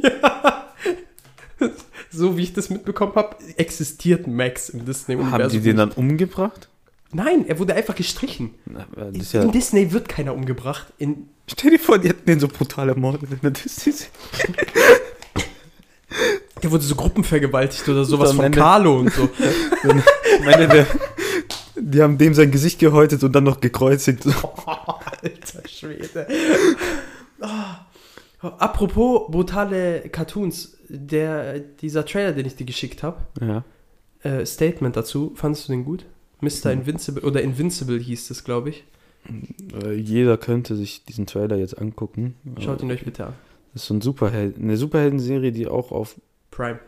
So 2.12 2.38
wie 2.38 2.44
ich 2.44 2.54
das 2.54 2.70
mitbekommen 2.70 3.14
habe, 3.16 3.36
existiert 3.58 4.26
Max 4.26 4.70
im 4.70 4.86
Disney-Universum. 4.86 5.44
Haben 5.44 5.52
die 5.52 5.60
den 5.60 5.76
dann 5.76 5.92
umgebracht? 5.92 6.70
Nein, 7.16 7.46
er 7.48 7.60
wurde 7.60 7.74
einfach 7.76 7.96
gestrichen. 7.96 8.56
Na, 8.66 8.86
In, 9.14 9.22
ja, 9.32 9.42
in 9.44 9.52
Disney 9.52 9.92
wird 9.94 10.10
keiner 10.10 10.34
umgebracht. 10.34 10.88
In, 10.98 11.30
stell 11.50 11.72
dir 11.72 11.80
vor, 11.80 11.98
die 11.98 12.10
hätten 12.10 12.26
den 12.26 12.40
so 12.42 12.48
brutal 12.48 12.90
ermordet 12.90 13.30
in 13.32 13.40
der 13.42 13.52
Disney. 13.52 13.94
der 16.62 16.72
wurde 16.72 16.84
so 16.84 16.96
gruppenvergewaltigt 16.96 17.88
oder 17.90 18.06
sowas 18.06 18.34
von 18.34 18.46
Ende- 18.46 18.58
Carlo 18.60 19.00
und 19.00 19.14
so. 19.14 19.24
Am 19.84 20.48
Ende 20.48 20.68
der, 20.68 20.88
Die 21.78 22.02
haben 22.02 22.18
dem 22.18 22.34
sein 22.34 22.52
Gesicht 22.52 22.80
gehäutet 22.80 23.24
und 23.24 23.34
dann 23.34 23.44
noch 23.44 23.60
gekreuzigt. 23.60 24.26
Alter 24.66 25.68
Schwede. 25.68 26.28
Oh. 27.42 28.48
Apropos 28.60 29.32
brutale 29.32 30.02
Cartoons, 30.10 30.78
der, 30.90 31.60
dieser 31.60 32.06
Trailer, 32.06 32.32
den 32.34 32.46
ich 32.46 32.56
dir 32.56 32.66
geschickt 32.66 33.04
habe, 33.04 33.22
Ja. 33.42 33.64
äh, 34.24 34.46
Statement 34.46 34.96
dazu, 34.96 35.34
fandest 35.36 35.68
du 35.68 35.72
den 35.74 35.84
gut? 35.86 36.06
Mr. 36.42 36.72
Invincible 36.72 37.24
oder 37.24 37.42
Invincible 37.42 38.00
hieß 38.00 38.30
es, 38.32 38.44
glaube 38.44 38.70
ich. 38.70 38.84
Äh, 39.84 39.94
Jeder 39.94 40.38
könnte 40.38 40.76
sich 40.76 41.06
diesen 41.06 41.26
Trailer 41.26 41.58
jetzt 41.58 41.78
angucken. 41.80 42.36
Schaut 42.60 42.82
ihn 42.82 42.92
euch 42.92 43.04
bitte 43.04 43.28
an. 43.28 43.34
Das 43.74 43.84
ist 43.84 43.88
so 43.88 43.94
ein 43.94 44.02
Superheld, 44.02 44.58
eine 44.58 44.78
Superhelden-Serie, 44.78 45.52
die 45.52 45.68
auch 45.68 45.92
auf 45.92 46.16
Prime. 46.52 46.80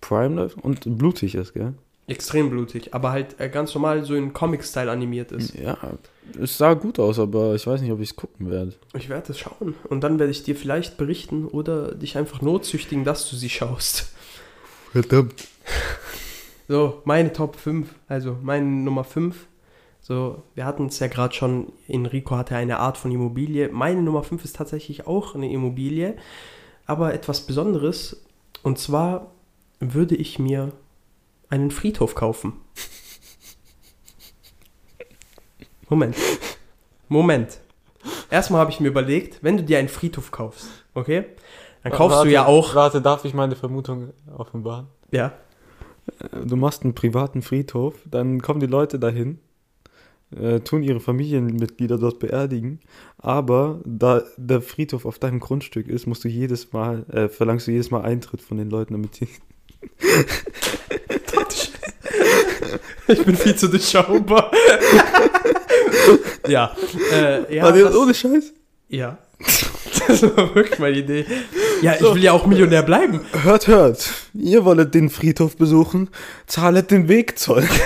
Prime 0.00 0.34
läuft 0.34 0.58
und 0.62 0.98
blutig 0.98 1.34
ist, 1.34 1.54
gell? 1.54 1.74
Extrem 2.08 2.50
blutig, 2.50 2.94
aber 2.94 3.10
halt 3.10 3.40
äh, 3.40 3.48
ganz 3.48 3.74
normal 3.74 4.04
so 4.04 4.14
in 4.14 4.32
Comic-Style 4.32 4.90
animiert 4.90 5.32
ist. 5.32 5.54
Ja, 5.54 5.76
es 6.40 6.56
sah 6.56 6.74
gut 6.74 7.00
aus, 7.00 7.18
aber 7.18 7.54
ich 7.54 7.66
weiß 7.66 7.80
nicht, 7.80 7.90
ob 7.90 8.00
ich 8.00 8.10
es 8.10 8.16
gucken 8.16 8.48
werde. 8.48 8.74
Ich 8.94 9.08
werde 9.08 9.32
es 9.32 9.38
schauen 9.40 9.74
und 9.88 10.02
dann 10.02 10.18
werde 10.18 10.30
ich 10.30 10.44
dir 10.44 10.54
vielleicht 10.54 10.98
berichten 10.98 11.46
oder 11.46 11.94
dich 11.94 12.16
einfach 12.16 12.42
notzüchtigen, 12.42 13.04
dass 13.04 13.28
du 13.28 13.34
sie 13.34 13.48
schaust. 13.48 14.12
Verdammt. 14.92 15.34
So, 16.68 17.00
meine 17.04 17.32
Top 17.32 17.56
5, 17.56 17.94
also 18.08 18.36
meine 18.42 18.66
Nummer 18.66 19.04
5. 19.04 19.46
So, 20.00 20.42
wir 20.54 20.64
hatten 20.64 20.86
es 20.86 20.98
ja 20.98 21.06
gerade 21.06 21.34
schon, 21.34 21.72
Enrico 21.88 22.36
hatte 22.36 22.56
eine 22.56 22.78
Art 22.78 22.96
von 22.96 23.10
Immobilie. 23.10 23.68
Meine 23.68 24.02
Nummer 24.02 24.22
5 24.22 24.44
ist 24.44 24.56
tatsächlich 24.56 25.06
auch 25.06 25.34
eine 25.34 25.50
Immobilie, 25.50 26.16
aber 26.86 27.14
etwas 27.14 27.42
Besonderes. 27.42 28.24
Und 28.62 28.78
zwar 28.78 29.32
würde 29.78 30.16
ich 30.16 30.38
mir 30.38 30.72
einen 31.48 31.70
Friedhof 31.70 32.14
kaufen. 32.14 32.54
Moment. 35.88 36.16
Moment. 37.08 37.60
Erstmal 38.30 38.60
habe 38.60 38.72
ich 38.72 38.80
mir 38.80 38.88
überlegt, 38.88 39.42
wenn 39.42 39.56
du 39.56 39.62
dir 39.62 39.78
einen 39.78 39.88
Friedhof 39.88 40.32
kaufst, 40.32 40.66
okay? 40.94 41.26
Dann 41.84 41.92
kaufst 41.92 42.24
du 42.24 42.28
ja 42.28 42.46
auch. 42.46 42.74
Warte, 42.74 43.00
darf 43.00 43.24
ich 43.24 43.34
meine 43.34 43.54
Vermutung 43.54 44.12
offenbaren? 44.36 44.88
Ja. 45.12 45.32
Du 46.46 46.56
machst 46.56 46.82
einen 46.84 46.94
privaten 46.94 47.42
Friedhof, 47.42 47.94
dann 48.10 48.40
kommen 48.40 48.60
die 48.60 48.66
Leute 48.66 48.98
dahin, 48.98 49.38
äh, 50.34 50.60
tun 50.60 50.82
ihre 50.82 51.00
Familienmitglieder 51.00 51.98
dort 51.98 52.18
beerdigen, 52.20 52.80
aber 53.18 53.80
da 53.84 54.22
der 54.36 54.60
Friedhof 54.60 55.04
auf 55.04 55.18
deinem 55.18 55.40
Grundstück 55.40 55.88
ist, 55.88 56.06
musst 56.06 56.24
du 56.24 56.28
jedes 56.28 56.72
Mal, 56.72 57.04
äh, 57.10 57.28
verlangst 57.28 57.66
du 57.66 57.72
jedes 57.72 57.90
Mal 57.90 58.02
Eintritt 58.02 58.40
von 58.40 58.56
den 58.56 58.70
Leuten, 58.70 58.94
damit 58.94 59.20
die. 59.20 59.28
Ich 63.08 63.24
bin 63.24 63.36
viel 63.36 63.54
zu 63.54 63.68
durchschaubar. 63.68 64.50
ja. 66.48 66.74
Äh, 67.12 67.54
ja, 67.56 67.62
Warte, 67.64 67.80
das- 67.84 67.94
ohne 67.96 68.14
Scheiß. 68.14 68.52
ja. 68.88 69.18
Das 70.08 70.22
war 70.36 70.54
wirklich 70.54 70.78
meine 70.78 70.98
Idee. 70.98 71.24
Ja, 71.82 71.94
ich 71.94 72.02
will 72.02 72.22
ja 72.22 72.32
auch 72.32 72.46
Millionär 72.46 72.82
bleiben. 72.82 73.20
Hört, 73.42 73.66
hört. 73.66 74.10
Ihr 74.34 74.64
wollt 74.64 74.94
den 74.94 75.10
Friedhof 75.10 75.56
besuchen, 75.56 76.08
zahlet 76.46 76.90
den 76.90 77.08
Wegzoll. 77.08 77.64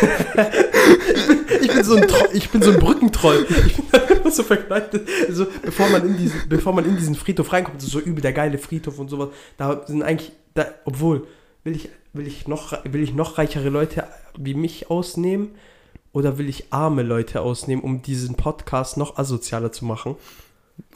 Ich 1.61 1.68
bin 1.68 1.84
so 1.84 1.97
ein, 1.97 2.09
Tro 2.09 2.24
ich 2.32 2.51
bin 2.51 2.62
so 2.62 2.70
ein 2.70 2.78
Brückentroll. 2.78 3.47
Ich 3.66 3.76
bin 3.76 4.01
immer 4.18 4.30
so 4.30 4.43
verkleidet. 4.43 5.09
Also, 5.28 5.47
bevor 5.62 5.88
man, 5.88 6.07
in 6.07 6.16
diesen, 6.16 6.49
bevor 6.49 6.72
man 6.72 6.84
in 6.84 6.97
diesen 6.97 7.14
Friedhof 7.14 7.53
reinkommt, 7.53 7.82
so 7.82 8.01
übel 8.01 8.22
der 8.22 8.32
geile 8.32 8.59
Friedhof 8.59 8.99
und 8.99 9.09
sowas. 9.09 9.28
Da 9.57 9.82
sind 9.86 10.03
eigentlich, 10.03 10.32
da, 10.55 10.66
obwohl, 10.84 11.26
will 11.64 11.76
ich, 11.76 11.91
will, 12.12 12.26
ich 12.26 12.49
noch, 12.49 12.72
will 12.84 13.03
ich 13.03 13.14
noch 13.14 13.38
reichere 13.38 13.68
Leute 13.68 14.05
wie 14.36 14.55
mich 14.55 14.91
ausnehmen? 14.91 15.51
Oder 16.12 16.38
will 16.38 16.49
ich 16.49 16.72
arme 16.72 17.03
Leute 17.03 17.41
ausnehmen, 17.41 17.84
um 17.84 18.03
diesen 18.03 18.34
Podcast 18.34 18.97
noch 18.97 19.16
asozialer 19.16 19.70
zu 19.70 19.84
machen? 19.84 20.16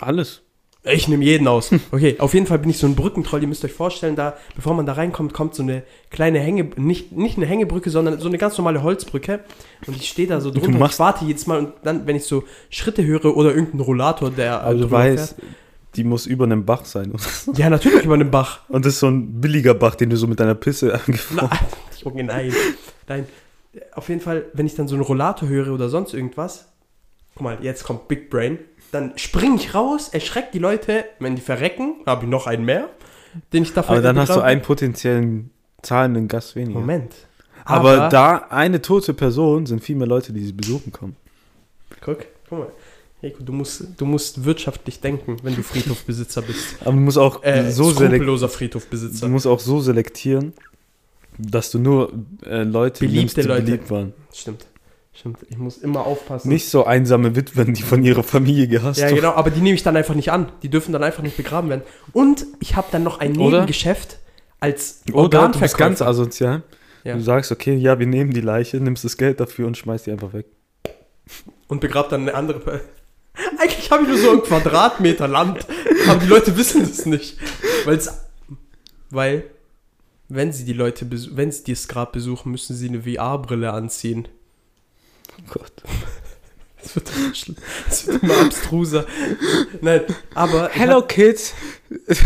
Alles. 0.01 0.44
Ich 0.87 1.09
nehme 1.09 1.25
jeden 1.25 1.49
aus. 1.49 1.71
Okay, 1.91 2.17
auf 2.19 2.35
jeden 2.35 2.47
Fall 2.47 2.59
bin 2.59 2.69
ich 2.69 2.77
so 2.79 2.87
ein 2.87 2.95
Brückentroll. 2.95 3.41
Ihr 3.41 3.49
müsst 3.49 3.65
euch 3.65 3.73
vorstellen, 3.73 4.17
da, 4.17 4.37
bevor 4.55 4.75
man 4.75 4.85
da 4.85 4.93
reinkommt, 4.93 5.33
kommt 5.33 5.55
so 5.55 5.63
eine 5.63 5.83
kleine 6.11 6.41
Hänge, 6.41 6.71
nicht, 6.77 7.13
nicht 7.13 7.39
eine 7.39 7.47
Hängebrücke, 7.47 7.89
sondern 7.89 8.19
so 8.21 8.29
eine 8.29 8.37
ganz 8.37 8.59
normale 8.59 8.83
Holzbrücke. 8.83 9.41
Und 9.87 9.97
ich 9.97 10.09
stehe 10.09 10.29
da 10.29 10.41
so 10.41 10.51
Du 10.51 10.61
drunter 10.61 10.85
ich 10.87 10.99
warte 10.99 11.25
jedes 11.25 11.47
Mal 11.47 11.59
und 11.59 11.73
dann, 11.83 12.07
wenn 12.07 12.17
ich 12.17 12.25
so 12.25 12.45
Schritte 12.69 13.05
höre 13.05 13.35
oder 13.37 13.51
irgendeinen 13.51 13.81
Rollator, 13.81 14.31
der 14.31 14.61
Aber 14.61 14.75
du 14.75 14.81
drüber 14.81 14.99
weißt, 14.99 15.37
die 15.97 16.05
muss 16.05 16.27
über 16.27 16.45
einem 16.45 16.67
Bach 16.67 16.85
sein. 16.85 17.13
Ja, 17.55 17.71
natürlich 17.71 18.05
über 18.05 18.15
einen 18.15 18.31
Bach. 18.31 18.61
Und 18.69 18.85
das 18.85 18.95
ist 18.95 19.01
so 19.01 19.09
ein 19.09 19.41
billiger 19.41 19.75
Bach, 19.75 19.95
den 19.95 20.11
du 20.11 20.17
so 20.17 20.27
mit 20.27 20.39
deiner 20.41 20.55
Pisse 20.55 20.93
angefangen 20.93 21.49
Nein, 21.51 21.59
Junge, 22.05 22.25
nein. 22.25 22.53
Nein. 23.09 23.27
Auf 23.93 24.09
jeden 24.09 24.21
Fall, 24.21 24.45
wenn 24.53 24.67
ich 24.67 24.75
dann 24.75 24.87
so 24.87 24.95
einen 24.95 25.05
Rollator 25.05 25.49
höre 25.49 25.73
oder 25.73 25.89
sonst 25.89 26.13
irgendwas, 26.15 26.69
guck 27.35 27.43
mal, 27.43 27.59
jetzt 27.63 27.85
kommt 27.85 28.09
Big 28.09 28.31
Brain, 28.31 28.59
dann 28.95 29.13
springe 29.19 29.57
ich 29.57 29.75
raus, 29.75 30.09
erschrecke 30.09 30.49
die 30.53 30.59
Leute, 30.59 31.05
wenn 31.19 31.35
die 31.37 31.43
verrecken, 31.43 31.97
habe 32.07 32.25
ich 32.25 32.31
noch 32.31 32.47
einen 32.47 32.65
mehr, 32.65 32.89
den 33.53 33.65
ich 33.65 33.73
dafür 33.73 33.93
Aber 33.93 34.03
dann 34.03 34.19
hast 34.19 34.35
du 34.35 34.41
einen 34.41 34.63
potenziellen 34.63 35.51
zahlenden 35.83 36.29
Gast 36.29 36.55
weniger. 36.57 36.79
Moment. 36.79 37.13
Aber, 37.67 38.09
da 38.11 38.37
eine 38.51 38.81
tote 38.83 39.15
Person 39.15 39.67
sind 39.67 39.83
viel 39.83 39.97
mehr 39.97 40.07
Leute, 40.07 40.33
die 40.33 40.45
sie 40.45 40.53
besuchen 40.53 40.93
kommen. 40.93 41.17
Guck, 42.01 42.27
guck 42.49 42.59
mal. 42.59 42.69
Hey, 43.21 43.35
du, 43.41 43.53
musst, 43.55 43.85
du 43.97 44.05
musst 44.05 44.45
wirtschaftlich 44.45 45.01
denken, 45.01 45.39
wenn 45.43 45.57
du 45.57 45.63
Friedhofbesitzer 45.63 46.43
bist. 46.43 46.77
Aber 46.83 46.93
du 46.93 46.99
musst 46.99 47.17
auch 47.17 47.43
Äh, 47.43 47.71
so 47.71 47.85
selektieren. 47.85 48.11
skrupelloser 48.11 48.47
Du 48.49 48.53
Friedhofbesitzer. 48.53 49.29
musst 49.29 49.47
auch 49.47 49.61
so 49.61 49.81
selektieren, 49.81 50.53
dass 51.39 51.71
du 51.71 51.79
nur 51.79 52.13
äh, 52.45 52.65
Leute 52.65 53.01
Beliebte 53.01 53.19
nimmst, 53.21 53.37
die 53.39 53.43
Leute. 53.43 53.63
beliebt 53.63 53.91
waren. 53.91 54.13
Stimmt. 54.33 54.67
Stimmt. 55.17 55.39
Ich 55.49 55.59
muss 55.59 55.79
immer 55.79 56.05
aufpassen. 56.07 56.49
Nicht 56.49 56.69
so 56.69 56.85
einsame 56.85 57.37
Witwen, 57.37 57.73
die 57.73 57.83
von 57.83 58.03
ihrer 58.05 58.25
Familie 58.25 58.67
gehasst 58.67 58.99
Ja, 59.01 59.07
wurden. 59.07 59.17
genau, 59.17 59.33
aber 59.35 59.51
die 59.51 59.61
nehme 59.61 59.77
ich 59.77 59.83
dann 59.85 59.97
einfach 59.97 60.15
nicht 60.17 60.33
an. 60.33 60.51
Die 60.63 60.69
dürfen 60.69 60.93
dann 60.93 61.05
einfach 61.05 61.23
nicht 61.23 61.37
begraben 61.37 61.69
werden. 61.71 61.83
Und 62.13 62.47
ich 62.61 62.75
habe 62.77 62.89
dann 62.91 63.05
noch 63.05 63.21
ein 63.21 63.37
Oder? 63.39 63.59
Nebengeschäft 63.59 64.19
als 64.61 65.03
Oder 65.13 65.29
du 65.53 65.59
bist 65.61 65.77
ganz 65.77 66.01
Organverkäufer. 66.01 66.07
asozial. 66.09 66.63
Ja. 67.05 67.15
Du 67.15 67.21
sagst, 67.21 67.53
okay, 67.53 67.75
ja, 67.77 67.99
wir 67.99 68.07
nehmen 68.07 68.33
die 68.33 68.41
Leiche, 68.41 68.79
nimmst 68.79 69.05
das 69.05 69.17
Geld 69.17 69.39
dafür 69.39 69.67
und 69.69 69.77
schmeißt 69.77 70.07
die 70.07 70.11
einfach 70.11 70.33
weg. 70.33 70.47
Und 71.69 71.81
begrabt 71.81 72.11
dann 72.13 72.23
eine 72.23 72.35
andere. 72.35 72.59
Pe- 72.61 72.81
Eigentlich 73.61 73.91
habe 73.91 74.03
ich 74.03 74.09
nur 74.09 74.19
so 74.19 74.31
einen 74.31 74.43
Quadratmeter 74.43 75.29
Land. 75.29 75.67
Aber 76.09 76.19
die 76.21 76.27
Leute 76.27 76.57
wissen 76.57 76.81
das 76.83 77.07
nicht. 77.07 77.37
Weil's, 77.85 78.11
weil, 79.11 79.45
wenn 80.29 80.53
sie 80.53 80.65
die 80.65 80.73
Leute, 80.73 81.07
wenn 81.37 81.53
sie 81.53 81.73
das 81.73 81.87
Grab 81.89 82.13
besuchen, 82.13 82.51
müssen 82.53 82.75
sie 82.75 82.89
eine 82.89 83.03
VR-Brille 83.03 83.73
anziehen. 83.73 84.27
Oh 85.39 85.53
Gott. 85.53 85.73
Das 86.85 86.97
wird, 86.97 87.11
das 87.89 88.07
wird 88.07 88.23
immer 88.23 88.43
abstruser. 88.43 89.07
Nein, 89.81 90.03
aber. 90.35 90.69
Hello, 90.71 91.01
Kids. 91.01 91.55
Ich, 92.07 92.21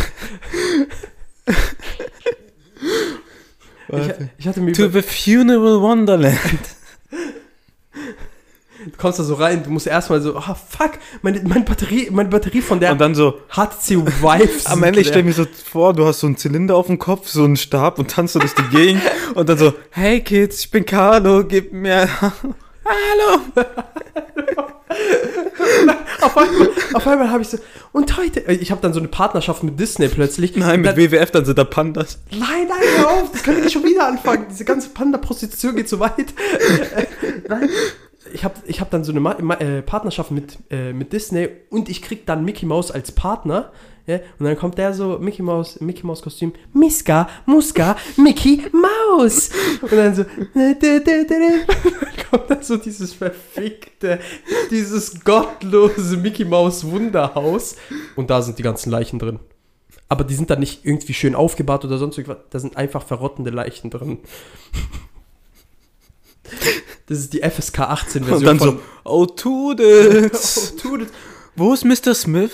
ich 4.38 4.48
hatte 4.48 4.60
mir. 4.60 4.72
To 4.72 4.88
the 4.88 5.00
funeral 5.00 5.80
wonderland. 5.80 6.38
du 8.84 8.96
kommst 8.96 9.18
da 9.18 9.24
so 9.24 9.34
rein, 9.34 9.62
du 9.62 9.70
musst 9.70 9.86
erstmal 9.86 10.20
so, 10.20 10.36
ah 10.36 10.54
fuck, 10.54 10.92
meine, 11.22 11.40
meine, 11.42 11.64
Batterie, 11.64 12.08
meine 12.10 12.28
Batterie 12.28 12.60
von 12.60 12.80
der 12.80 12.92
Und 12.92 13.00
dann 13.00 13.14
so, 13.14 13.40
HTC 13.50 14.06
Vive. 14.20 14.66
am 14.66 14.74
sind 14.74 14.82
Ende, 14.82 15.00
ich 15.00 15.06
leer. 15.06 15.12
stell 15.14 15.22
mir 15.22 15.32
so 15.32 15.46
vor, 15.64 15.94
du 15.94 16.06
hast 16.06 16.20
so 16.20 16.26
einen 16.26 16.36
Zylinder 16.36 16.76
auf 16.76 16.86
dem 16.86 16.98
Kopf, 16.98 17.28
so 17.28 17.44
einen 17.44 17.56
Stab 17.56 17.98
und 17.98 18.10
tanzt 18.10 18.34
so 18.34 18.40
durch 18.40 18.54
die 18.54 18.68
Gegend 18.76 19.02
und 19.34 19.48
dann 19.48 19.58
so, 19.58 19.74
hey 19.90 20.20
Kids, 20.20 20.60
ich 20.60 20.70
bin 20.70 20.84
Carlo, 20.84 21.44
gib 21.44 21.72
mir... 21.72 22.08
Hallo. 22.88 23.42
auf 26.22 26.36
einmal, 26.36 26.68
einmal 26.94 27.30
habe 27.30 27.42
ich 27.42 27.48
so, 27.48 27.58
und 27.92 28.16
heute, 28.16 28.46
äh, 28.48 28.54
ich 28.54 28.70
habe 28.70 28.80
dann 28.80 28.92
so 28.92 28.98
eine 28.98 29.08
Partnerschaft 29.08 29.62
mit 29.62 29.78
Disney 29.78 30.08
plötzlich. 30.08 30.56
Nein, 30.56 30.80
mit 30.80 30.90
dann, 30.90 30.96
WWF, 30.96 31.30
dann 31.30 31.44
sind 31.44 31.58
da 31.58 31.64
Pandas. 31.64 32.18
nein, 32.30 32.66
nein, 32.68 32.78
hör 32.96 33.10
auf, 33.10 33.32
das 33.32 33.42
können 33.42 33.58
wir 33.58 33.64
nicht 33.64 33.72
schon 33.74 33.84
wieder 33.84 34.06
anfangen. 34.06 34.46
Diese 34.50 34.64
ganze 34.64 34.88
Panda-Prostitution 34.90 35.76
geht 35.76 35.88
so 35.88 36.00
weit. 36.00 36.32
Nein, 37.48 37.68
ich 38.32 38.44
habe 38.44 38.54
ich 38.66 38.80
hab 38.80 38.90
dann 38.90 39.04
so 39.04 39.12
eine 39.12 39.20
Ma 39.20 39.32
äh, 39.32 39.82
Partnerschaft 39.82 40.30
mit, 40.30 40.58
äh, 40.70 40.92
mit 40.92 41.12
Disney 41.12 41.48
und 41.70 41.88
ich 41.88 42.02
krieg 42.02 42.26
dann 42.26 42.44
Mickey 42.44 42.66
Mouse 42.66 42.90
als 42.90 43.12
Partner. 43.12 43.72
Ja, 44.06 44.20
und 44.38 44.46
dann 44.46 44.56
kommt 44.56 44.78
der 44.78 44.94
so, 44.94 45.18
Mickey 45.18 45.42
Mouse, 45.42 45.80
Mickey 45.80 46.06
Mouse 46.06 46.22
Kostüm, 46.22 46.54
Miska, 46.72 47.28
Muska, 47.44 47.94
Mickey 48.16 48.62
Mouse. 48.72 49.50
Und 49.82 49.92
dann 49.92 50.14
so, 50.14 50.24
dann 50.54 50.78
kommt 52.30 52.48
dann 52.48 52.62
so 52.62 52.78
dieses 52.78 53.12
verfickte, 53.12 54.18
dieses 54.70 55.22
gottlose 55.22 56.16
Mickey 56.16 56.46
Mouse 56.46 56.90
Wunderhaus. 56.90 57.76
Und 58.16 58.30
da 58.30 58.40
sind 58.40 58.58
die 58.58 58.62
ganzen 58.62 58.90
Leichen 58.90 59.18
drin. 59.18 59.40
Aber 60.08 60.24
die 60.24 60.34
sind 60.34 60.48
dann 60.48 60.60
nicht 60.60 60.86
irgendwie 60.86 61.12
schön 61.12 61.34
aufgebahrt 61.34 61.84
oder 61.84 61.98
sonst 61.98 62.16
irgendwas. 62.16 62.38
Da 62.48 62.58
sind 62.60 62.78
einfach 62.78 63.04
verrottende 63.04 63.50
Leichen 63.50 63.90
drin. 63.90 64.20
Das 67.06 67.18
ist 67.18 67.32
die 67.32 67.40
FSK 67.42 67.80
18 67.80 68.22
Und 68.22 68.28
Version 68.28 68.46
dann 68.46 68.58
von 68.58 68.68
so, 68.78 68.80
oh 69.04 69.26
Toodles. 69.26 70.74
Oh, 70.78 70.80
tut 70.80 71.02
es. 71.02 71.08
Wo 71.56 71.72
ist 71.74 71.84
Mr. 71.84 72.14
Smith? 72.14 72.52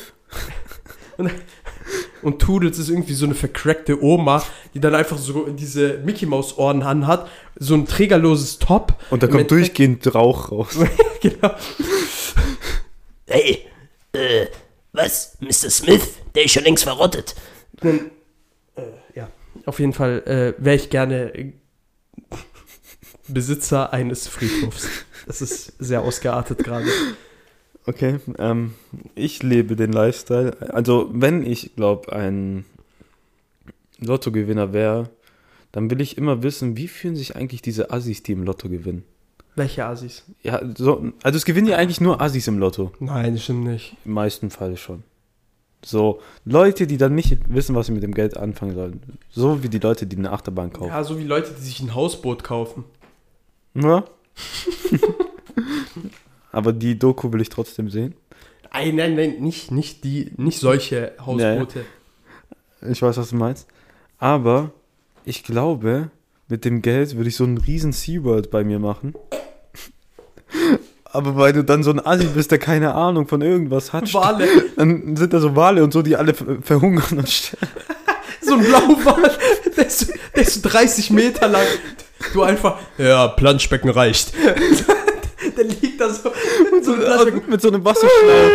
und 2.23 2.41
Toodles 2.41 2.79
ist 2.79 2.89
irgendwie 2.89 3.15
so 3.15 3.27
eine 3.27 3.35
vercrackte 3.35 4.03
Oma, 4.03 4.43
die 4.73 4.81
dann 4.81 4.95
einfach 4.95 5.19
so 5.19 5.47
diese 5.49 5.99
Mickey 5.99 6.27
Maus 6.27 6.57
Ohren 6.59 6.83
anhat, 6.83 7.29
so 7.59 7.75
ein 7.75 7.87
trägerloses 7.87 8.59
Top. 8.59 8.95
Und 9.11 9.23
da 9.23 9.27
kommt 9.27 9.43
Endeffekt- 9.43 9.51
durchgehend 9.51 10.15
Rauch 10.15 10.51
raus. 10.51 10.77
genau. 11.21 11.51
Hey, 13.27 13.67
äh, 14.13 14.47
was? 14.93 15.37
Mr. 15.41 15.71
Smith? 15.71 16.15
Der 16.35 16.45
ist 16.45 16.53
schon 16.53 16.65
längst 16.65 16.85
verrottet. 16.85 17.35
Dann, 17.81 18.11
äh, 18.77 18.83
ja, 19.15 19.29
auf 19.67 19.79
jeden 19.79 19.93
Fall 19.93 20.23
äh, 20.59 20.65
wäre 20.65 20.77
ich 20.77 20.91
gerne 20.91 21.53
Besitzer 23.29 23.93
eines 23.93 24.29
Friedhofs. 24.29 24.89
Das 25.27 25.41
ist 25.41 25.73
sehr 25.79 26.03
ausgeartet 26.03 26.59
gerade. 26.59 26.87
Okay, 27.87 28.19
ähm, 28.39 28.75
ich 29.15 29.43
lebe 29.43 29.77
den 29.77 29.93
Lifestyle. 29.93 30.57
Also, 30.73 31.11
wenn 31.13 31.47
ich, 31.47 31.77
glaube, 31.77 32.13
ein 32.13 32.65
Lottogewinner 33.99 34.73
wäre, 34.73 35.11
dann 35.73 35.91
will 35.91 36.01
ich 36.01 36.17
immer 36.17 36.43
wissen, 36.43 36.77
wie 36.77 36.89
fühlen 36.89 37.17
sich 37.17 37.37
eigentlich 37.37 37.63
diese 37.63 37.91
Assis, 37.91 38.23
die 38.23 38.33
im 38.33 38.45
Lotto 38.45 38.69
gewinnen. 38.69 39.05
Welche 39.57 39.85
Asis? 39.85 40.25
Ja, 40.43 40.61
so, 40.77 41.13
also 41.23 41.37
es 41.37 41.45
gewinnen 41.45 41.69
ja 41.69 41.77
eigentlich 41.77 42.01
nur 42.01 42.21
Assis 42.21 42.47
im 42.49 42.59
Lotto. 42.59 42.93
Nein, 43.01 43.39
stimmt 43.39 43.65
nicht. 43.65 43.97
Im 44.05 44.13
meisten 44.13 44.51
Fall 44.51 44.77
schon. 44.77 45.05
So, 45.85 46.21
Leute, 46.45 46.87
die 46.87 46.97
dann 46.97 47.15
nicht 47.15 47.39
wissen, 47.53 47.75
was 47.75 47.87
sie 47.87 47.93
mit 47.93 48.03
dem 48.03 48.15
Geld 48.15 48.37
anfangen 48.37 48.75
sollen. 48.75 49.03
So 49.31 49.63
wie 49.63 49.69
die 49.69 49.79
Leute, 49.79 50.07
die 50.07 50.17
eine 50.17 50.33
Achterbahn 50.33 50.73
kaufen. 50.73 50.89
Ja, 50.89 51.05
so 51.05 51.19
wie 51.19 51.25
Leute, 51.25 51.53
die 51.57 51.63
sich 51.63 51.81
ein 51.81 51.95
Hausboot 51.95 52.43
kaufen. 52.43 52.85
Ja. 53.75 54.05
Aber 56.53 56.73
die 56.73 56.99
Doku 56.99 57.33
will 57.33 57.41
ich 57.41 57.49
trotzdem 57.49 57.91
sehen. 57.91 58.15
Nein, 58.73 58.97
nein, 58.97 59.15
nein, 59.15 59.37
nicht, 59.41 59.71
nicht 59.71 60.05
die, 60.05 60.33
nicht 60.37 60.59
solche 60.59 61.13
Hausboote. 61.25 61.85
Ich 62.89 63.01
weiß, 63.03 63.17
was 63.17 63.31
du 63.31 63.37
meinst. 63.37 63.67
Aber 64.19 64.71
ich 65.25 65.45
glaube, 65.45 66.11
mit 66.49 66.65
dem 66.65 66.83
Geld 66.83 67.17
würde 67.17 67.29
ich 67.29 67.37
so 67.37 67.45
einen 67.45 67.59
riesen 67.59 67.93
SeaWorld 67.93 68.51
bei 68.51 68.65
mir 68.65 68.79
machen. 68.79 69.15
Aber 71.05 71.37
weil 71.37 71.53
du 71.53 71.63
dann 71.65 71.83
so 71.85 71.91
ein 71.91 72.05
Assi 72.05 72.27
bist, 72.27 72.51
der 72.51 72.59
keine 72.59 72.95
Ahnung 72.95 73.29
von 73.29 73.41
irgendwas 73.43 73.93
hat, 73.93 74.13
Wale, 74.15 74.47
dann 74.77 75.17
sind 75.17 75.33
da 75.33 75.41
so 75.41 75.55
Wale 75.57 75.83
und 75.85 75.93
so, 75.93 76.03
die 76.03 76.17
alle 76.17 76.35
ver- 76.35 76.61
verhungern 76.61 77.19
und 77.19 77.29
sterben. 77.29 77.69
so 78.41 78.55
ein 78.55 78.61
Blauwal, 78.65 79.31
der 79.77 79.87
ist, 79.87 80.13
der 80.35 80.43
ist 80.43 80.55
so 80.63 80.69
30 80.69 81.11
Meter 81.11 81.49
lang. 81.49 81.67
Du 82.35 82.43
einfach, 82.43 82.79
ja, 82.99 83.29
Planschbecken 83.29 83.91
reicht. 83.91 84.33
Der 85.57 85.65
liegt 85.65 86.01
da 86.01 86.09
so 86.13 86.33
mit 86.73 86.85
so 86.85 86.93
einem 86.95 87.43
mit 87.47 87.61
so 87.63 87.69
einem 87.69 87.85
Wasserschlauch. 87.85 88.51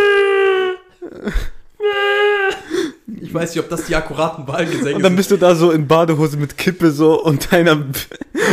Ich 3.22 3.32
weiß 3.32 3.54
nicht, 3.54 3.64
ob 3.64 3.70
das 3.70 3.86
die 3.86 3.96
akkuraten 3.96 4.46
Wahlgesänge 4.46 4.96
Und 4.96 5.02
dann 5.02 5.12
sind. 5.12 5.16
bist 5.16 5.30
du 5.30 5.36
da 5.38 5.54
so 5.54 5.70
in 5.70 5.86
Badehose 5.86 6.36
mit 6.36 6.58
Kippe 6.58 6.90
so 6.90 7.22
und 7.22 7.50
deiner, 7.52 7.76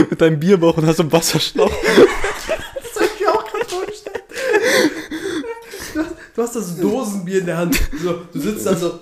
mit 0.09 0.21
deinem 0.21 0.39
Bierbauch 0.39 0.78
und 0.78 0.86
hast 0.86 0.97
so 0.97 1.03
einen 1.03 1.11
Wasserschlauch. 1.11 1.71
Das 1.71 2.93
soll 2.93 3.03
ich 3.13 3.19
mir 3.19 3.34
auch 3.34 3.43
gerade 3.45 3.65
vorstellen. 3.65 4.21
Du 5.93 5.99
hast, 6.01 6.15
du 6.36 6.41
hast 6.41 6.55
das 6.55 6.78
Dosenbier 6.78 7.39
in 7.39 7.45
der 7.47 7.57
Hand. 7.57 7.78
So, 8.01 8.21
du 8.32 8.39
sitzt 8.39 8.65
da 8.65 8.75
so, 8.75 8.99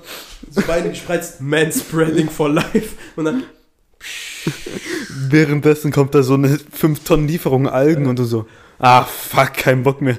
so 0.49 0.61
Beine 0.65 0.89
gespreizt, 0.89 1.39
Manspreading 1.41 2.30
for 2.30 2.49
life. 2.49 2.95
Und 3.15 3.26
dann, 3.26 3.43
Währenddessen 5.29 5.91
kommt 5.91 6.15
da 6.15 6.23
so 6.23 6.35
eine 6.35 6.57
5 6.57 7.03
Tonnen 7.03 7.27
Lieferung 7.27 7.67
Algen 7.67 8.07
und 8.07 8.19
du 8.19 8.23
so, 8.25 8.47
ah 8.79 9.03
fuck, 9.03 9.53
kein 9.53 9.83
Bock 9.83 10.01
mehr. 10.01 10.17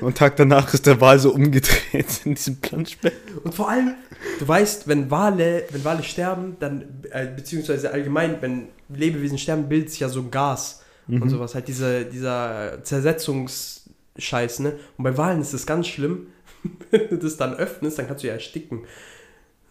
Und 0.00 0.16
Tag 0.16 0.36
danach 0.36 0.72
ist 0.72 0.86
der 0.86 1.00
Wal 1.00 1.18
so 1.18 1.30
umgedreht 1.30 2.22
in 2.24 2.34
diesem 2.34 2.56
Planschbecken. 2.56 3.38
und 3.44 3.54
vor 3.54 3.68
allem, 3.68 3.94
du 4.38 4.48
weißt, 4.48 4.88
wenn 4.88 5.10
Wale, 5.10 5.64
wenn 5.70 5.84
Wale 5.84 6.02
sterben, 6.02 6.56
dann, 6.58 6.84
äh, 7.10 7.26
beziehungsweise 7.26 7.90
allgemein, 7.92 8.36
wenn 8.40 8.68
Lebewesen 8.88 9.36
sterben, 9.36 9.68
bildet 9.68 9.90
sich 9.90 10.00
ja 10.00 10.08
so 10.08 10.20
ein 10.20 10.30
Gas 10.30 10.82
und 11.08 11.28
sowas. 11.28 11.54
Halt 11.54 11.68
diese, 11.68 12.04
dieser 12.04 12.82
Zersetzungsscheiß, 12.82 14.60
ne? 14.60 14.78
Und 14.96 15.04
bei 15.04 15.16
Walen 15.16 15.40
ist 15.40 15.52
das 15.52 15.66
ganz 15.66 15.88
schlimm. 15.88 16.28
Wenn 16.90 17.08
du 17.08 17.16
das 17.16 17.36
dann 17.36 17.54
öffnest, 17.54 17.98
dann 17.98 18.06
kannst 18.06 18.22
du 18.22 18.28
ja 18.28 18.34
ersticken. 18.34 18.82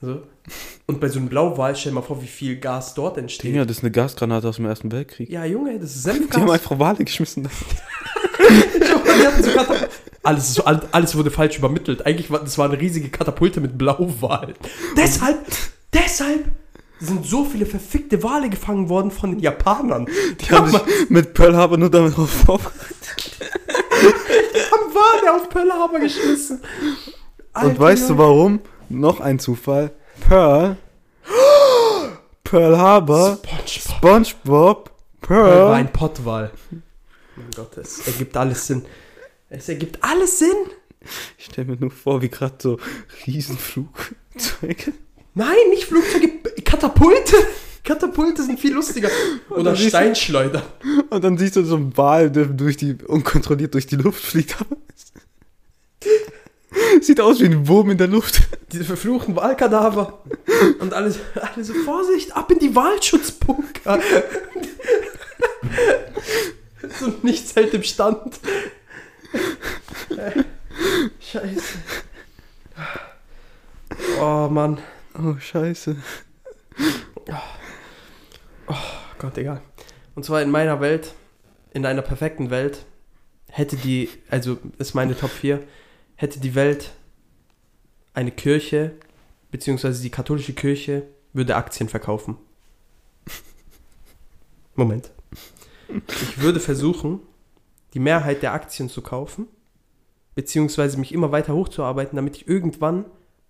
So. 0.02 0.22
Und 0.88 1.00
bei 1.02 1.10
so 1.10 1.20
einem 1.20 1.28
Blauwal, 1.28 1.76
stell 1.76 1.92
dir 1.92 1.96
mal 1.96 2.02
vor, 2.02 2.22
wie 2.22 2.28
viel 2.28 2.58
Gas 2.58 2.94
dort 2.94 3.18
entsteht. 3.18 3.52
Digga, 3.52 3.66
das 3.66 3.78
ist 3.78 3.84
eine 3.84 3.92
Gasgranate 3.92 4.48
aus 4.48 4.56
dem 4.56 4.66
Ersten 4.66 4.92
Weltkrieg. 4.92 5.30
Ja, 5.30 5.44
Junge, 5.46 5.78
das 5.80 5.96
ist 5.96 6.06
Die 6.06 6.10
haben 6.12 6.18
Senfgas. 6.20 6.50
einfach 6.52 6.80
Wale 6.80 7.04
geschmissen. 7.04 7.50
Die 8.40 9.28
hatten 9.28 9.44
so 9.44 9.50
Katap- 9.52 9.90
alles, 10.24 10.54
so, 10.54 10.64
alles- 10.64 11.16
wurde 11.16 11.32
falsch 11.32 11.58
übermittelt. 11.58 12.06
Eigentlich 12.06 12.32
war 12.32 12.40
das 12.40 12.58
war 12.58 12.70
eine 12.70 12.80
riesige 12.80 13.10
Katapulte 13.10 13.60
mit 13.62 13.78
Blauwal. 13.78 14.54
Deshalb, 14.96 15.40
deshalb 15.94 16.46
sind 17.00 17.26
so 17.26 17.44
viele 17.46 17.66
verfickte 17.66 18.24
Wale 18.24 18.50
gefangen 18.50 18.90
worden 18.90 19.12
von 19.12 19.32
den 19.32 19.40
Japanern. 19.40 20.06
Die, 20.06 20.46
Die 20.46 20.52
haben 20.52 20.70
sich 20.72 20.82
mit 21.10 21.34
Pearl 21.34 21.56
Harbor 21.56 21.78
nur 21.78 21.90
damit 21.92 22.14
vorbereitet. 22.14 23.38
haben 24.72 24.94
Wale 24.94 25.34
auf 25.36 25.50
Pearl 25.50 25.72
Harbor 25.72 26.00
geschmissen. 26.00 26.62
Und 27.62 27.80
weißt 27.80 28.10
du 28.10 28.18
warum? 28.18 28.60
Noch 28.90 29.20
ein 29.20 29.40
Zufall. 29.40 29.92
Pearl. 30.28 30.78
Pearl 32.44 32.78
Harbor. 32.78 33.40
SpongeBob 33.66 33.68
SpongeBob. 33.68 34.92
war 35.22 35.28
Pearl. 35.28 35.74
ein 35.74 35.94
Pottwal. 35.94 36.52
Mein 37.36 37.52
Gott, 37.56 37.78
es 37.78 38.06
ergibt 38.08 38.36
alles 38.36 38.68
Sinn. 38.68 38.84
Es 39.50 39.70
ergibt 39.70 40.04
alles 40.04 40.40
Sinn. 40.40 40.56
Ich 41.38 41.46
stell 41.46 41.66
mir 41.66 41.78
nur 41.78 41.92
vor, 41.92 42.22
wie 42.22 42.30
gerade 42.30 42.56
so 42.60 42.80
Riesenflugzeuge. 43.26 44.94
Nein, 45.36 45.56
nicht 45.70 45.86
Flugzeuge, 45.86 46.30
Katapulte. 46.66 47.36
Katapulte 47.84 48.44
sind 48.44 48.60
viel 48.60 48.74
lustiger. 48.74 49.10
Oder 49.50 49.76
Steinschleuder. 49.76 50.64
Und 51.10 51.24
dann 51.24 51.38
siehst 51.38 51.56
du 51.56 51.64
so 51.64 51.76
einen 51.76 51.96
Wal, 51.96 52.30
der 52.30 52.46
durch 52.46 52.76
die, 52.78 52.96
unkontrolliert 53.08 53.74
durch 53.74 53.88
die 53.88 53.96
Luft 53.96 54.24
fliegt. 54.24 54.58
Sieht 57.02 57.22
aus 57.22 57.40
wie 57.40 57.46
ein 57.46 57.68
Wurm 57.68 57.90
in 57.90 57.98
der 57.98 58.08
Luft. 58.08 58.42
Diese 58.72 58.84
verfluchten 58.84 59.36
Wahlkadaver. 59.36 60.20
Und 60.80 60.94
alle, 60.94 61.14
alle 61.36 61.64
so, 61.64 61.74
Vorsicht, 61.74 62.36
ab 62.36 62.52
in 62.52 62.60
die 62.60 62.76
Wahlschutzbunker. 62.76 64.00
so 67.00 67.14
nichts 67.24 67.56
hält 67.56 67.74
im 67.74 67.84
Stand. 67.84 68.40
Scheiße. 71.20 71.78
Oh 74.22 74.48
Mann. 74.50 74.80
Oh, 75.18 75.36
scheiße. 75.40 75.96
Gott, 79.18 79.38
egal. 79.38 79.62
Und 80.16 80.24
zwar 80.24 80.42
in 80.42 80.50
meiner 80.50 80.80
Welt, 80.80 81.14
in 81.74 81.86
einer 81.86 82.02
perfekten 82.02 82.50
Welt, 82.50 82.86
hätte 83.48 83.76
die, 83.76 84.10
also 84.30 84.58
ist 84.78 84.96
meine 84.96 85.18
Top 85.18 85.30
4, 85.30 85.62
hätte 86.20 86.42
die 86.42 86.54
Welt 86.54 86.92
eine 88.14 88.32
Kirche, 88.32 88.92
beziehungsweise 89.52 90.02
die 90.02 90.10
katholische 90.10 90.52
Kirche, 90.52 91.04
würde 91.32 91.56
Aktien 91.56 91.88
verkaufen. 91.88 92.36
Moment. 94.76 95.12
Ich 95.88 96.42
würde 96.42 96.60
versuchen, 96.60 97.22
die 97.94 98.00
Mehrheit 98.00 98.44
der 98.44 98.52
Aktien 98.52 98.90
zu 98.90 99.02
kaufen, 99.02 99.48
beziehungsweise 100.36 100.98
mich 101.00 101.14
immer 101.14 101.32
weiter 101.32 101.54
hochzuarbeiten, 101.54 102.18
damit 102.18 102.36
ich 102.36 102.50
irgendwann 102.50 103.06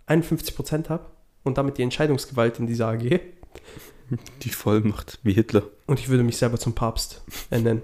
51% 0.08 0.90
habe 0.90 1.08
und 1.44 1.58
damit 1.58 1.80
die 1.80 1.84
Entscheidungsgewalt 1.84 2.60
in 2.60 2.68
dieser 2.68 2.90
AG. 2.90 3.20
Die 4.42 4.50
Vollmacht, 4.50 5.20
wie 5.22 5.34
Hitler. 5.34 5.64
Und 5.86 6.00
ich 6.00 6.10
würde 6.10 6.24
mich 6.24 6.38
selber 6.38 6.58
zum 6.58 6.74
Papst 6.74 7.22
ernennen. 7.52 7.84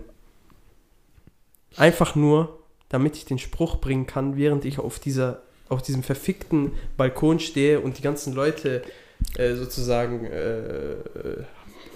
Einfach 1.75 2.15
nur, 2.15 2.64
damit 2.95 3.17
ich 3.17 3.25
den 3.25 3.39
Spruch 3.39 3.75
bringen 3.81 4.07
kann, 4.07 4.37
während 4.37 4.63
ich 4.63 4.79
auf, 4.79 4.99
dieser, 4.99 5.41
auf 5.67 5.81
diesem 5.81 6.01
verfickten 6.01 6.71
Balkon 6.95 7.39
stehe 7.41 7.81
und 7.81 7.97
die 7.97 8.01
ganzen 8.01 8.33
Leute 8.33 8.83
äh, 9.37 9.53
sozusagen, 9.55 10.25
äh, 10.25 10.95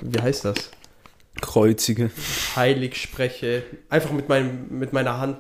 wie 0.01 0.19
heißt 0.21 0.43
das? 0.43 0.71
Kreuzige. 1.39 2.11
Heilig 2.57 2.97
spreche. 3.01 3.63
Einfach 3.89 4.11
mit, 4.11 4.27
meinem, 4.27 4.67
mit 4.69 4.91
meiner 4.91 5.19
Hand, 5.19 5.37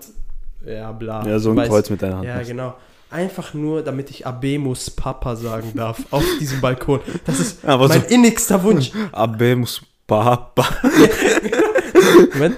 ja, 0.65 0.93
bla. 0.93 1.27
Ja, 1.27 1.39
so 1.39 1.51
ein 1.51 1.57
weißt. 1.57 1.69
Kreuz 1.69 1.89
mit 1.89 2.01
deiner 2.01 2.17
Hand. 2.17 2.25
Ja, 2.25 2.41
genau. 2.41 2.75
Einfach 3.11 3.53
nur, 3.53 3.81
damit 3.83 4.09
ich 4.11 4.25
Abemus 4.25 4.91
Papa 4.91 5.35
sagen 5.35 5.73
darf 5.75 5.99
auf 6.11 6.23
diesem 6.39 6.61
Balkon. 6.61 7.01
Das 7.25 7.39
ist 7.41 7.65
Aber 7.65 7.89
mein 7.89 8.01
so- 8.01 8.07
innigster 8.15 8.63
Wunsch. 8.63 8.91
Abemus 9.11 9.81
Papa. 10.07 10.65
Moment. 12.33 12.55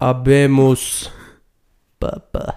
Abemus 0.00 1.10
Papa. 1.98 2.54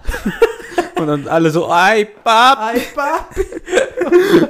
Und 0.96 1.06
dann 1.06 1.28
alle 1.28 1.50
so, 1.50 1.70
ei, 1.70 2.04
Pap. 2.04 2.58
Ei, 2.58 2.80
Papi. 2.94 3.40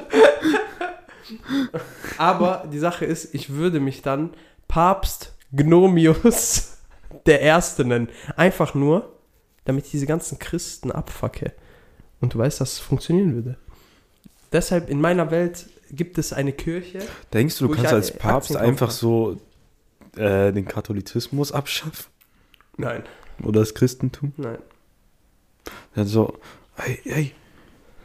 Aber 2.19 2.69
die 2.71 2.79
Sache 2.79 3.05
ist, 3.05 3.35
ich 3.35 3.51
würde 3.51 3.81
mich 3.81 4.03
dann 4.03 4.35
Papst 4.69 5.35
Gnomius 5.53 6.79
der 7.27 7.41
Erste 7.41 7.85
nennen. 7.85 8.09
Einfach 8.37 8.75
nur, 8.75 9.19
damit 9.65 9.87
ich 9.87 9.93
diese 9.93 10.07
ganzen 10.07 10.39
Christen 10.39 10.93
abfacke. 10.93 11.53
Und 12.21 12.35
du 12.35 12.39
weißt, 12.39 12.61
dass 12.61 12.75
es 12.75 12.79
funktionieren 12.79 13.35
würde. 13.35 13.57
Deshalb 14.53 14.91
in 14.91 15.01
meiner 15.01 15.31
Welt 15.31 15.67
gibt 15.91 16.19
es 16.19 16.33
eine 16.33 16.53
Kirche. 16.53 17.01
Denkst 17.33 17.59
du, 17.59 17.69
du 17.69 17.75
kannst 17.75 17.93
als 17.93 18.13
Papst 18.13 18.57
einfach 18.57 18.91
so 18.91 19.41
äh, 20.17 20.53
den 20.53 20.67
Katholizismus 20.67 21.53
abschaffen? 21.53 22.07
Nein, 22.77 23.05
Oder 23.43 23.61
das 23.61 23.75
Christentum? 23.75 24.33
nein. 24.37 24.59
Dann 25.95 26.07
so, 26.07 26.39
hey, 26.77 26.99
hey, 27.05 27.33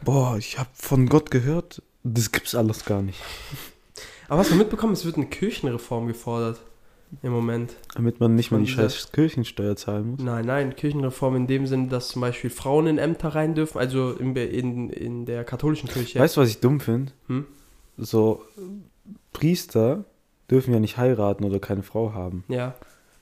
boah, 0.04 0.36
ich 0.36 0.58
habe 0.58 0.68
von 0.74 1.08
Gott 1.08 1.30
gehört, 1.30 1.82
das 2.04 2.32
gibt's 2.32 2.54
alles 2.54 2.84
gar 2.84 3.02
nicht. 3.02 3.20
Aber 4.28 4.40
was 4.40 4.50
wir 4.50 4.56
mitbekommen, 4.56 4.92
es 4.92 5.04
wird 5.04 5.16
eine 5.16 5.26
Kirchenreform 5.26 6.06
gefordert 6.06 6.60
im 7.22 7.32
Moment. 7.32 7.76
Damit 7.94 8.20
man 8.20 8.34
nicht 8.34 8.50
mal 8.50 8.60
die 8.60 8.66
scheiß 8.66 9.12
Kirchensteuer 9.12 9.76
zahlen 9.76 10.10
muss. 10.10 10.20
Nein, 10.20 10.44
nein, 10.44 10.76
Kirchenreform 10.76 11.36
in 11.36 11.46
dem 11.46 11.66
Sinne, 11.66 11.88
dass 11.88 12.08
zum 12.08 12.20
Beispiel 12.20 12.50
Frauen 12.50 12.86
in 12.86 12.98
Ämter 12.98 13.28
rein 13.30 13.54
dürfen, 13.54 13.78
also 13.78 14.12
in, 14.12 14.36
in, 14.36 14.90
in 14.90 15.24
der 15.24 15.44
katholischen 15.44 15.88
Kirche. 15.88 16.18
Weißt 16.18 16.36
du, 16.36 16.42
was 16.42 16.50
ich 16.50 16.60
dumm 16.60 16.80
finde? 16.80 17.12
Hm? 17.28 17.46
So, 17.96 18.42
Priester 19.32 20.04
dürfen 20.50 20.72
ja 20.72 20.80
nicht 20.80 20.98
heiraten 20.98 21.44
oder 21.44 21.58
keine 21.58 21.82
Frau 21.82 22.12
haben. 22.12 22.44
Ja. 22.48 22.74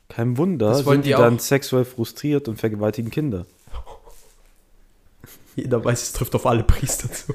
Kein 0.08 0.36
Wunder, 0.36 0.68
Das 0.68 0.84
sind 0.84 1.04
die, 1.04 1.10
die 1.10 1.14
dann 1.14 1.38
sexuell 1.38 1.84
frustriert 1.84 2.48
und 2.48 2.58
vergewaltigen 2.58 3.10
Kinder. 3.10 3.46
Jeder 5.56 5.82
weiß, 5.84 6.02
es 6.02 6.12
trifft 6.12 6.34
auf 6.34 6.46
alle 6.46 6.62
Priester 6.62 7.10
zu. 7.10 7.34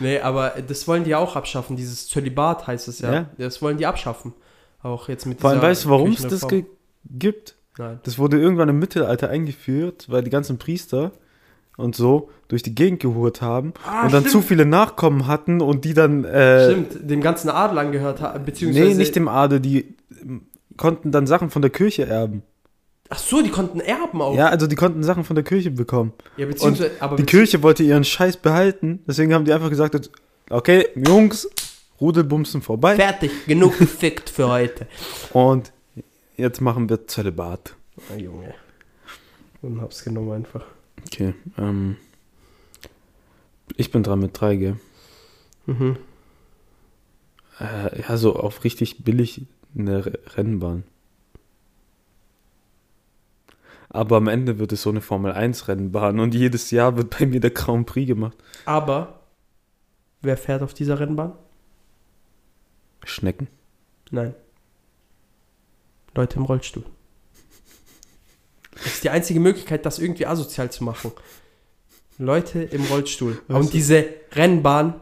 Nee, 0.00 0.20
aber 0.20 0.52
das 0.68 0.86
wollen 0.86 1.02
die 1.04 1.14
auch 1.14 1.34
abschaffen. 1.34 1.76
Dieses 1.76 2.08
Zölibat 2.08 2.66
heißt 2.66 2.88
es 2.88 3.00
ja. 3.00 3.12
Ja. 3.12 3.30
Das 3.38 3.62
wollen 3.62 3.78
die 3.78 3.86
abschaffen. 3.86 4.34
Auch 4.82 5.08
jetzt 5.08 5.24
mit 5.24 5.40
Vor 5.40 5.50
allem, 5.50 5.62
weißt 5.62 5.86
du, 5.86 5.88
warum 5.88 6.12
es 6.12 6.22
das 6.22 6.46
gibt? 7.04 7.56
Nein. 7.78 8.00
Das 8.04 8.18
wurde 8.18 8.38
irgendwann 8.38 8.68
im 8.68 8.78
Mittelalter 8.78 9.30
eingeführt, 9.30 10.06
weil 10.10 10.22
die 10.22 10.30
ganzen 10.30 10.58
Priester 10.58 11.12
und 11.76 11.96
so 11.96 12.28
durch 12.48 12.62
die 12.62 12.74
Gegend 12.74 13.00
gehurt 13.00 13.40
haben 13.40 13.72
Ah, 13.84 14.04
und 14.04 14.12
dann 14.12 14.20
stimmt. 14.26 14.30
zu 14.30 14.42
viele 14.42 14.66
Nachkommen 14.66 15.26
hatten 15.26 15.60
und 15.60 15.84
die 15.84 15.94
dann 15.94 16.24
äh, 16.24 16.70
Stimmt, 16.70 17.10
dem 17.10 17.20
ganzen 17.20 17.48
Adel 17.48 17.78
angehört 17.78 18.20
haben, 18.20 18.44
beziehungsweise... 18.44 18.88
nee, 18.88 18.94
nicht 18.94 19.16
dem 19.16 19.26
Adel, 19.26 19.58
die 19.58 19.96
konnten 20.76 21.10
dann 21.10 21.26
Sachen 21.26 21.50
von 21.50 21.62
der 21.62 21.70
Kirche 21.70 22.06
erben. 22.06 22.42
Ach 23.10 23.18
so, 23.18 23.42
die 23.42 23.50
konnten 23.50 23.80
erben 23.80 24.22
auch. 24.22 24.34
Ja, 24.34 24.48
also 24.48 24.66
die 24.66 24.76
konnten 24.76 25.02
Sachen 25.02 25.24
von 25.24 25.36
der 25.36 25.44
Kirche 25.44 25.70
bekommen. 25.70 26.12
Ja, 26.36 26.46
beziehungsweise... 26.46 26.92
aber 27.00 27.16
Die 27.16 27.24
Kirche 27.24 27.62
wollte 27.62 27.82
ihren 27.82 28.04
Scheiß 28.04 28.38
behalten, 28.38 29.00
deswegen 29.06 29.34
haben 29.34 29.44
die 29.44 29.52
einfach 29.52 29.68
gesagt, 29.68 30.10
okay, 30.50 30.88
Jungs, 30.94 31.48
Rudelbumsen 32.00 32.62
vorbei 32.62 32.96
Fertig, 32.96 33.30
genug 33.46 33.78
gefickt 33.78 34.30
für 34.30 34.48
heute. 34.48 34.86
und 35.32 35.72
jetzt 36.36 36.60
machen 36.60 36.88
wir 36.88 37.06
Zölibat. 37.06 37.76
Ah, 38.12 38.18
Junge. 38.18 38.54
Und 39.62 39.80
hab's 39.80 40.02
genommen 40.02 40.32
einfach. 40.32 40.64
Okay, 41.06 41.34
ähm, 41.58 41.96
ich 43.76 43.90
bin 43.90 44.02
dran 44.02 44.18
mit 44.18 44.38
drei, 44.38 44.56
gell? 44.56 44.76
Mhm. 45.66 45.96
Äh, 47.60 48.00
ja, 48.02 48.16
so 48.16 48.34
auf 48.36 48.64
richtig 48.64 49.04
billig 49.04 49.42
eine 49.76 50.18
Rennbahn. 50.36 50.84
Aber 53.94 54.16
am 54.16 54.26
Ende 54.26 54.58
wird 54.58 54.72
es 54.72 54.82
so 54.82 54.90
eine 54.90 55.00
Formel 55.00 55.30
1 55.30 55.68
Rennbahn 55.68 56.18
und 56.18 56.34
jedes 56.34 56.72
Jahr 56.72 56.96
wird 56.96 57.16
bei 57.16 57.26
mir 57.26 57.38
der 57.38 57.50
Grand 57.52 57.86
Prix 57.86 58.08
gemacht. 58.08 58.36
Aber, 58.64 59.20
wer 60.20 60.36
fährt 60.36 60.62
auf 60.62 60.74
dieser 60.74 60.98
Rennbahn? 60.98 61.32
Schnecken. 63.04 63.46
Nein. 64.10 64.34
Leute 66.16 66.36
im 66.38 66.42
Rollstuhl. 66.44 66.82
Das 68.74 68.86
ist 68.86 69.04
die 69.04 69.10
einzige 69.10 69.38
Möglichkeit, 69.38 69.86
das 69.86 70.00
irgendwie 70.00 70.26
asozial 70.26 70.72
zu 70.72 70.82
machen. 70.82 71.12
Leute 72.18 72.62
im 72.62 72.82
Rollstuhl. 72.86 73.40
Weißt 73.46 73.60
Und 73.60 73.68
du- 73.68 73.72
diese 73.76 74.06
Rennbahn 74.32 75.00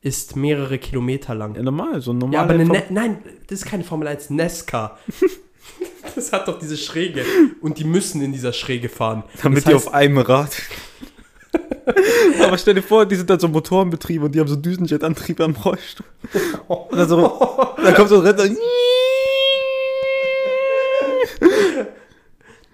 ist 0.00 0.34
mehrere 0.36 0.78
Kilometer 0.78 1.34
lang. 1.34 1.56
Ja, 1.56 1.62
normal, 1.62 2.00
so 2.00 2.12
ein 2.14 2.32
Ja, 2.32 2.40
aber 2.42 2.54
normaler. 2.54 2.84
eine 2.88 2.92
ne 2.94 2.94
nein, 3.08 3.22
das 3.48 3.60
ist 3.60 3.66
keine 3.66 3.84
Formel 3.84 4.08
1, 4.08 4.30
Nesca. 4.30 4.98
das 6.14 6.32
hat 6.32 6.48
doch 6.48 6.58
diese 6.58 6.76
Schräge. 6.76 7.24
Und 7.60 7.78
die 7.78 7.84
müssen 7.84 8.20
in 8.22 8.32
dieser 8.32 8.52
Schräge 8.52 8.88
fahren. 8.88 9.24
damit 9.42 9.58
das 9.58 9.64
die 9.64 9.70
heißt- 9.70 9.76
auf 9.76 9.94
einem 9.94 10.18
Rad. 10.18 10.50
aber 12.42 12.56
stell 12.58 12.74
dir 12.74 12.82
vor, 12.82 13.06
die 13.06 13.16
sind 13.16 13.28
dann 13.28 13.40
so 13.40 13.48
Motorenbetrieb 13.48 14.22
und 14.22 14.32
die 14.34 14.40
haben 14.40 14.46
so 14.48 14.54
Düsenjetantrieb 14.56 15.40
am 15.40 15.56
Rollstuhl. 15.56 16.06
Und 16.68 16.96
dann, 16.96 17.08
so, 17.08 17.74
dann 17.82 17.94
kommt 17.94 18.08
so 18.08 18.20
ein 18.20 18.26
Retter. 18.26 18.44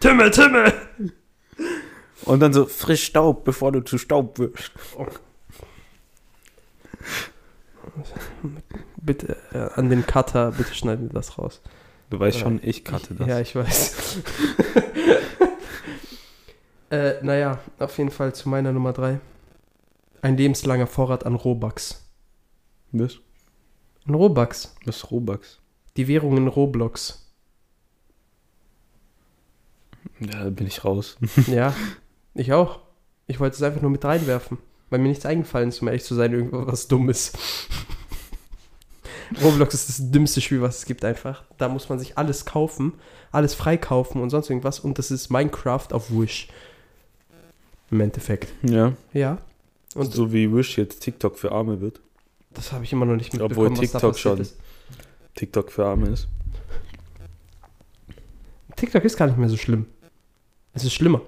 Timmel, 0.00 0.30
Timmel! 0.30 0.72
Und 2.24 2.40
dann 2.40 2.52
so 2.52 2.66
frisch 2.66 3.04
Staub, 3.04 3.44
bevor 3.44 3.72
du 3.72 3.80
zu 3.80 3.96
Staub 3.98 4.38
wirst. 4.38 4.72
Bitte, 9.00 9.36
äh, 9.52 9.68
an 9.78 9.88
den 9.88 10.04
Cutter, 10.06 10.52
bitte 10.52 10.74
schneiden 10.74 11.08
wir 11.08 11.14
das 11.14 11.38
raus. 11.38 11.62
Du 12.10 12.20
weißt 12.20 12.38
schon, 12.38 12.60
ich 12.62 12.84
cutte 12.84 13.14
das. 13.14 13.26
Ja, 13.26 13.40
ich 13.40 13.54
weiß. 13.54 14.18
äh, 16.90 17.14
naja, 17.22 17.58
auf 17.78 17.98
jeden 17.98 18.10
Fall 18.10 18.34
zu 18.34 18.48
meiner 18.48 18.72
Nummer 18.72 18.92
3. 18.92 19.20
Ein 20.22 20.36
lebenslanger 20.36 20.86
Vorrat 20.86 21.26
an 21.26 21.34
Robux. 21.34 22.04
Was? 22.92 23.18
Ein 24.06 24.14
Robux. 24.14 24.74
Was 24.84 24.96
ist 24.96 25.10
Robux? 25.10 25.60
Die 25.96 26.08
Währung 26.08 26.36
in 26.36 26.46
Roblox. 26.46 27.26
Ja, 30.20 30.44
da 30.44 30.50
bin 30.50 30.66
ich 30.66 30.84
raus. 30.84 31.16
ja, 31.46 31.74
ich 32.34 32.52
auch. 32.52 32.80
Ich 33.26 33.40
wollte 33.40 33.56
es 33.56 33.62
einfach 33.62 33.82
nur 33.82 33.90
mit 33.90 34.04
reinwerfen. 34.04 34.58
Weil 34.88 35.00
mir 35.00 35.08
nichts 35.08 35.26
eingefallen 35.26 35.70
ist, 35.70 35.82
um 35.82 35.88
ehrlich 35.88 36.04
zu 36.04 36.14
sein, 36.14 36.32
irgendwas 36.32 36.86
Dummes. 36.86 37.32
Roblox 39.42 39.74
ist 39.74 39.88
das 39.88 40.10
dümmste 40.10 40.40
Spiel, 40.40 40.60
was 40.60 40.78
es 40.78 40.84
gibt 40.84 41.04
einfach. 41.04 41.42
Da 41.58 41.68
muss 41.68 41.88
man 41.88 41.98
sich 41.98 42.16
alles 42.18 42.44
kaufen, 42.44 42.92
alles 43.32 43.54
freikaufen 43.54 44.20
und 44.20 44.30
sonst 44.30 44.50
irgendwas. 44.50 44.80
Und 44.80 44.98
das 44.98 45.10
ist 45.10 45.30
Minecraft 45.30 45.88
auf 45.92 46.10
Wish. 46.10 46.48
Im 47.90 48.00
Endeffekt. 48.00 48.52
Ja. 48.62 48.92
Ja. 49.12 49.38
Und 49.94 50.12
so 50.12 50.32
wie 50.32 50.52
Wish 50.52 50.76
jetzt 50.78 51.00
TikTok 51.00 51.38
für 51.38 51.52
Arme 51.52 51.80
wird. 51.80 52.00
das 52.54 52.72
habe 52.72 52.84
ich 52.84 52.92
immer 52.92 53.06
noch 53.06 53.16
nicht 53.16 53.32
Obwohl 53.40 53.70
mitbekommen, 53.70 53.74
da 53.92 53.98
TikTok 53.98 54.18
schon. 54.18 54.40
ist. 54.40 54.56
TikTok 55.34 55.70
für 55.72 55.86
Arme 55.86 56.08
ist. 56.08 56.28
TikTok 58.76 59.04
ist 59.04 59.16
gar 59.16 59.26
nicht 59.26 59.38
mehr 59.38 59.48
so 59.48 59.56
schlimm. 59.56 59.86
Es 60.74 60.84
ist 60.84 60.92
schlimmer. 60.92 61.22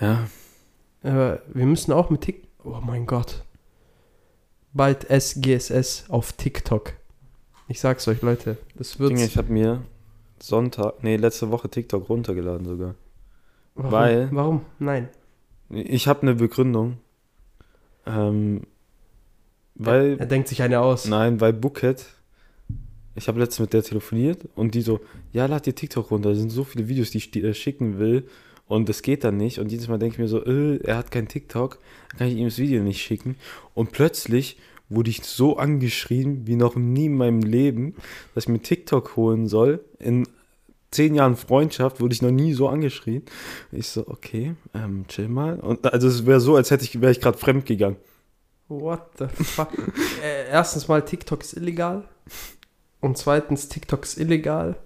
Ja. 0.00 0.26
Aber 1.02 1.42
wir 1.52 1.66
müssen 1.66 1.92
auch 1.92 2.08
mit 2.10 2.22
TikTok. 2.22 2.44
Oh 2.64 2.80
mein 2.82 3.04
Gott. 3.06 3.42
Bald 4.74 5.06
SGSS 5.08 6.06
auf 6.08 6.32
TikTok. 6.32 6.92
Ich 7.68 7.80
sag's 7.80 8.06
euch, 8.08 8.20
Leute. 8.22 8.58
Das 8.74 8.98
wird. 8.98 9.10
Dinge, 9.12 9.24
ich 9.24 9.36
habe 9.38 9.52
mir 9.52 9.82
Sonntag, 10.40 11.02
nee, 11.02 11.16
letzte 11.16 11.50
Woche 11.50 11.68
TikTok 11.70 12.08
runtergeladen 12.08 12.66
sogar. 12.66 12.94
Warum? 13.76 13.92
weil- 13.92 14.28
Warum? 14.32 14.60
Nein. 14.78 15.08
Ich 15.70 16.06
habe 16.08 16.22
eine 16.22 16.34
Begründung. 16.34 16.98
Ähm, 18.06 18.62
weil, 19.76 20.16
Er 20.18 20.26
denkt 20.26 20.48
sich 20.48 20.60
eine 20.62 20.80
aus. 20.80 21.06
nein, 21.06 21.40
weil 21.40 21.52
Bookhead, 21.52 22.04
ich 23.14 23.28
habe 23.28 23.40
letztens 23.40 23.60
mit 23.60 23.72
der 23.72 23.82
telefoniert 23.82 24.46
und 24.54 24.74
die 24.74 24.82
so, 24.82 25.00
ja, 25.32 25.46
lad 25.46 25.66
dir 25.66 25.74
TikTok 25.74 26.10
runter, 26.10 26.30
da 26.30 26.34
sind 26.34 26.50
so 26.50 26.64
viele 26.64 26.86
Videos, 26.88 27.10
die 27.12 27.18
ich 27.18 27.30
dir 27.30 27.54
schicken 27.54 27.98
will 27.98 28.28
und 28.66 28.88
das 28.88 29.02
geht 29.02 29.24
dann 29.24 29.36
nicht 29.36 29.58
und 29.58 29.70
jedes 29.70 29.88
Mal 29.88 29.98
denke 29.98 30.14
ich 30.14 30.18
mir 30.18 30.28
so, 30.28 30.44
äh, 30.44 30.78
er 30.82 30.96
hat 30.96 31.10
kein 31.10 31.28
TikTok, 31.28 31.78
dann 32.10 32.18
kann 32.18 32.28
ich 32.28 32.36
ihm 32.36 32.44
das 32.44 32.58
Video 32.58 32.82
nicht 32.82 33.02
schicken 33.02 33.36
und 33.74 33.92
plötzlich 33.92 34.56
wurde 34.88 35.10
ich 35.10 35.24
so 35.24 35.56
angeschrien 35.56 36.46
wie 36.46 36.56
noch 36.56 36.76
nie 36.76 37.06
in 37.06 37.16
meinem 37.16 37.40
Leben, 37.40 37.94
dass 38.34 38.44
ich 38.44 38.48
mir 38.48 38.60
TikTok 38.60 39.16
holen 39.16 39.48
soll. 39.48 39.84
In 39.98 40.26
zehn 40.90 41.14
Jahren 41.14 41.36
Freundschaft 41.36 42.00
wurde 42.00 42.14
ich 42.14 42.22
noch 42.22 42.30
nie 42.30 42.52
so 42.54 42.68
angeschrien. 42.68 43.22
Ich 43.72 43.88
so, 43.88 44.06
okay, 44.06 44.54
ähm, 44.74 45.06
chill 45.08 45.28
mal. 45.28 45.58
Und 45.58 45.84
also 45.92 46.08
es 46.08 46.26
wäre 46.26 46.40
so, 46.40 46.56
als 46.56 46.70
hätte 46.70 46.84
ich, 46.84 47.00
wäre 47.00 47.12
ich 47.12 47.20
gerade 47.20 47.38
fremd 47.38 47.66
gegangen. 47.66 47.96
What 48.68 49.02
the 49.18 49.26
fuck? 49.26 49.70
äh, 50.22 50.48
erstens 50.50 50.88
mal, 50.88 51.02
TikTok 51.02 51.42
ist 51.42 51.54
illegal. 51.54 52.04
Und 53.00 53.18
zweitens, 53.18 53.68
TikTok 53.68 54.04
ist 54.04 54.18
illegal. 54.18 54.76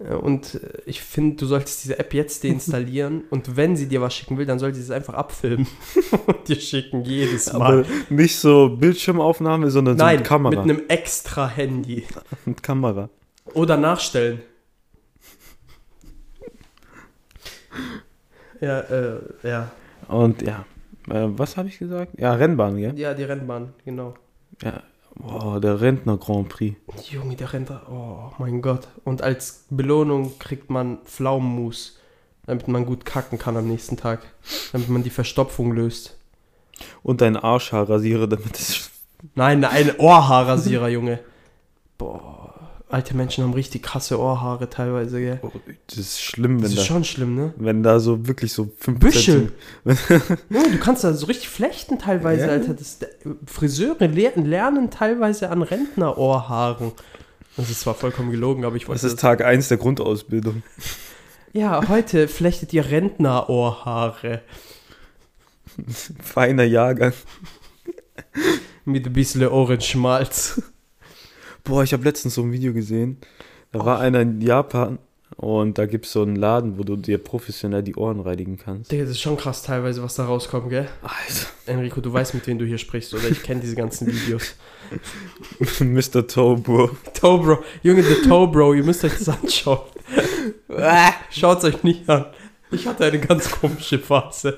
Äh, 0.00 0.14
Und 0.14 0.54
äh, 0.54 0.82
ich 0.86 1.00
finde, 1.02 1.36
du 1.36 1.46
solltest 1.46 1.84
diese 1.84 1.98
App 1.98 2.14
jetzt 2.14 2.42
deinstallieren. 2.44 3.24
und 3.30 3.56
wenn 3.56 3.76
sie 3.76 3.88
dir 3.88 4.00
was 4.00 4.14
schicken 4.14 4.38
will, 4.38 4.46
dann 4.46 4.58
soll 4.58 4.74
sie 4.74 4.80
es 4.80 4.90
einfach 4.90 5.14
abfilmen. 5.14 5.66
und 6.26 6.48
dir 6.48 6.56
schicken 6.56 7.04
jedes 7.04 7.52
Mal. 7.52 7.80
Aber 7.80 7.84
nicht 8.08 8.36
so 8.36 8.76
Bildschirmaufnahme, 8.76 9.70
sondern 9.70 9.98
so 9.98 10.04
Nein, 10.04 10.18
mit 10.18 10.26
Kamera. 10.26 10.50
mit 10.50 10.58
einem 10.60 10.82
extra 10.88 11.48
Handy. 11.48 12.04
mit 12.44 12.62
Kamera. 12.62 13.08
Oder 13.54 13.76
nachstellen. 13.76 14.42
Ja, 18.60 18.80
äh, 18.80 19.20
ja. 19.42 19.70
Und 20.08 20.42
ja, 20.42 20.66
äh, 21.08 21.26
was 21.28 21.56
habe 21.56 21.68
ich 21.68 21.78
gesagt? 21.78 22.12
Ja, 22.18 22.34
Rennbahn, 22.34 22.76
gell? 22.76 22.98
Ja, 22.98 23.14
die 23.14 23.24
Rennbahn, 23.24 23.72
genau. 23.84 24.14
Ja. 24.62 24.82
Boah, 25.22 25.60
der 25.60 25.80
Rentner 25.80 26.16
Grand 26.16 26.48
Prix. 26.48 26.76
Junge, 27.10 27.36
der 27.36 27.48
da. 27.48 27.82
Oh 27.90 28.32
mein 28.38 28.62
Gott. 28.62 28.88
Und 29.04 29.22
als 29.22 29.66
Belohnung 29.70 30.38
kriegt 30.38 30.70
man 30.70 30.98
Pflaumenmus, 31.04 31.98
damit 32.46 32.68
man 32.68 32.86
gut 32.86 33.04
kacken 33.04 33.38
kann 33.38 33.56
am 33.56 33.68
nächsten 33.68 33.96
Tag. 33.96 34.22
Damit 34.72 34.88
man 34.88 35.02
die 35.02 35.10
Verstopfung 35.10 35.72
löst. 35.72 36.16
Und 37.02 37.20
dein 37.20 37.36
Arschhaar 37.36 37.88
rasiere, 37.88 38.26
damit 38.28 38.58
es 38.58 38.90
Nein, 39.34 39.64
ein 39.64 39.98
Ohrhaarrasierer, 39.98 40.88
Junge. 40.88 41.20
Boah, 41.98 42.39
alte 42.90 43.16
Menschen 43.16 43.44
haben 43.44 43.54
richtig 43.54 43.82
krasse 43.82 44.18
Ohrhaare 44.18 44.68
teilweise, 44.68 45.20
gell? 45.20 45.38
Oh, 45.42 45.50
Das 45.86 45.98
ist 45.98 46.20
schlimm, 46.20 46.60
Das 46.60 46.70
wenn 46.72 46.78
ist 46.78 46.80
da, 46.82 46.92
schon 46.94 47.04
schlimm, 47.04 47.34
ne? 47.34 47.54
wenn 47.56 47.82
da 47.82 48.00
so 48.00 48.26
wirklich 48.26 48.52
so 48.52 48.70
fünf 48.78 48.98
Büschel. 49.00 49.52
Ja, 49.84 50.62
du 50.70 50.78
kannst 50.78 51.04
da 51.04 51.12
so 51.14 51.26
richtig 51.26 51.48
flechten 51.48 51.98
teilweise, 51.98 52.46
Ja. 52.46 52.52
Alter. 52.52 52.74
Das, 52.74 52.98
Friseure 53.46 54.06
le 54.08 54.32
lernen 54.36 54.90
teilweise 54.90 55.50
an 55.50 55.62
Rentnerohrhaaren. 55.62 56.92
Das 57.56 57.70
ist 57.70 57.80
zwar 57.80 57.94
vollkommen 57.94 58.30
gelogen, 58.30 58.64
aber 58.64 58.76
ich 58.76 58.88
wollte 58.88 59.02
Das 59.02 59.12
ist 59.12 59.20
Tag 59.20 59.44
1 59.44 59.68
der 59.68 59.78
Grundausbildung. 59.78 60.62
Ja, 61.52 61.88
heute 61.88 62.28
flechtet 62.28 62.72
ihr 62.72 62.88
Rentnerohrhaare 62.88 64.40
Feiner 66.22 66.62
Jahrgang. 66.62 67.12
mit 68.84 69.06
ein 69.06 69.12
bisschen 69.12 69.46
Ohrenschmalz. 69.48 70.62
Boah, 71.64 71.82
ich 71.82 71.92
habe 71.92 72.04
letztens 72.04 72.34
so 72.34 72.42
ein 72.42 72.52
Video 72.52 72.72
gesehen. 72.72 73.18
Da 73.72 73.84
war 73.84 74.00
einer 74.00 74.20
in 74.20 74.40
Japan 74.40 74.98
und 75.36 75.78
da 75.78 75.86
gibt 75.86 76.06
es 76.06 76.12
so 76.12 76.22
einen 76.22 76.36
Laden, 76.36 76.78
wo 76.78 76.82
du 76.82 76.96
dir 76.96 77.18
professionell 77.18 77.82
die 77.82 77.94
Ohren 77.94 78.20
reinigen 78.20 78.58
kannst. 78.58 78.90
Digga, 78.90 79.04
das 79.04 79.12
ist 79.12 79.20
schon 79.20 79.36
krass 79.36 79.62
teilweise, 79.62 80.02
was 80.02 80.16
da 80.16 80.24
rauskommt, 80.24 80.70
gell? 80.70 80.88
Alter. 81.02 81.46
Enrico, 81.66 82.00
du 82.00 82.12
weißt, 82.12 82.34
mit 82.34 82.46
wem 82.46 82.58
du 82.58 82.64
hier 82.64 82.78
sprichst, 82.78 83.14
oder? 83.14 83.28
Ich 83.28 83.42
kenne 83.42 83.60
diese 83.60 83.76
ganzen 83.76 84.08
Videos. 84.08 84.56
Mr. 85.80 86.26
Toe, 86.26 86.56
Bro. 86.58 86.90
Toe 87.14 87.38
Bro, 87.38 87.64
Junge, 87.82 88.02
der 88.02 88.22
Toe 88.22 88.48
Bro, 88.48 88.74
ihr 88.74 88.84
müsst 88.84 89.04
euch 89.04 89.16
das 89.18 89.28
anschauen. 89.28 89.80
Äh, 90.68 91.10
Schaut's 91.30 91.64
euch 91.64 91.82
nicht 91.82 92.08
an. 92.08 92.26
Ich 92.70 92.86
hatte 92.86 93.04
eine 93.04 93.18
ganz 93.18 93.50
komische 93.50 93.98
Phase. 93.98 94.56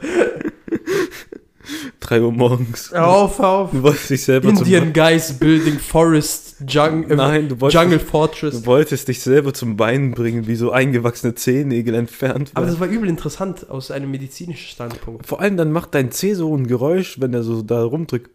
3 2.12 2.20
Uhr 2.20 2.32
morgens. 2.32 2.90
Hör 2.92 3.08
auf, 3.08 3.38
hör 3.38 3.48
auf. 3.48 3.70
Du 3.70 3.82
wolltest 3.82 4.10
dich 4.10 4.22
selber 4.22 4.50
Indian 4.50 4.92
Guys 4.92 5.32
Building 5.32 5.78
Forest 5.78 6.56
Jung 6.68 7.08
äh, 7.08 7.16
Nein, 7.16 7.48
du 7.48 7.58
wolltest, 7.58 7.82
Jungle 7.82 7.98
Fortress. 7.98 8.60
du 8.60 8.66
wolltest 8.66 9.08
dich 9.08 9.22
selber 9.22 9.54
zum 9.54 9.78
Weinen 9.78 10.12
bringen, 10.12 10.46
wie 10.46 10.54
so 10.54 10.72
eingewachsene 10.72 11.34
Zehennägel 11.34 11.94
entfernt 11.94 12.50
Aber 12.52 12.66
werden. 12.66 12.74
das 12.74 12.80
war 12.80 12.88
übel 12.88 13.08
interessant 13.08 13.70
aus 13.70 13.90
einem 13.90 14.10
medizinischen 14.10 14.68
Standpunkt. 14.68 15.26
Vor 15.26 15.40
allem 15.40 15.56
dann 15.56 15.72
macht 15.72 15.94
dein 15.94 16.10
C 16.10 16.34
so 16.34 16.54
ein 16.54 16.66
Geräusch, 16.66 17.18
wenn 17.18 17.32
er 17.32 17.42
so 17.42 17.62
da 17.62 17.82
rumdrückt. 17.82 18.30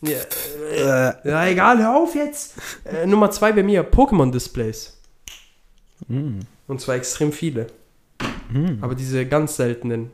Ja, 0.00 1.12
äh, 1.20 1.28
ja 1.28 1.46
egal, 1.48 1.80
hör 1.80 1.96
auf 1.96 2.14
jetzt. 2.14 2.54
Äh, 2.84 3.06
Nummer 3.06 3.30
zwei 3.30 3.52
bei 3.52 3.62
mir, 3.62 3.82
Pokémon-Displays. 3.82 4.98
Mm. 6.08 6.38
Und 6.66 6.80
zwar 6.80 6.94
extrem 6.94 7.30
viele. 7.30 7.66
Mm. 8.50 8.82
Aber 8.82 8.94
diese 8.94 9.26
ganz 9.26 9.56
seltenen. 9.56 10.10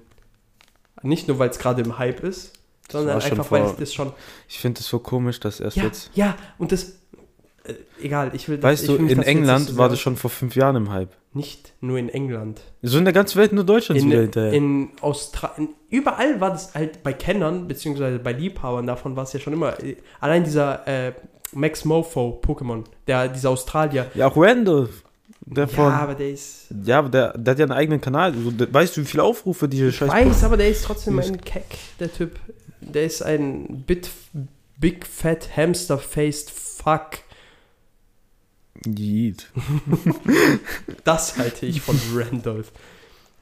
Nicht 1.03 1.29
nur, 1.29 1.39
weil 1.39 1.51
es 1.51 1.61
gerade 1.61 1.81
im 1.81 1.97
Hype 1.99 2.25
ist, 2.25 2.58
sondern 2.91 3.21
einfach, 3.21 3.51
weil 3.51 3.63
vor- 3.63 3.71
ich 3.73 3.77
das 3.79 3.95
schon. 3.95 4.13
Ich 4.49 4.59
finde 4.59 4.81
es 4.81 4.87
so 4.89 4.99
komisch, 4.99 5.41
dass 5.41 5.61
erst 5.61 5.77
Ja, 5.77 5.85
jetzt. 5.85 6.11
ja, 6.15 6.37
und 6.59 6.73
das. 6.73 6.95
Äh, 7.65 7.75
egal, 8.03 8.31
ich 8.35 8.49
will 8.49 8.57
das- 8.57 8.65
Weißt 8.65 8.89
du, 8.89 8.97
in 8.97 9.23
England 9.23 9.77
war 9.77 9.89
das 9.89 10.01
schon 10.01 10.17
vor 10.17 10.31
fünf 10.31 10.57
Jahren 10.57 10.77
im 10.77 10.91
Hype. 10.91 11.11
Nicht 11.35 11.75
nur 11.83 11.99
in 11.99 12.09
England. 12.09 12.63
So 12.83 12.97
in 12.99 13.05
der 13.05 13.13
ganzen 13.13 13.39
Welt, 13.39 13.53
nur 13.53 13.65
Deutschland 13.65 14.01
In, 14.01 14.09
wieder 14.11 14.23
hinterher. 14.23 14.53
in 14.55 14.89
Australien, 15.03 15.69
überall 15.91 16.41
war 16.41 16.51
das 16.51 16.75
halt 16.75 17.03
bei 17.03 17.13
Kennern, 17.13 17.69
beziehungsweise 17.69 18.19
bei 18.19 18.33
Liebhabern 18.33 18.87
davon 18.87 19.15
war 19.17 19.25
es 19.25 19.33
ja 19.35 19.41
schon 19.41 19.53
immer. 19.53 19.79
äh, 19.83 19.97
Allein 20.21 20.45
dieser 20.45 20.87
äh, 20.89 21.13
Max 21.53 21.85
Mofo 21.85 22.41
Pokémon, 22.45 22.85
der, 23.07 23.29
dieser 23.29 23.51
Australier. 23.51 24.11
ja, 24.15 24.29
auch 24.29 24.37
Randolph. 24.37 25.03
Der 25.51 25.67
von, 25.69 25.85
ja, 25.85 25.91
ja, 25.91 25.97
aber 26.01 26.15
der 26.15 26.31
ist. 26.31 26.67
aber 26.91 27.09
der, 27.09 27.39
der 27.39 27.53
hat 27.53 27.59
ja 27.59 27.65
einen 27.65 27.73
eigenen 27.73 28.01
Kanal. 28.03 28.33
Also, 28.33 28.51
der- 28.51 28.73
weißt 28.73 28.97
du, 28.97 29.01
wie 29.01 29.07
viele 29.07 29.23
Aufrufe 29.23 29.67
diese 29.69 29.89
Ich 29.89 29.97
Scheiß. 29.97 30.11
weiß, 30.11 30.45
aber 30.45 30.57
der 30.59 30.69
ist 30.69 30.85
trotzdem 30.85 31.19
ein 31.19 31.41
Keck, 31.41 31.65
der 32.01 32.13
Typ. 32.13 32.39
Der 32.89 33.05
ist 33.05 33.23
ein 33.23 33.85
Bit, 33.87 34.11
Big 34.79 35.07
Fat 35.07 35.57
Hamster-Faced 35.57 36.51
Fuck. 36.51 37.19
Yeet. 38.87 39.51
Das 41.05 41.39
halte 41.39 41.67
ich 41.67 41.81
von 41.81 41.99
Randolph. 42.15 42.71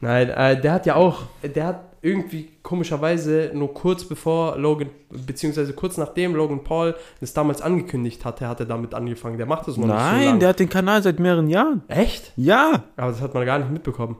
Nein, 0.00 0.28
äh, 0.30 0.60
der 0.60 0.72
hat 0.72 0.86
ja 0.86 0.94
auch, 0.94 1.22
der 1.42 1.66
hat 1.66 1.80
irgendwie 2.02 2.50
komischerweise 2.62 3.50
nur 3.54 3.72
kurz 3.74 4.04
bevor 4.04 4.56
Logan, 4.56 4.90
beziehungsweise 5.10 5.72
kurz 5.72 5.96
nachdem 5.96 6.34
Logan 6.36 6.62
Paul 6.62 6.94
das 7.20 7.32
damals 7.32 7.60
angekündigt 7.62 8.24
hatte, 8.24 8.46
hat 8.46 8.60
er 8.60 8.66
damit 8.66 8.94
angefangen. 8.94 9.38
Der 9.38 9.46
macht 9.46 9.66
das 9.66 9.76
noch 9.76 9.86
nicht 9.86 9.96
so 9.96 10.00
Nein, 10.02 10.24
lange. 10.26 10.38
der 10.38 10.48
hat 10.50 10.60
den 10.60 10.68
Kanal 10.68 11.02
seit 11.02 11.18
mehreren 11.18 11.48
Jahren. 11.48 11.82
Echt? 11.88 12.32
Ja. 12.36 12.84
Aber 12.96 13.10
das 13.10 13.20
hat 13.20 13.34
man 13.34 13.44
gar 13.46 13.58
nicht 13.58 13.70
mitbekommen. 13.70 14.16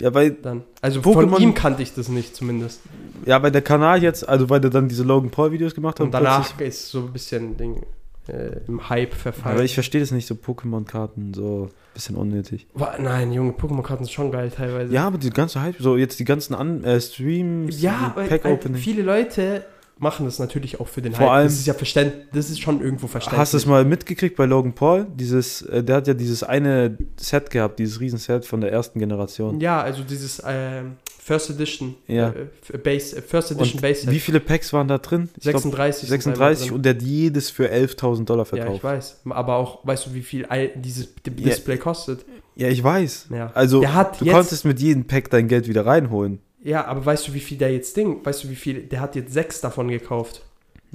Ja, 0.00 0.14
weil, 0.14 0.30
Dann. 0.32 0.62
Also 0.80 1.02
von 1.02 1.12
Pokémon- 1.30 1.40
ihm 1.40 1.54
kannte 1.54 1.82
ich 1.82 1.94
das 1.94 2.08
nicht 2.08 2.34
zumindest. 2.36 2.80
ja, 3.26 3.42
weil 3.42 3.50
der 3.50 3.62
Kanal 3.62 4.02
jetzt, 4.02 4.28
also 4.28 4.48
weil 4.50 4.60
der 4.60 4.70
dann 4.70 4.88
diese 4.88 5.02
Logan 5.04 5.30
Paul 5.30 5.52
Videos 5.52 5.74
gemacht 5.74 5.98
hat. 6.00 6.04
Und 6.06 6.12
danach 6.12 6.58
ist 6.60 6.88
so 6.90 7.00
ein 7.00 7.12
bisschen 7.12 7.56
Ding, 7.56 7.82
äh, 8.28 8.60
im 8.68 8.88
Hype 8.88 9.14
verfallen. 9.14 9.56
Aber 9.56 9.64
ich 9.64 9.74
verstehe 9.74 10.00
das 10.00 10.10
nicht, 10.10 10.26
so 10.26 10.34
Pokémon-Karten, 10.34 11.32
so 11.34 11.68
bisschen 11.94 12.14
unnötig. 12.16 12.66
Nein, 13.00 13.32
Junge, 13.32 13.52
Pokémon-Karten 13.52 14.04
sind 14.04 14.12
schon 14.12 14.30
geil 14.30 14.50
teilweise. 14.54 14.92
Ja, 14.94 15.06
aber 15.06 15.18
die 15.18 15.30
ganze 15.30 15.60
Hype, 15.62 15.76
so 15.80 15.96
jetzt 15.96 16.20
die 16.20 16.24
ganzen 16.24 16.54
An 16.54 16.84
äh, 16.84 17.00
Streams, 17.00 17.80
Ja, 17.80 18.12
Pack-Opening. 18.14 18.80
viele 18.80 19.02
Leute 19.02 19.64
machen 19.98 20.26
das 20.26 20.38
natürlich 20.38 20.80
auch 20.80 20.88
für 20.88 21.02
den 21.02 21.12
Vor 21.12 21.26
Hype. 21.26 21.30
allem- 21.30 21.46
das 21.48 21.54
ist 21.58 21.66
ja 21.66 21.74
verständlich, 21.74 22.26
das 22.32 22.50
ist 22.50 22.60
schon 22.60 22.80
irgendwo 22.80 23.06
verständlich. 23.06 23.40
Hast 23.40 23.52
du 23.52 23.56
es 23.56 23.66
mal 23.66 23.84
mitgekriegt 23.84 24.36
bei 24.36 24.44
Logan 24.46 24.72
Paul? 24.74 25.06
Dieses, 25.14 25.62
äh, 25.62 25.82
der 25.82 25.96
hat 25.96 26.06
ja 26.06 26.14
dieses 26.14 26.42
eine 26.42 26.96
Set 27.16 27.50
gehabt, 27.50 27.78
dieses 27.78 28.00
Riesenset 28.00 28.44
von 28.46 28.60
der 28.60 28.72
ersten 28.72 28.98
Generation. 28.98 29.60
Ja, 29.60 29.80
also 29.82 30.02
dieses 30.02 30.42
ähm, 30.46 30.92
First 31.20 31.50
Edition 31.50 31.94
Ja. 32.06 32.30
äh, 32.72 32.78
Base, 32.78 33.16
äh, 33.16 33.22
First 33.22 33.50
Edition 33.50 33.74
Und 33.76 33.82
Base 33.82 34.00
Set. 34.02 34.10
wie 34.10 34.20
viele 34.20 34.40
Packs 34.40 34.72
waren 34.72 34.88
da 34.88 34.98
drin? 34.98 35.28
Ich 35.36 35.42
glaub, 35.42 35.54
36. 35.56 36.00
sind 36.08 36.08
36 36.22 36.62
einfach 36.64 36.74
und 36.76 36.82
der 36.84 36.94
hat 36.94 37.02
jedes 37.02 37.50
für 37.50 37.68
11.000 37.70 38.24
Dollar 38.30 38.44
drin. 38.44 38.58
Ja, 38.58 38.64
ich 38.72 38.80
verkauft. 38.80 38.84
weiß. 38.84 39.20
Aber 39.30 39.56
auch, 39.56 39.86
weißt 39.86 40.06
du, 40.06 40.14
wie 40.14 40.22
viel 40.22 40.46
dieses 40.76 41.14
D- 41.14 41.30
Ja. 41.36 41.44
Display 41.48 41.76
kostet? 41.76 42.24
Ja, 42.56 42.68
ich 42.68 42.82
weiß. 42.82 43.26
Ja. 43.30 43.50
Also, 43.54 43.80
du 43.80 43.86
jetzt, 44.24 44.32
konntest 44.34 44.64
mit 44.64 44.80
jedem 44.80 45.04
Pack 45.06 45.30
dein 45.30 45.48
Geld 45.48 45.68
wieder 45.68 45.86
reinholen. 45.86 46.40
Ja, 46.62 46.84
aber 46.86 47.04
weißt 47.04 47.28
du, 47.28 47.34
wie 47.34 47.40
viel 47.40 47.58
der 47.58 47.72
jetzt 47.72 47.96
Ding, 47.96 48.24
weißt 48.24 48.44
du, 48.44 48.50
wie 48.50 48.56
viel, 48.56 48.82
der 48.82 49.00
hat 49.00 49.14
jetzt 49.16 49.32
sechs 49.32 49.60
davon 49.60 49.88
gekauft. 49.88 50.42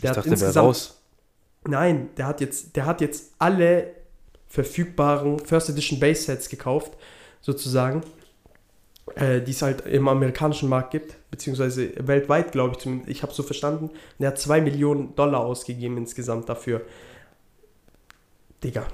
Der 0.01 0.05
ich 0.05 0.09
hat 0.09 0.18
dachte, 0.18 0.30
der 0.30 0.34
insgesamt, 0.34 0.68
raus. 0.68 1.01
nein, 1.68 2.09
der 2.18 2.28
hat 2.28 2.41
jetzt, 2.41 2.76
der 2.76 2.86
hat 2.86 3.01
jetzt 3.01 3.34
alle 3.39 3.91
verfügbaren 4.47 5.39
First 5.39 5.70
Edition 5.70 5.99
Base 5.99 6.24
Sets 6.24 6.49
gekauft, 6.49 6.93
sozusagen, 7.41 8.01
äh, 9.16 9.41
die 9.41 9.51
es 9.51 9.61
halt 9.61 9.86
im 9.86 10.07
amerikanischen 10.07 10.70
Markt 10.70 10.91
gibt, 10.91 11.16
beziehungsweise 11.32 11.91
weltweit, 12.07 12.51
glaube 12.51 12.74
ich, 12.74 12.78
zumindest. 12.80 13.09
Ich 13.09 13.24
habe 13.24 13.34
so 13.34 13.41
verstanden. 13.43 13.89
Der 14.20 14.30
hat 14.30 14.39
2 14.39 14.61
Millionen 14.61 15.16
Dollar 15.16 15.41
ausgegeben 15.41 15.97
insgesamt 15.97 16.49
dafür. 16.49 16.82
Digga, 18.64 18.86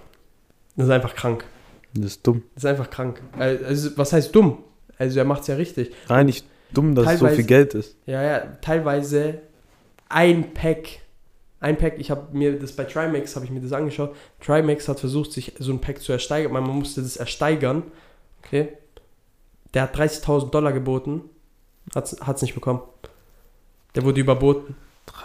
das 0.76 0.86
ist 0.86 0.92
einfach 0.92 1.16
krank. 1.16 1.46
Das 1.94 2.06
ist 2.06 2.28
dumm. 2.28 2.44
Das 2.56 2.64
ist 2.64 2.70
einfach 2.70 2.90
krank. 2.90 3.22
Äh, 3.38 3.58
Also, 3.66 3.98
was 3.98 4.14
heißt 4.14 4.34
dumm? 4.36 4.64
Also, 4.98 5.20
er 5.20 5.26
macht 5.26 5.42
es 5.42 5.48
ja 5.48 5.56
richtig. 5.56 5.92
Nein, 6.08 6.28
nicht 6.28 6.46
dumm, 6.74 6.96
dass 6.96 7.14
es 7.14 7.20
so 7.20 7.28
viel 7.28 7.44
Geld 7.44 7.74
ist. 7.74 7.96
Ja, 8.06 8.22
ja, 8.22 8.40
teilweise 8.62 9.42
ein 10.10 10.54
Pack. 10.54 11.00
Ein 11.62 11.78
Pack, 11.78 11.96
ich 11.98 12.10
habe 12.10 12.28
mir 12.32 12.58
das 12.58 12.72
bei 12.72 12.86
Trimax, 12.86 13.36
habe 13.36 13.46
ich 13.46 13.52
mir 13.52 13.60
das 13.60 13.74
angeschaut. 13.74 14.16
Trimax 14.40 14.88
hat 14.88 15.00
versucht, 15.02 15.34
sich 15.34 15.54
so 15.60 15.74
ein 15.74 15.82
Pack 15.82 16.02
zu 16.02 16.14
ersteigern. 16.14 16.54
Man 16.54 16.64
musste 16.64 17.02
das 17.02 17.18
ersteigern. 17.18 17.84
Okay. 18.44 18.70
Der 19.74 19.84
hat 19.84 19.96
30.000 19.96 20.52
Dollar 20.52 20.72
geboten. 20.72 21.22
Hat 21.94 22.36
es 22.36 22.42
nicht 22.42 22.54
bekommen. 22.54 22.82
Der 23.96 24.04
wurde 24.04 24.22
überboten. 24.22 24.76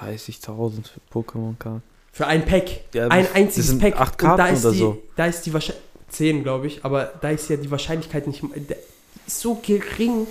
30.000 0.01 0.89
für 0.89 1.01
Pokémon-Karten. 1.13 1.83
Für 2.11 2.27
ein 2.27 2.45
Pack. 2.45 2.81
Ja, 2.95 3.09
ein 3.09 3.27
einziges 3.33 3.79
Pack. 3.79 4.01
acht 4.01 4.23
Und 4.23 4.29
da 4.31 4.37
Karten 4.37 4.55
ist 4.55 4.65
oder 4.65 4.73
die, 4.73 4.79
so. 4.79 5.03
Da 5.17 5.27
ist 5.27 5.47
die 5.47 5.53
Wahrscheinlichkeit. 5.53 5.91
10, 6.09 6.43
glaube 6.43 6.67
ich. 6.67 6.85
Aber 6.85 7.13
da 7.21 7.31
ist 7.31 7.49
ja 7.51 7.57
die 7.57 7.71
Wahrscheinlichkeit 7.71 8.27
nicht. 8.27 8.43
ist 9.27 9.41
so 9.41 9.57
gering. 9.57 10.27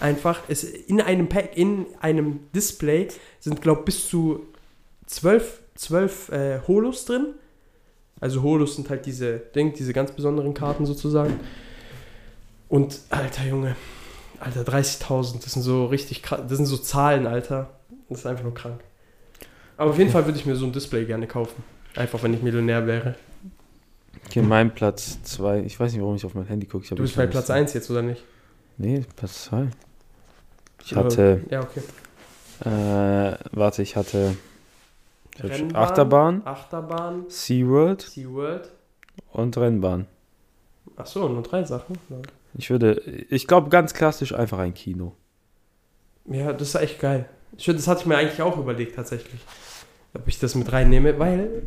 Einfach. 0.00 0.42
Es, 0.48 0.64
in 0.64 1.00
einem 1.00 1.28
Pack, 1.28 1.56
in 1.56 1.86
einem 2.00 2.40
Display 2.54 3.08
sind, 3.40 3.60
glaube 3.62 3.80
ich, 3.80 3.84
bis 3.86 4.08
zu 4.08 4.46
12, 5.06 5.60
12 5.74 6.28
äh, 6.30 6.60
Holos 6.66 7.04
drin. 7.04 7.34
Also 8.20 8.42
Holos 8.42 8.76
sind 8.76 8.90
halt 8.90 9.06
diese, 9.06 9.38
Ding, 9.38 9.72
diese 9.74 9.92
ganz 9.92 10.12
besonderen 10.12 10.54
Karten 10.54 10.86
sozusagen. 10.86 11.40
Und, 12.68 13.00
alter 13.10 13.44
Junge, 13.44 13.76
Alter, 14.40 14.62
30.000, 14.62 15.42
das 15.42 15.52
sind 15.54 15.62
so 15.62 15.86
richtig 15.86 16.22
krass, 16.22 16.42
das 16.48 16.58
sind 16.58 16.66
so 16.66 16.76
Zahlen, 16.76 17.26
Alter. 17.26 17.70
Das 18.08 18.20
ist 18.20 18.26
einfach 18.26 18.44
nur 18.44 18.54
krank. 18.54 18.80
Aber 19.76 19.90
auf 19.90 19.98
jeden 19.98 20.10
Fall 20.10 20.24
würde 20.26 20.38
ich 20.38 20.46
mir 20.46 20.56
so 20.56 20.66
ein 20.66 20.72
Display 20.72 21.04
gerne 21.04 21.26
kaufen. 21.26 21.62
Einfach, 21.94 22.22
wenn 22.22 22.34
ich 22.34 22.42
Millionär 22.42 22.86
wäre. 22.86 23.16
Okay, 24.26 24.42
mein 24.42 24.74
Platz 24.74 25.22
2. 25.22 25.60
Ich 25.60 25.78
weiß 25.78 25.92
nicht, 25.92 26.02
warum 26.02 26.16
ich 26.16 26.24
auf 26.24 26.34
mein 26.34 26.46
Handy 26.46 26.66
gucke. 26.66 26.86
Du 26.94 27.02
bist 27.02 27.16
bei 27.16 27.26
Platz 27.26 27.44
Liste. 27.48 27.54
1 27.54 27.72
jetzt, 27.74 27.90
oder 27.90 28.02
nicht? 28.02 28.22
Nee, 28.76 29.04
Platz 29.16 29.44
2. 29.44 29.68
Ich 30.90 30.96
Aber- 30.96 31.04
hatte, 31.10 31.42
Ja, 31.50 31.60
okay. 31.60 31.82
äh, 32.64 33.36
warte, 33.52 33.82
ich 33.82 33.94
hatte 33.94 34.34
Rennbahn, 35.38 35.76
Achterbahn, 35.76 36.42
Achterbahn, 36.46 37.24
SeaWorld 37.28 38.00
SeaWorld. 38.00 38.70
und 39.32 39.54
Rennbahn. 39.58 40.06
Ach 40.96 41.04
so, 41.06 41.28
nur 41.28 41.42
drei 41.42 41.62
Sachen. 41.64 41.98
Ich 42.54 42.70
würde, 42.70 43.00
ich 43.28 43.46
glaube 43.46 43.68
ganz 43.68 43.92
klassisch 43.92 44.32
einfach 44.34 44.58
ein 44.60 44.72
Kino. 44.72 45.12
Ja, 46.24 46.54
das 46.54 46.68
ist 46.68 46.74
echt 46.76 47.00
geil. 47.00 47.28
Ich, 47.58 47.66
würd- 47.68 47.74
das 47.74 47.86
hatte 47.86 48.00
ich 48.00 48.06
mir 48.06 48.16
eigentlich 48.16 48.40
auch 48.40 48.56
überlegt, 48.56 48.96
tatsächlich. 48.96 49.40
ob 50.14 50.26
ich 50.26 50.38
das 50.38 50.54
mit 50.54 50.72
reinnehme, 50.72 51.18
weil. 51.18 51.64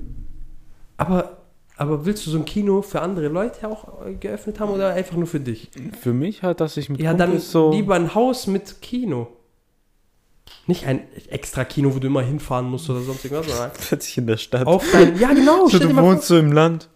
Aber, 0.97 1.38
aber 1.82 2.06
willst 2.06 2.26
du 2.28 2.32
so 2.32 2.38
ein 2.38 2.46
Kino 2.46 2.82
für 2.82 3.02
andere 3.02 3.28
Leute 3.28 3.68
auch 3.68 4.06
äh, 4.06 4.14
geöffnet 4.14 4.60
haben 4.60 4.72
oder 4.72 4.94
einfach 4.94 5.16
nur 5.18 5.28
für 5.28 5.40
dich? 5.40 5.70
Für 6.00 6.14
mich 6.14 6.44
halt, 6.44 6.60
dass 6.62 6.78
ich 6.78 6.90
mit 6.90 7.02
Ja, 7.02 7.14
dann 7.14 7.30
Kumpels 7.32 7.52
so... 7.52 7.72
lieber 7.72 7.96
ein 7.96 8.14
Haus 8.14 8.46
mit 8.48 8.82
Kino. 8.82 9.28
Nicht 10.68 10.86
ein 10.86 11.02
extra 11.30 11.64
Kino, 11.66 11.94
wo 11.96 12.00
du 12.00 12.08
immer 12.08 12.22
hinfahren 12.22 12.68
musst 12.70 12.90
oder 12.90 13.02
sonst 13.02 13.26
irgendwas, 13.26 13.48
sondern 13.48 13.72
plötzlich 13.88 14.18
in 14.18 14.28
der 14.28 14.38
Stadt. 14.38 14.68
auf 14.68 14.86
dein. 14.92 15.18
Ja, 15.18 15.34
genau, 15.34 15.64
so, 15.64 15.70
stell 15.70 15.80
dir 15.82 15.88
du 15.88 15.94
mal 15.94 16.04
wohnst 16.04 16.28
so 16.28 16.38
im 16.38 16.52
Land. 16.52 16.88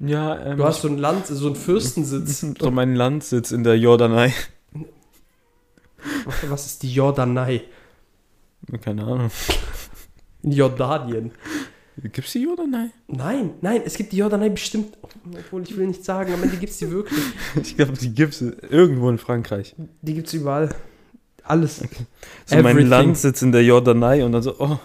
Ja, 0.00 0.44
ähm, 0.44 0.56
Du 0.58 0.64
hast 0.64 0.82
so 0.82 0.88
ein 0.88 0.98
Land, 0.98 1.26
so 1.28 1.46
einen 1.46 1.54
Fürstensitz. 1.56 2.44
so 2.60 2.70
mein 2.72 2.94
Landsitz 2.96 3.52
in 3.52 3.62
der 3.62 3.78
Jordanei. 3.78 4.32
Was- 6.24 6.50
Was 6.50 6.66
ist 6.66 6.82
die 6.82 6.92
Jordanei? 6.92 7.62
Keine 8.82 9.02
Ahnung. 9.04 9.30
In 10.42 10.50
Jordanien. 10.52 11.30
Gibt's 12.12 12.32
die 12.32 12.42
Jordanei? 12.42 12.90
Nein, 13.06 13.50
nein, 13.60 13.82
es 13.84 13.96
gibt 13.96 14.12
die 14.12 14.16
Jordanei 14.16 14.48
bestimmt. 14.48 14.96
Obwohl 15.38 15.62
ich 15.62 15.76
will 15.76 15.86
nicht 15.86 16.04
sagen, 16.04 16.32
am 16.32 16.42
Ende 16.42 16.56
gibt 16.56 16.72
es 16.72 16.78
die 16.78 16.90
wirklich. 16.90 17.20
Ich 17.62 17.76
glaube, 17.76 17.92
die 17.92 18.14
gibt's 18.14 18.40
irgendwo 18.40 19.10
in 19.10 19.18
Frankreich. 19.18 19.74
Die 20.00 20.14
gibt 20.14 20.28
es 20.28 20.34
überall. 20.34 20.74
Alles. 21.44 21.78
So 22.46 22.56
mein 22.56 22.66
Everything. 22.66 22.88
Landsitz 22.88 23.42
in 23.42 23.52
der 23.52 23.62
Jordanei 23.64 24.24
und 24.24 24.32
dann 24.32 24.42
so, 24.42 24.54
oh, 24.58 24.78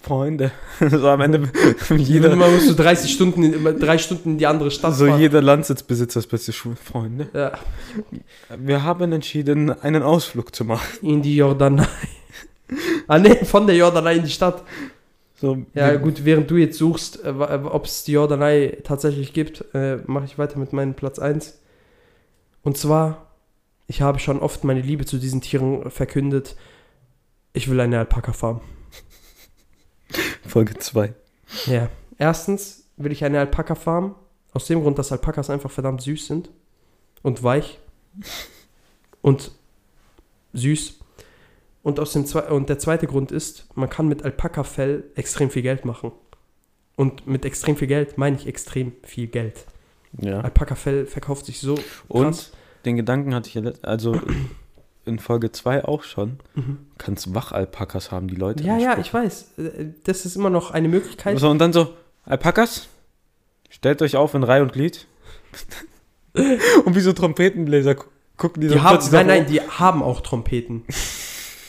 Freunde. 0.00 0.50
So 0.90 1.06
am 1.08 1.20
Ende 1.20 1.50
Jeder 1.96 2.34
Mal 2.34 2.50
musst 2.50 2.68
du 2.68 2.74
30 2.74 3.12
Stunden, 3.12 3.78
drei 3.78 3.98
Stunden 3.98 4.30
in 4.30 4.38
die 4.38 4.46
andere 4.46 4.70
Stadt 4.70 4.94
so 4.94 5.06
fahren. 5.06 5.20
jeder 5.20 5.42
Landsitzbesitzer 5.42 6.20
ist 6.20 6.26
plötzlich. 6.26 6.56
Freunde. 6.56 7.28
ja, 7.34 7.52
Wir 8.58 8.82
haben 8.82 9.12
entschieden, 9.12 9.70
einen 9.82 10.02
Ausflug 10.02 10.54
zu 10.54 10.64
machen. 10.64 10.86
in 11.02 11.22
die 11.22 11.36
Jordanei. 11.36 11.86
ah 13.06 13.18
ne, 13.18 13.36
von 13.44 13.66
der 13.66 13.76
Jordanei 13.76 14.16
in 14.16 14.24
die 14.24 14.30
Stadt. 14.30 14.64
So, 15.42 15.58
Ja 15.74 15.96
gut, 15.96 16.24
während 16.24 16.48
du 16.52 16.56
jetzt 16.56 16.78
suchst, 16.78 17.24
äh, 17.24 17.36
wa- 17.36 17.64
ob 17.72 17.86
es 17.86 18.04
die 18.04 18.12
Jordanei 18.12 18.78
tatsächlich 18.84 19.32
gibt, 19.32 19.64
äh, 19.74 19.96
mache 20.06 20.24
ich 20.24 20.38
weiter 20.38 20.56
mit 20.56 20.72
meinem 20.72 20.94
Platz 20.94 21.18
1. 21.18 21.58
Und 22.62 22.76
zwar, 22.78 23.26
ich 23.88 24.02
habe 24.02 24.20
schon 24.20 24.38
oft 24.38 24.62
meine 24.62 24.82
Liebe 24.82 25.04
zu 25.04 25.18
diesen 25.18 25.40
Tieren 25.40 25.90
verkündet. 25.90 26.54
Ich 27.54 27.68
will 27.68 27.80
eine 27.80 27.98
Alpaka-Farm. 27.98 28.60
Folge 30.46 30.78
2. 30.78 31.12
Ja. 31.66 31.88
Erstens 32.18 32.84
will 32.96 33.10
ich 33.10 33.24
eine 33.24 33.40
Alpaka-Farm. 33.40 34.14
Aus 34.52 34.66
dem 34.68 34.80
Grund, 34.82 34.96
dass 34.98 35.10
Alpakas 35.10 35.50
einfach 35.50 35.72
verdammt 35.72 36.02
süß 36.02 36.24
sind. 36.28 36.50
Und 37.22 37.42
weich. 37.42 37.80
Und 39.22 39.50
süß. 40.52 41.00
Und, 41.82 41.98
aus 41.98 42.12
dem 42.12 42.26
Zwe 42.26 42.42
und 42.52 42.68
der 42.68 42.78
zweite 42.78 43.06
Grund 43.06 43.32
ist, 43.32 43.66
man 43.74 43.90
kann 43.90 44.06
mit 44.06 44.22
Alpaka-Fell 44.24 45.04
extrem 45.16 45.50
viel 45.50 45.62
Geld 45.62 45.84
machen. 45.84 46.12
Und 46.96 47.26
mit 47.26 47.44
extrem 47.44 47.76
viel 47.76 47.88
Geld 47.88 48.18
meine 48.18 48.36
ich 48.36 48.46
extrem 48.46 48.92
viel 49.02 49.26
Geld. 49.26 49.66
Ja. 50.20 50.40
Alpaka-Fell 50.42 51.06
verkauft 51.06 51.46
sich 51.46 51.58
so 51.58 51.76
Und 52.08 52.24
krass. 52.32 52.52
den 52.84 52.96
Gedanken 52.96 53.34
hatte 53.34 53.48
ich 53.48 53.54
ja, 53.54 53.62
also 53.82 54.20
in 55.06 55.18
Folge 55.18 55.50
2 55.50 55.84
auch 55.84 56.04
schon. 56.04 56.38
Mhm. 56.54 56.78
Kannst 56.98 57.34
Wachalpakas 57.34 58.12
haben, 58.12 58.28
die 58.28 58.36
Leute. 58.36 58.62
Ja, 58.62 58.78
ja, 58.78 58.98
ich 58.98 59.12
weiß. 59.12 59.52
Das 60.04 60.24
ist 60.24 60.36
immer 60.36 60.50
noch 60.50 60.70
eine 60.70 60.88
Möglichkeit. 60.88 61.36
So, 61.40 61.48
und 61.50 61.58
dann 61.58 61.72
so, 61.72 61.94
Alpakas, 62.24 62.86
stellt 63.70 64.02
euch 64.02 64.14
auf 64.16 64.34
in 64.34 64.44
Reihe 64.44 64.62
und 64.62 64.72
Glied. 64.72 65.08
und 66.84 66.94
wie 66.94 67.00
so 67.00 67.12
Trompetenbläser 67.12 67.96
gu- 67.96 68.04
gucken 68.36 68.60
die, 68.60 68.68
Die 68.68 68.74
so 68.74 68.82
haben, 68.82 69.04
nein, 69.10 69.26
nein, 69.26 69.46
die 69.46 69.60
haben 69.60 70.02
auch 70.02 70.20
Trompeten. 70.20 70.84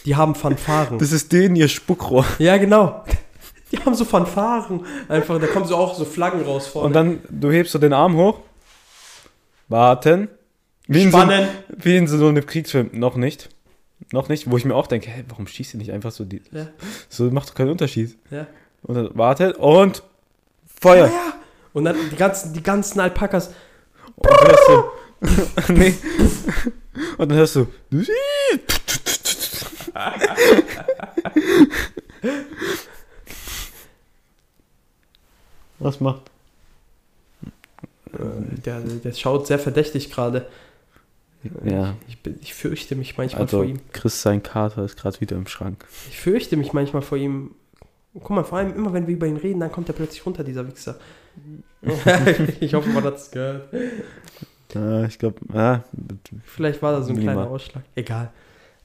Die 0.06 0.16
haben 0.16 0.36
Fanfaren. 0.36 1.00
Das 1.00 1.12
ist 1.12 1.32
denen 1.32 1.56
ihr 1.56 1.68
Spuckrohr. 1.68 2.26
Ja, 2.40 2.58
genau. 2.58 3.04
Die 3.72 3.80
haben 3.80 3.96
so 3.96 4.06
Fanfaren. 4.06 4.86
Einfach, 5.08 5.40
da 5.40 5.48
kommen 5.48 5.66
so 5.66 5.76
auch 5.76 5.96
so 5.96 6.06
Flaggen 6.06 6.44
raus 6.44 6.68
vorne. 6.68 6.88
Und 6.88 6.94
dann, 6.94 7.22
du 7.30 7.52
hebst 7.52 7.72
so 7.72 7.80
den 7.80 7.94
Arm 7.94 8.16
hoch. 8.16 8.40
Warten. 9.68 10.28
Wie 10.88 11.02
in, 11.02 11.12
so, 11.12 11.18
Spannen. 11.18 11.48
wie 11.70 11.98
in 11.98 12.08
so 12.08 12.28
einem 12.28 12.46
Kriegsfilm. 12.46 12.90
Noch 12.94 13.16
nicht. 13.16 13.50
Noch 14.12 14.30
nicht. 14.30 14.52
Wo 14.52 14.58
ich 14.58 14.66
mir 14.66 14.76
auch 14.76 14.88
denke, 14.88 15.10
hä, 15.10 15.24
warum 15.30 15.48
schießt 15.48 15.74
ihr 15.74 15.78
nicht 15.80 15.92
einfach 15.92 16.12
so 16.12 16.26
die. 16.26 16.42
Ja. 16.52 16.68
So 17.10 17.32
macht 17.32 17.50
doch 17.50 17.56
keinen 17.56 17.72
Unterschied. 17.72 18.18
Ja. 18.30 18.46
Und 18.84 18.96
dann 18.96 19.18
wartet 19.18 19.58
und 19.58 20.04
Feuer. 20.80 21.08
Ja, 21.08 21.14
ja. 21.14 21.34
Und 21.72 21.86
dann 21.86 21.96
die 22.12 22.16
ganzen, 22.16 22.54
die 22.54 22.62
ganzen 22.62 23.00
Alpakas. 23.00 23.52
Und 24.16 24.30
dann 24.30 24.48
hörst 24.48 24.68
du. 24.68 25.74
nee. 25.74 25.96
Und 27.18 27.32
dann 27.32 27.38
hörst 27.38 27.56
du. 27.56 27.68
Was 35.80 36.00
macht? 36.00 36.22
Äh, 38.14 38.18
Der, 38.64 38.80
der 38.82 39.14
schaut 39.14 39.48
sehr 39.48 39.60
verdächtig 39.60 40.12
gerade. 40.12 40.48
Ja, 41.66 41.96
Ich, 42.08 42.18
ich 42.42 42.54
fürchte 42.54 42.96
mich 42.96 43.18
manchmal 43.18 43.42
also 43.44 43.58
vor 43.58 43.66
ihm. 43.66 43.82
Chris 43.92 44.22
sein 44.22 44.42
Kater 44.42 44.86
ist 44.86 44.96
gerade 44.98 45.20
wieder 45.20 45.36
im 45.36 45.48
Schrank. 45.48 45.86
Ich 46.10 46.18
fürchte 46.20 46.56
mich 46.56 46.72
manchmal 46.72 47.02
vor 47.02 47.18
ihm. 47.18 47.52
Guck 48.14 48.30
mal, 48.30 48.44
vor 48.44 48.60
allem 48.60 48.74
immer 48.76 48.94
wenn 48.94 49.08
wir 49.08 49.16
über 49.16 49.26
ihn 49.28 49.38
reden, 49.38 49.60
dann 49.60 49.72
kommt 49.72 49.90
er 49.90 49.94
plötzlich 49.94 50.26
runter, 50.26 50.44
dieser 50.44 50.66
Wichser. 50.68 51.00
ich 52.60 52.74
hoffe, 52.76 52.90
man 52.90 53.04
hat 53.04 53.16
es 53.16 53.32
gehört. 53.32 53.74
Ja, 54.74 55.04
ich 55.06 55.18
glaube, 55.20 55.40
ja, 55.54 55.84
Vielleicht 56.46 56.82
war 56.82 56.94
da 56.94 57.02
so 57.02 57.12
ein 57.12 57.20
kleiner 57.20 57.50
Ausschlag. 57.50 57.84
Egal. 57.96 58.32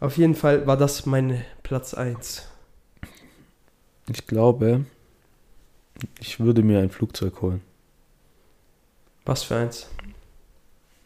Auf 0.01 0.17
jeden 0.17 0.35
Fall 0.35 0.67
war 0.67 0.77
das 0.77 1.07
mein 1.07 1.45
Platz 1.63 1.93
1. 1.95 2.47
ich 4.09 4.27
glaube, 4.27 4.85
ich 6.21 6.39
würde 6.39 6.63
mir 6.63 6.79
ein 6.79 6.91
Flugzeug 6.91 7.43
holen. 7.43 7.63
Was 9.25 9.43
für 9.43 9.57
eins? 9.57 9.89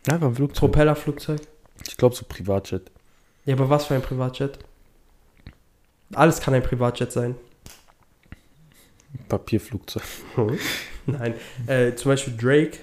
Einfach 0.07 0.29
ein 0.29 0.35
Flugzeug. 0.35 0.61
Propellerflugzeug? 0.61 1.41
Ich 1.87 1.97
glaube 1.97 2.15
so 2.15 2.25
Privatjet. 2.29 2.91
Ja, 3.47 3.55
aber 3.55 3.71
was 3.71 3.87
für 3.87 3.95
ein 3.95 4.03
Privatjet? 4.03 4.59
Alles 6.15 6.41
kann 6.41 6.53
ein 6.55 6.63
Privatjet 6.63 7.11
sein. 7.11 7.35
Papierflugzeug. 9.29 10.03
Nein. 11.07 11.35
Äh, 11.67 11.95
zum 11.95 12.11
Beispiel 12.11 12.37
Drake 12.37 12.79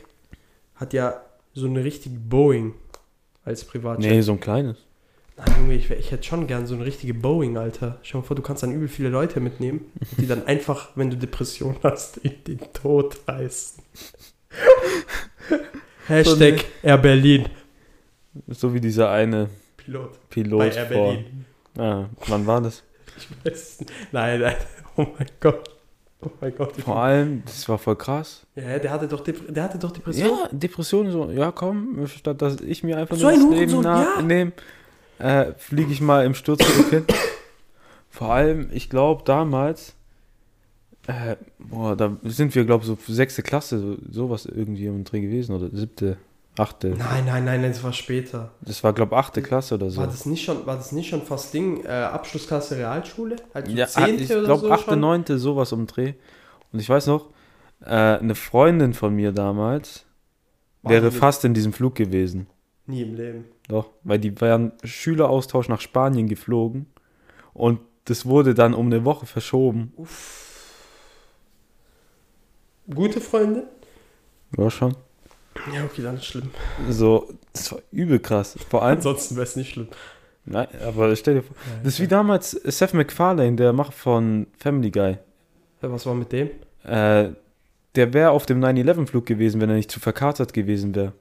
hat 0.75 0.93
ja 0.93 1.21
so 1.53 1.67
eine 1.67 1.83
richtige 1.83 2.17
Boeing 2.17 2.73
als 3.45 3.63
Privatjet. 3.63 4.11
Nee, 4.11 4.21
so 4.21 4.31
ein 4.33 4.39
kleines. 4.39 4.88
Nein, 5.39 5.55
Junge, 5.57 5.73
ich, 5.75 5.89
ich 5.89 6.11
hätte 6.11 6.23
schon 6.23 6.47
gern 6.47 6.67
so 6.67 6.75
eine 6.75 6.85
richtige 6.85 7.13
Boeing, 7.13 7.57
Alter. 7.57 7.97
Stell 8.01 8.19
dir 8.19 8.23
mal 8.23 8.27
vor, 8.27 8.35
du 8.35 8.41
kannst 8.41 8.61
dann 8.63 8.73
übel 8.73 8.89
viele 8.89 9.07
Leute 9.09 9.39
mitnehmen, 9.39 9.91
die 10.17 10.27
dann 10.27 10.45
einfach, 10.47 10.89
wenn 10.95 11.09
du 11.09 11.15
Depression 11.15 11.77
hast, 11.83 12.17
in 12.17 12.43
den 12.45 12.59
Tod 12.73 13.17
reißen. 13.27 13.81
Hashtag 16.07 16.65
Air 16.83 16.97
Berlin. 16.97 17.45
So 18.47 18.73
wie 18.73 18.81
dieser 18.81 19.11
eine 19.11 19.49
Pilot. 19.77 20.29
Pilot 20.29 20.59
Bei 20.59 20.69
Air 20.71 20.87
vor. 20.87 21.13
Berlin. 21.13 21.45
Ah, 21.77 22.05
wann 22.27 22.45
war 22.45 22.61
das? 22.61 22.83
Ich 23.17 23.27
weiß 23.45 23.79
nicht. 23.81 23.91
Nein, 24.11 24.41
nein. 24.41 24.55
Oh 24.97 25.07
mein 25.17 25.27
Gott. 25.39 25.69
Oh 26.21 26.29
mein 26.41 26.53
Gott. 26.53 26.75
Vor 26.75 26.97
allem, 26.97 27.41
das 27.45 27.69
war 27.69 27.77
voll 27.77 27.95
krass. 27.95 28.45
Ja, 28.53 28.77
der 28.79 28.91
hatte 28.91 29.07
doch, 29.07 29.21
Dep 29.21 29.53
der 29.53 29.63
hatte 29.63 29.79
doch 29.79 29.91
Depression. 29.91 30.27
Ja, 30.27 30.49
Depression 30.51 31.09
so, 31.09 31.31
ja 31.31 31.53
komm, 31.53 32.05
statt 32.07 32.41
dass 32.41 32.59
ich 32.59 32.83
mir 32.83 32.97
einfach 32.97 33.15
So 33.15 33.29
nur 33.29 33.31
ein 33.31 33.49
das 33.51 33.59
Leben 33.59 33.83
ja. 33.83 34.21
nehme, 34.21 34.51
äh, 35.19 35.53
fliege 35.57 35.91
ich 35.91 36.01
mal 36.01 36.25
im 36.25 36.33
Sturzflug 36.33 36.89
hin. 36.89 37.05
Vor 38.09 38.31
allem, 38.33 38.69
ich 38.71 38.89
glaube 38.89 39.23
damals, 39.25 39.93
äh, 41.07 41.35
boah, 41.59 41.95
da 41.95 42.17
sind 42.23 42.53
wir, 42.55 42.65
glaube 42.65 42.83
ich, 42.83 42.87
so 42.87 42.97
sechste 43.13 43.43
Klasse, 43.43 43.79
so, 43.79 43.97
sowas 44.11 44.45
irgendwie 44.45 44.85
im 44.87 45.03
Dreh 45.03 45.21
gewesen, 45.21 45.55
oder 45.55 45.69
siebte, 45.71 46.17
achte. 46.57 46.89
Nein, 46.89 47.25
nein, 47.25 47.45
nein, 47.45 47.61
das 47.63 47.83
war 47.83 47.93
später. 47.93 48.51
Das 48.61 48.83
war, 48.83 48.93
glaube 48.93 49.15
ich, 49.15 49.19
achte 49.19 49.41
Klasse 49.41 49.75
oder 49.75 49.89
so. 49.89 50.01
War 50.01 50.07
das 50.07 50.25
nicht 50.25 50.43
schon, 50.43 50.65
war 50.65 50.75
das 50.75 50.91
nicht 50.91 51.09
schon 51.09 51.21
fast 51.21 51.53
Ding, 51.53 51.83
äh, 51.85 51.87
Abschlussklasse 51.87 52.77
Realschule? 52.77 53.37
Also 53.53 53.71
Ja, 53.71 53.87
zehnte 53.87 54.23
ich 54.23 54.31
oder 54.31 54.43
glaube, 54.43 54.61
so 54.61 54.71
achte, 54.71 54.91
schon? 54.91 54.99
neunte, 54.99 55.37
sowas 55.39 55.71
um 55.71 55.81
den 55.81 55.87
Dreh. 55.87 56.13
Und 56.71 56.79
ich 56.79 56.89
weiß 56.89 57.07
noch, 57.07 57.29
äh, 57.81 57.89
eine 57.89 58.35
Freundin 58.35 58.93
von 58.93 59.15
mir 59.15 59.31
damals 59.31 60.05
War 60.81 60.91
wäre 60.91 61.11
fast 61.11 61.45
in 61.45 61.53
diesem 61.53 61.73
Flug 61.73 61.95
gewesen. 61.95 62.47
Nie 62.85 63.03
im 63.03 63.15
Leben. 63.15 63.45
Doch, 63.69 63.91
weil 64.03 64.19
die 64.19 64.39
waren 64.41 64.73
Schüleraustausch 64.83 65.69
nach 65.69 65.79
Spanien 65.79 66.27
geflogen 66.27 66.87
und 67.53 67.79
das 68.05 68.25
wurde 68.25 68.53
dann 68.55 68.73
um 68.73 68.87
eine 68.87 69.05
Woche 69.05 69.25
verschoben. 69.27 69.93
Gute 72.93 73.21
Freundin? 73.21 73.63
Ja, 74.57 74.69
schon. 74.69 74.95
Ja, 75.73 75.83
okay, 75.83 76.01
dann 76.01 76.15
ist 76.15 76.25
schlimm. 76.25 76.49
So, 76.89 77.27
das 77.53 77.71
war 77.71 77.79
übel 77.91 78.19
krass. 78.19 78.57
Vor 78.69 78.81
allem, 78.83 78.97
Ansonsten 78.97 79.35
wäre 79.35 79.43
es 79.45 79.55
nicht 79.55 79.71
schlimm. 79.73 79.87
nein, 80.45 80.67
aber 80.83 81.15
stell 81.15 81.35
dir 81.35 81.43
vor, 81.43 81.55
das 81.83 81.93
ist 81.93 81.99
wie 81.99 82.07
damals 82.07 82.51
Seth 82.51 82.93
MacFarlane, 82.95 83.55
der 83.55 83.73
Macher 83.73 83.91
von 83.91 84.47
Family 84.57 84.89
Guy. 84.89 85.17
Was 85.81 86.05
war 86.07 86.15
mit 86.15 86.31
dem? 86.31 86.49
Äh, 86.83 87.29
der 87.95 88.13
wäre 88.13 88.31
auf 88.31 88.45
dem 88.47 88.59
9-11-Flug 88.63 89.25
gewesen, 89.25 89.61
wenn 89.61 89.69
er 89.69 89.75
nicht 89.75 89.91
zu 89.91 89.99
verkatert 89.99 90.53
gewesen 90.53 90.95
wäre. 90.95 91.13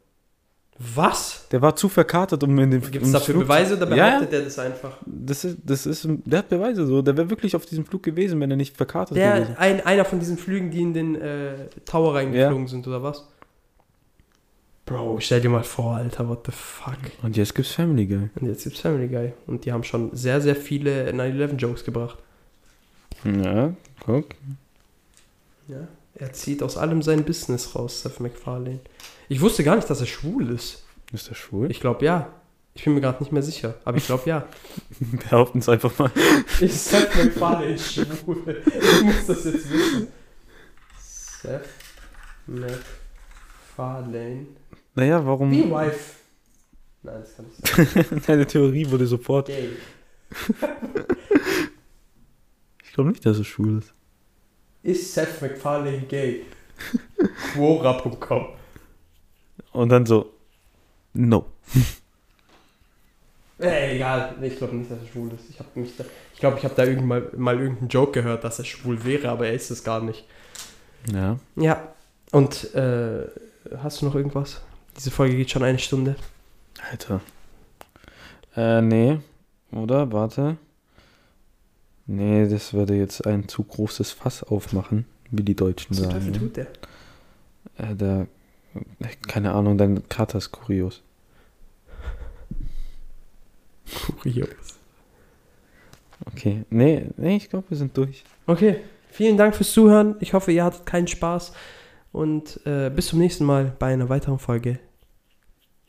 Was? 0.81 1.47
Der 1.51 1.61
war 1.61 1.75
zu 1.75 1.89
verkatert, 1.89 2.43
um 2.45 2.57
in 2.59 2.71
den 2.71 2.81
Gibt 2.81 3.05
es 3.05 3.11
dafür 3.11 3.35
Flug- 3.35 3.45
Beweise 3.45 3.77
oder 3.77 3.97
Ja, 3.97 4.11
behauptet 4.11 4.33
der 4.33 4.43
das 4.43 4.59
einfach? 4.61 4.97
Das 5.05 5.45
ist, 5.45 5.57
das 5.65 5.87
ist, 5.87 6.07
der 6.09 6.39
hat 6.39 6.49
Beweise 6.49 6.87
so. 6.87 7.03
Der 7.03 7.17
wäre 7.17 7.29
wirklich 7.31 7.57
auf 7.57 7.67
diesem 7.67 7.85
Flug 7.85 8.05
gewesen, 8.05 8.39
wenn 8.41 8.51
er 8.51 8.57
nicht 8.57 8.77
verkatert 8.77 9.17
gewesen. 9.17 9.47
Der, 9.49 9.59
ein, 9.59 9.85
einer 9.85 10.05
von 10.05 10.21
diesen 10.21 10.39
Flügen, 10.39 10.71
die 10.71 10.83
in 10.83 10.95
den 10.95 11.15
äh, 11.21 11.55
Tower 11.85 12.15
reingeflogen 12.15 12.69
sind, 12.69 12.87
oder 12.87 13.03
was? 13.03 13.27
Bro, 14.87 15.19
stell 15.21 15.41
dir 15.41 15.51
mal 15.51 15.65
vor, 15.65 15.97
Alter, 15.97 16.29
what 16.29 16.47
the 16.47 16.53
fuck. 16.53 16.97
Und 17.23 17.37
jetzt 17.37 17.55
gibt's 17.55 17.73
Family 17.73 18.07
Guy. 18.07 18.31
Und 18.41 18.47
jetzt 18.47 18.65
gibt's 18.65 18.81
Family 18.81 19.09
Guy. 19.09 19.33
Und 19.47 19.65
die 19.65 19.73
haben 19.73 19.85
schon 19.85 20.15
sehr, 20.17 20.41
sehr 20.41 20.57
viele 20.57 21.11
9-11-Jokes 21.11 21.85
gebracht. 21.85 22.19
Ja, 23.25 23.73
guck. 24.07 24.27
Ja. 25.67 25.89
Er 26.15 26.33
zieht 26.33 26.63
aus 26.63 26.77
allem 26.79 27.03
sein 27.03 27.25
Business 27.25 27.75
raus, 27.75 28.01
Seth 28.03 28.21
MacFarlane. 28.21 28.81
Ich 29.29 29.41
wusste 29.41 29.63
gar 29.63 29.77
nicht, 29.77 29.89
dass 29.91 30.01
er 30.01 30.07
schwul 30.07 30.51
ist. 30.51 30.83
Ist 31.13 31.29
der 31.29 31.35
schwul? 31.35 31.71
Ich 31.71 31.81
glaube 31.81 32.05
ja. 32.05 32.33
Ich 32.75 32.85
bin 32.85 32.95
mir 32.95 33.01
gerade 33.01 33.23
nicht 33.23 33.33
mehr 33.33 33.43
sicher, 33.43 33.75
aber 33.85 33.99
ich 33.99 34.07
glaube 34.07 34.29
ja. 34.29 34.47
Behaupten 35.01 35.59
es 35.59 35.69
einfach 35.69 35.97
mal. 35.99 36.11
Ist 36.61 36.89
Seth 36.89 37.15
MacFarlane 37.15 37.79
schwul? 37.79 38.63
Ich 38.67 39.03
muss 39.03 39.27
das 39.27 39.45
jetzt 39.45 39.71
wissen. 39.71 40.09
Seth 40.99 41.69
MacFarlane. 42.47 44.47
Naja, 44.95 45.25
warum? 45.27 45.51
Wie 45.51 45.71
Wife. 45.71 46.15
Nein, 47.03 47.21
das 47.21 47.37
kann 47.37 47.47
nicht 47.47 48.09
sein. 48.09 48.23
Deine 48.27 48.47
Theorie 48.47 48.91
wurde 48.91 49.07
sofort. 49.07 49.49
Gay. 49.49 49.71
Ich 52.85 52.93
glaube 52.93 53.11
nicht, 53.11 53.27
dass 53.27 53.39
er 53.39 53.45
schwul 53.45 53.79
ist. 53.79 53.93
Ist 54.83 55.15
Seth 55.15 55.43
MacFarlane 55.43 56.03
gay? 56.09 56.45
Quora.com 57.53 58.58
Und 59.79 59.91
dann 59.91 60.07
so. 60.07 60.35
No. 61.15 61.47
Äh, 63.61 63.97
egal. 63.97 64.35
Ich 64.43 64.57
glaube 64.57 64.75
nicht, 64.75 64.91
dass 64.91 64.99
er 65.01 65.07
schwul 65.07 65.33
ist. 65.33 65.51
Ich, 65.51 65.59
hab 65.59 65.75
mich 65.77 65.97
da, 65.97 66.05
ich 66.33 66.41
glaube, 66.41 66.59
ich 66.59 66.65
habe 66.65 66.75
da 66.77 66.85
irgendwann 66.85 67.09
mal, 67.09 67.31
mal 67.37 67.61
irgendeinen 67.61 67.89
Joke 67.89 68.11
gehört, 68.13 68.43
dass 68.43 68.59
er 68.59 68.65
schwul 68.65 69.05
wäre, 69.05 69.29
aber 69.29 69.47
er 69.47 69.53
ist 69.53 69.71
es 69.71 69.83
gar 69.83 70.01
nicht. 70.01 70.25
Ja. 71.13 71.39
Ja. 71.55 71.93
Und 72.33 72.75
äh, 72.75 73.27
hast 73.77 74.01
du 74.01 74.07
noch 74.07 74.17
irgendwas? 74.17 74.61
Diese 74.97 75.13
Folge 75.13 75.37
geht 75.37 75.51
schon 75.51 75.63
eine 75.63 75.79
Stunde. 75.79 76.17
Alter. 76.91 77.21
Äh, 78.57 78.81
nee. 78.81 79.19
Oder? 79.71 80.11
Warte. 80.11 80.57
Nee, 82.07 82.49
das 82.49 82.73
würde 82.73 82.95
jetzt 82.95 83.27
ein 83.27 83.47
zu 83.47 83.63
großes 83.63 84.11
Fass 84.11 84.43
aufmachen, 84.43 85.05
wie 85.31 85.45
die 85.45 85.55
Deutschen 85.55 85.91
Was 85.91 85.99
sagen. 85.99 86.15
Teufel 86.15 86.31
ne? 86.33 86.39
tut 86.39 86.57
der? 86.57 86.67
Äh, 87.77 87.95
da, 87.97 88.27
keine 89.27 89.53
Ahnung, 89.53 89.79
dein 89.79 90.09
Kater 90.09 90.39
ist 90.39 90.53
kurios. 90.53 91.03
Kurios. 94.23 94.79
Okay. 96.27 96.65
Nee, 96.71 97.07
nee, 97.17 97.37
ich 97.37 97.49
glaube, 97.49 97.71
wir 97.71 97.77
sind 97.77 97.97
durch. 97.97 98.25
Okay. 98.47 98.81
Vielen 99.11 99.37
Dank 99.37 99.57
fürs 99.57 99.73
Zuhören. 99.73 100.17
Ich 100.21 100.33
hoffe, 100.35 100.53
ihr 100.53 100.65
hattet 100.65 100.87
keinen 100.87 101.09
Spaß. 101.09 101.53
Und 102.13 102.61
äh, 102.67 102.91
bis 102.91 103.07
zum 103.09 103.19
nächsten 103.19 103.45
Mal 103.45 103.75
bei 103.79 103.93
einer 103.93 104.09
weiteren 104.09 104.39
Folge. 104.39 104.79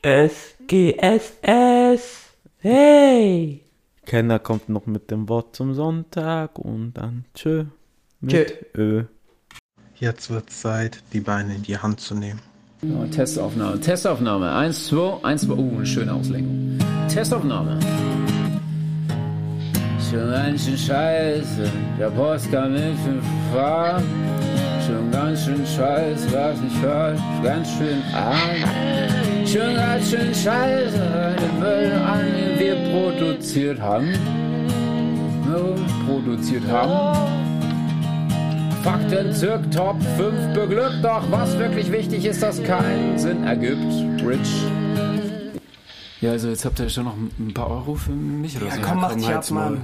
SGSS. 0.02 1.40
Hey. 2.58 3.64
Kenner 4.06 4.38
kommt 4.38 4.68
noch 4.68 4.86
mit 4.86 5.10
dem 5.10 5.28
Wort 5.28 5.54
zum 5.54 5.74
Sonntag 5.74 6.58
und 6.58 6.94
dann 6.94 7.24
tschö. 7.34 7.66
Mit 8.20 8.32
Tschö. 8.32 8.46
Ö. 8.74 9.04
Jetzt 9.96 10.30
wird 10.30 10.50
Zeit, 10.50 11.02
die 11.12 11.20
Beine 11.20 11.54
in 11.54 11.62
die 11.62 11.76
Hand 11.78 12.00
zu 12.00 12.14
nehmen. 12.14 12.40
So, 12.82 13.04
Testaufnahme, 13.10 13.78
Testaufnahme. 13.78 14.52
Eins, 14.52 14.86
zwei, 14.86 15.12
eins, 15.22 15.42
zwei. 15.42 15.52
Uh, 15.52 15.76
eine 15.76 15.84
schöne 15.84 16.14
Auslenkung. 16.14 16.78
Testaufnahme. 17.12 17.78
Schon 20.10 20.30
ganz 20.30 20.64
schön 20.64 20.78
scheiße, 20.78 21.70
der 21.98 22.08
Post 22.10 22.50
kam 22.50 22.74
in 22.74 22.96
fünf 23.04 23.24
Fahren. 23.52 24.02
Schon 24.86 25.10
ganz 25.10 25.44
schön 25.44 25.64
scheiße, 25.66 26.32
was 26.32 26.56
ich 26.66 26.82
hör, 26.82 27.14
ganz 27.42 27.68
schön 27.76 28.02
arm. 28.14 29.46
Schon 29.46 29.74
ganz 29.74 30.10
schön 30.10 30.34
scheiße, 30.34 31.36
den 31.38 31.60
Müll 31.60 31.92
an, 31.92 32.24
den 32.34 32.58
wir 32.58 32.76
produziert 32.90 33.78
haben. 33.78 34.10
No, 35.46 35.74
produziert 36.06 36.62
haben. 36.66 37.49
Fakten 38.82 39.32
zirk 39.34 39.70
Top 39.70 39.96
5 40.16 40.54
beglückt, 40.54 41.02
doch 41.04 41.30
was 41.30 41.58
wirklich 41.58 41.92
wichtig 41.92 42.24
ist, 42.24 42.42
das 42.42 42.62
keinen 42.62 43.18
Sinn 43.18 43.44
ergibt. 43.44 43.92
Rich. 44.24 44.64
Ja, 46.22 46.30
also 46.32 46.48
jetzt 46.48 46.64
habt 46.64 46.78
ihr 46.80 46.88
schon 46.88 47.04
noch 47.04 47.14
ein 47.16 47.52
paar 47.52 47.70
Euro 47.70 47.94
für 47.94 48.12
mich 48.12 48.56
oder 48.56 48.66
Ja, 48.66 48.74
so. 48.76 48.80
komm, 48.82 49.00
mach 49.00 49.14
dich 49.14 49.28
ab, 49.28 49.50
Maul. 49.50 49.70
Mann. 49.70 49.80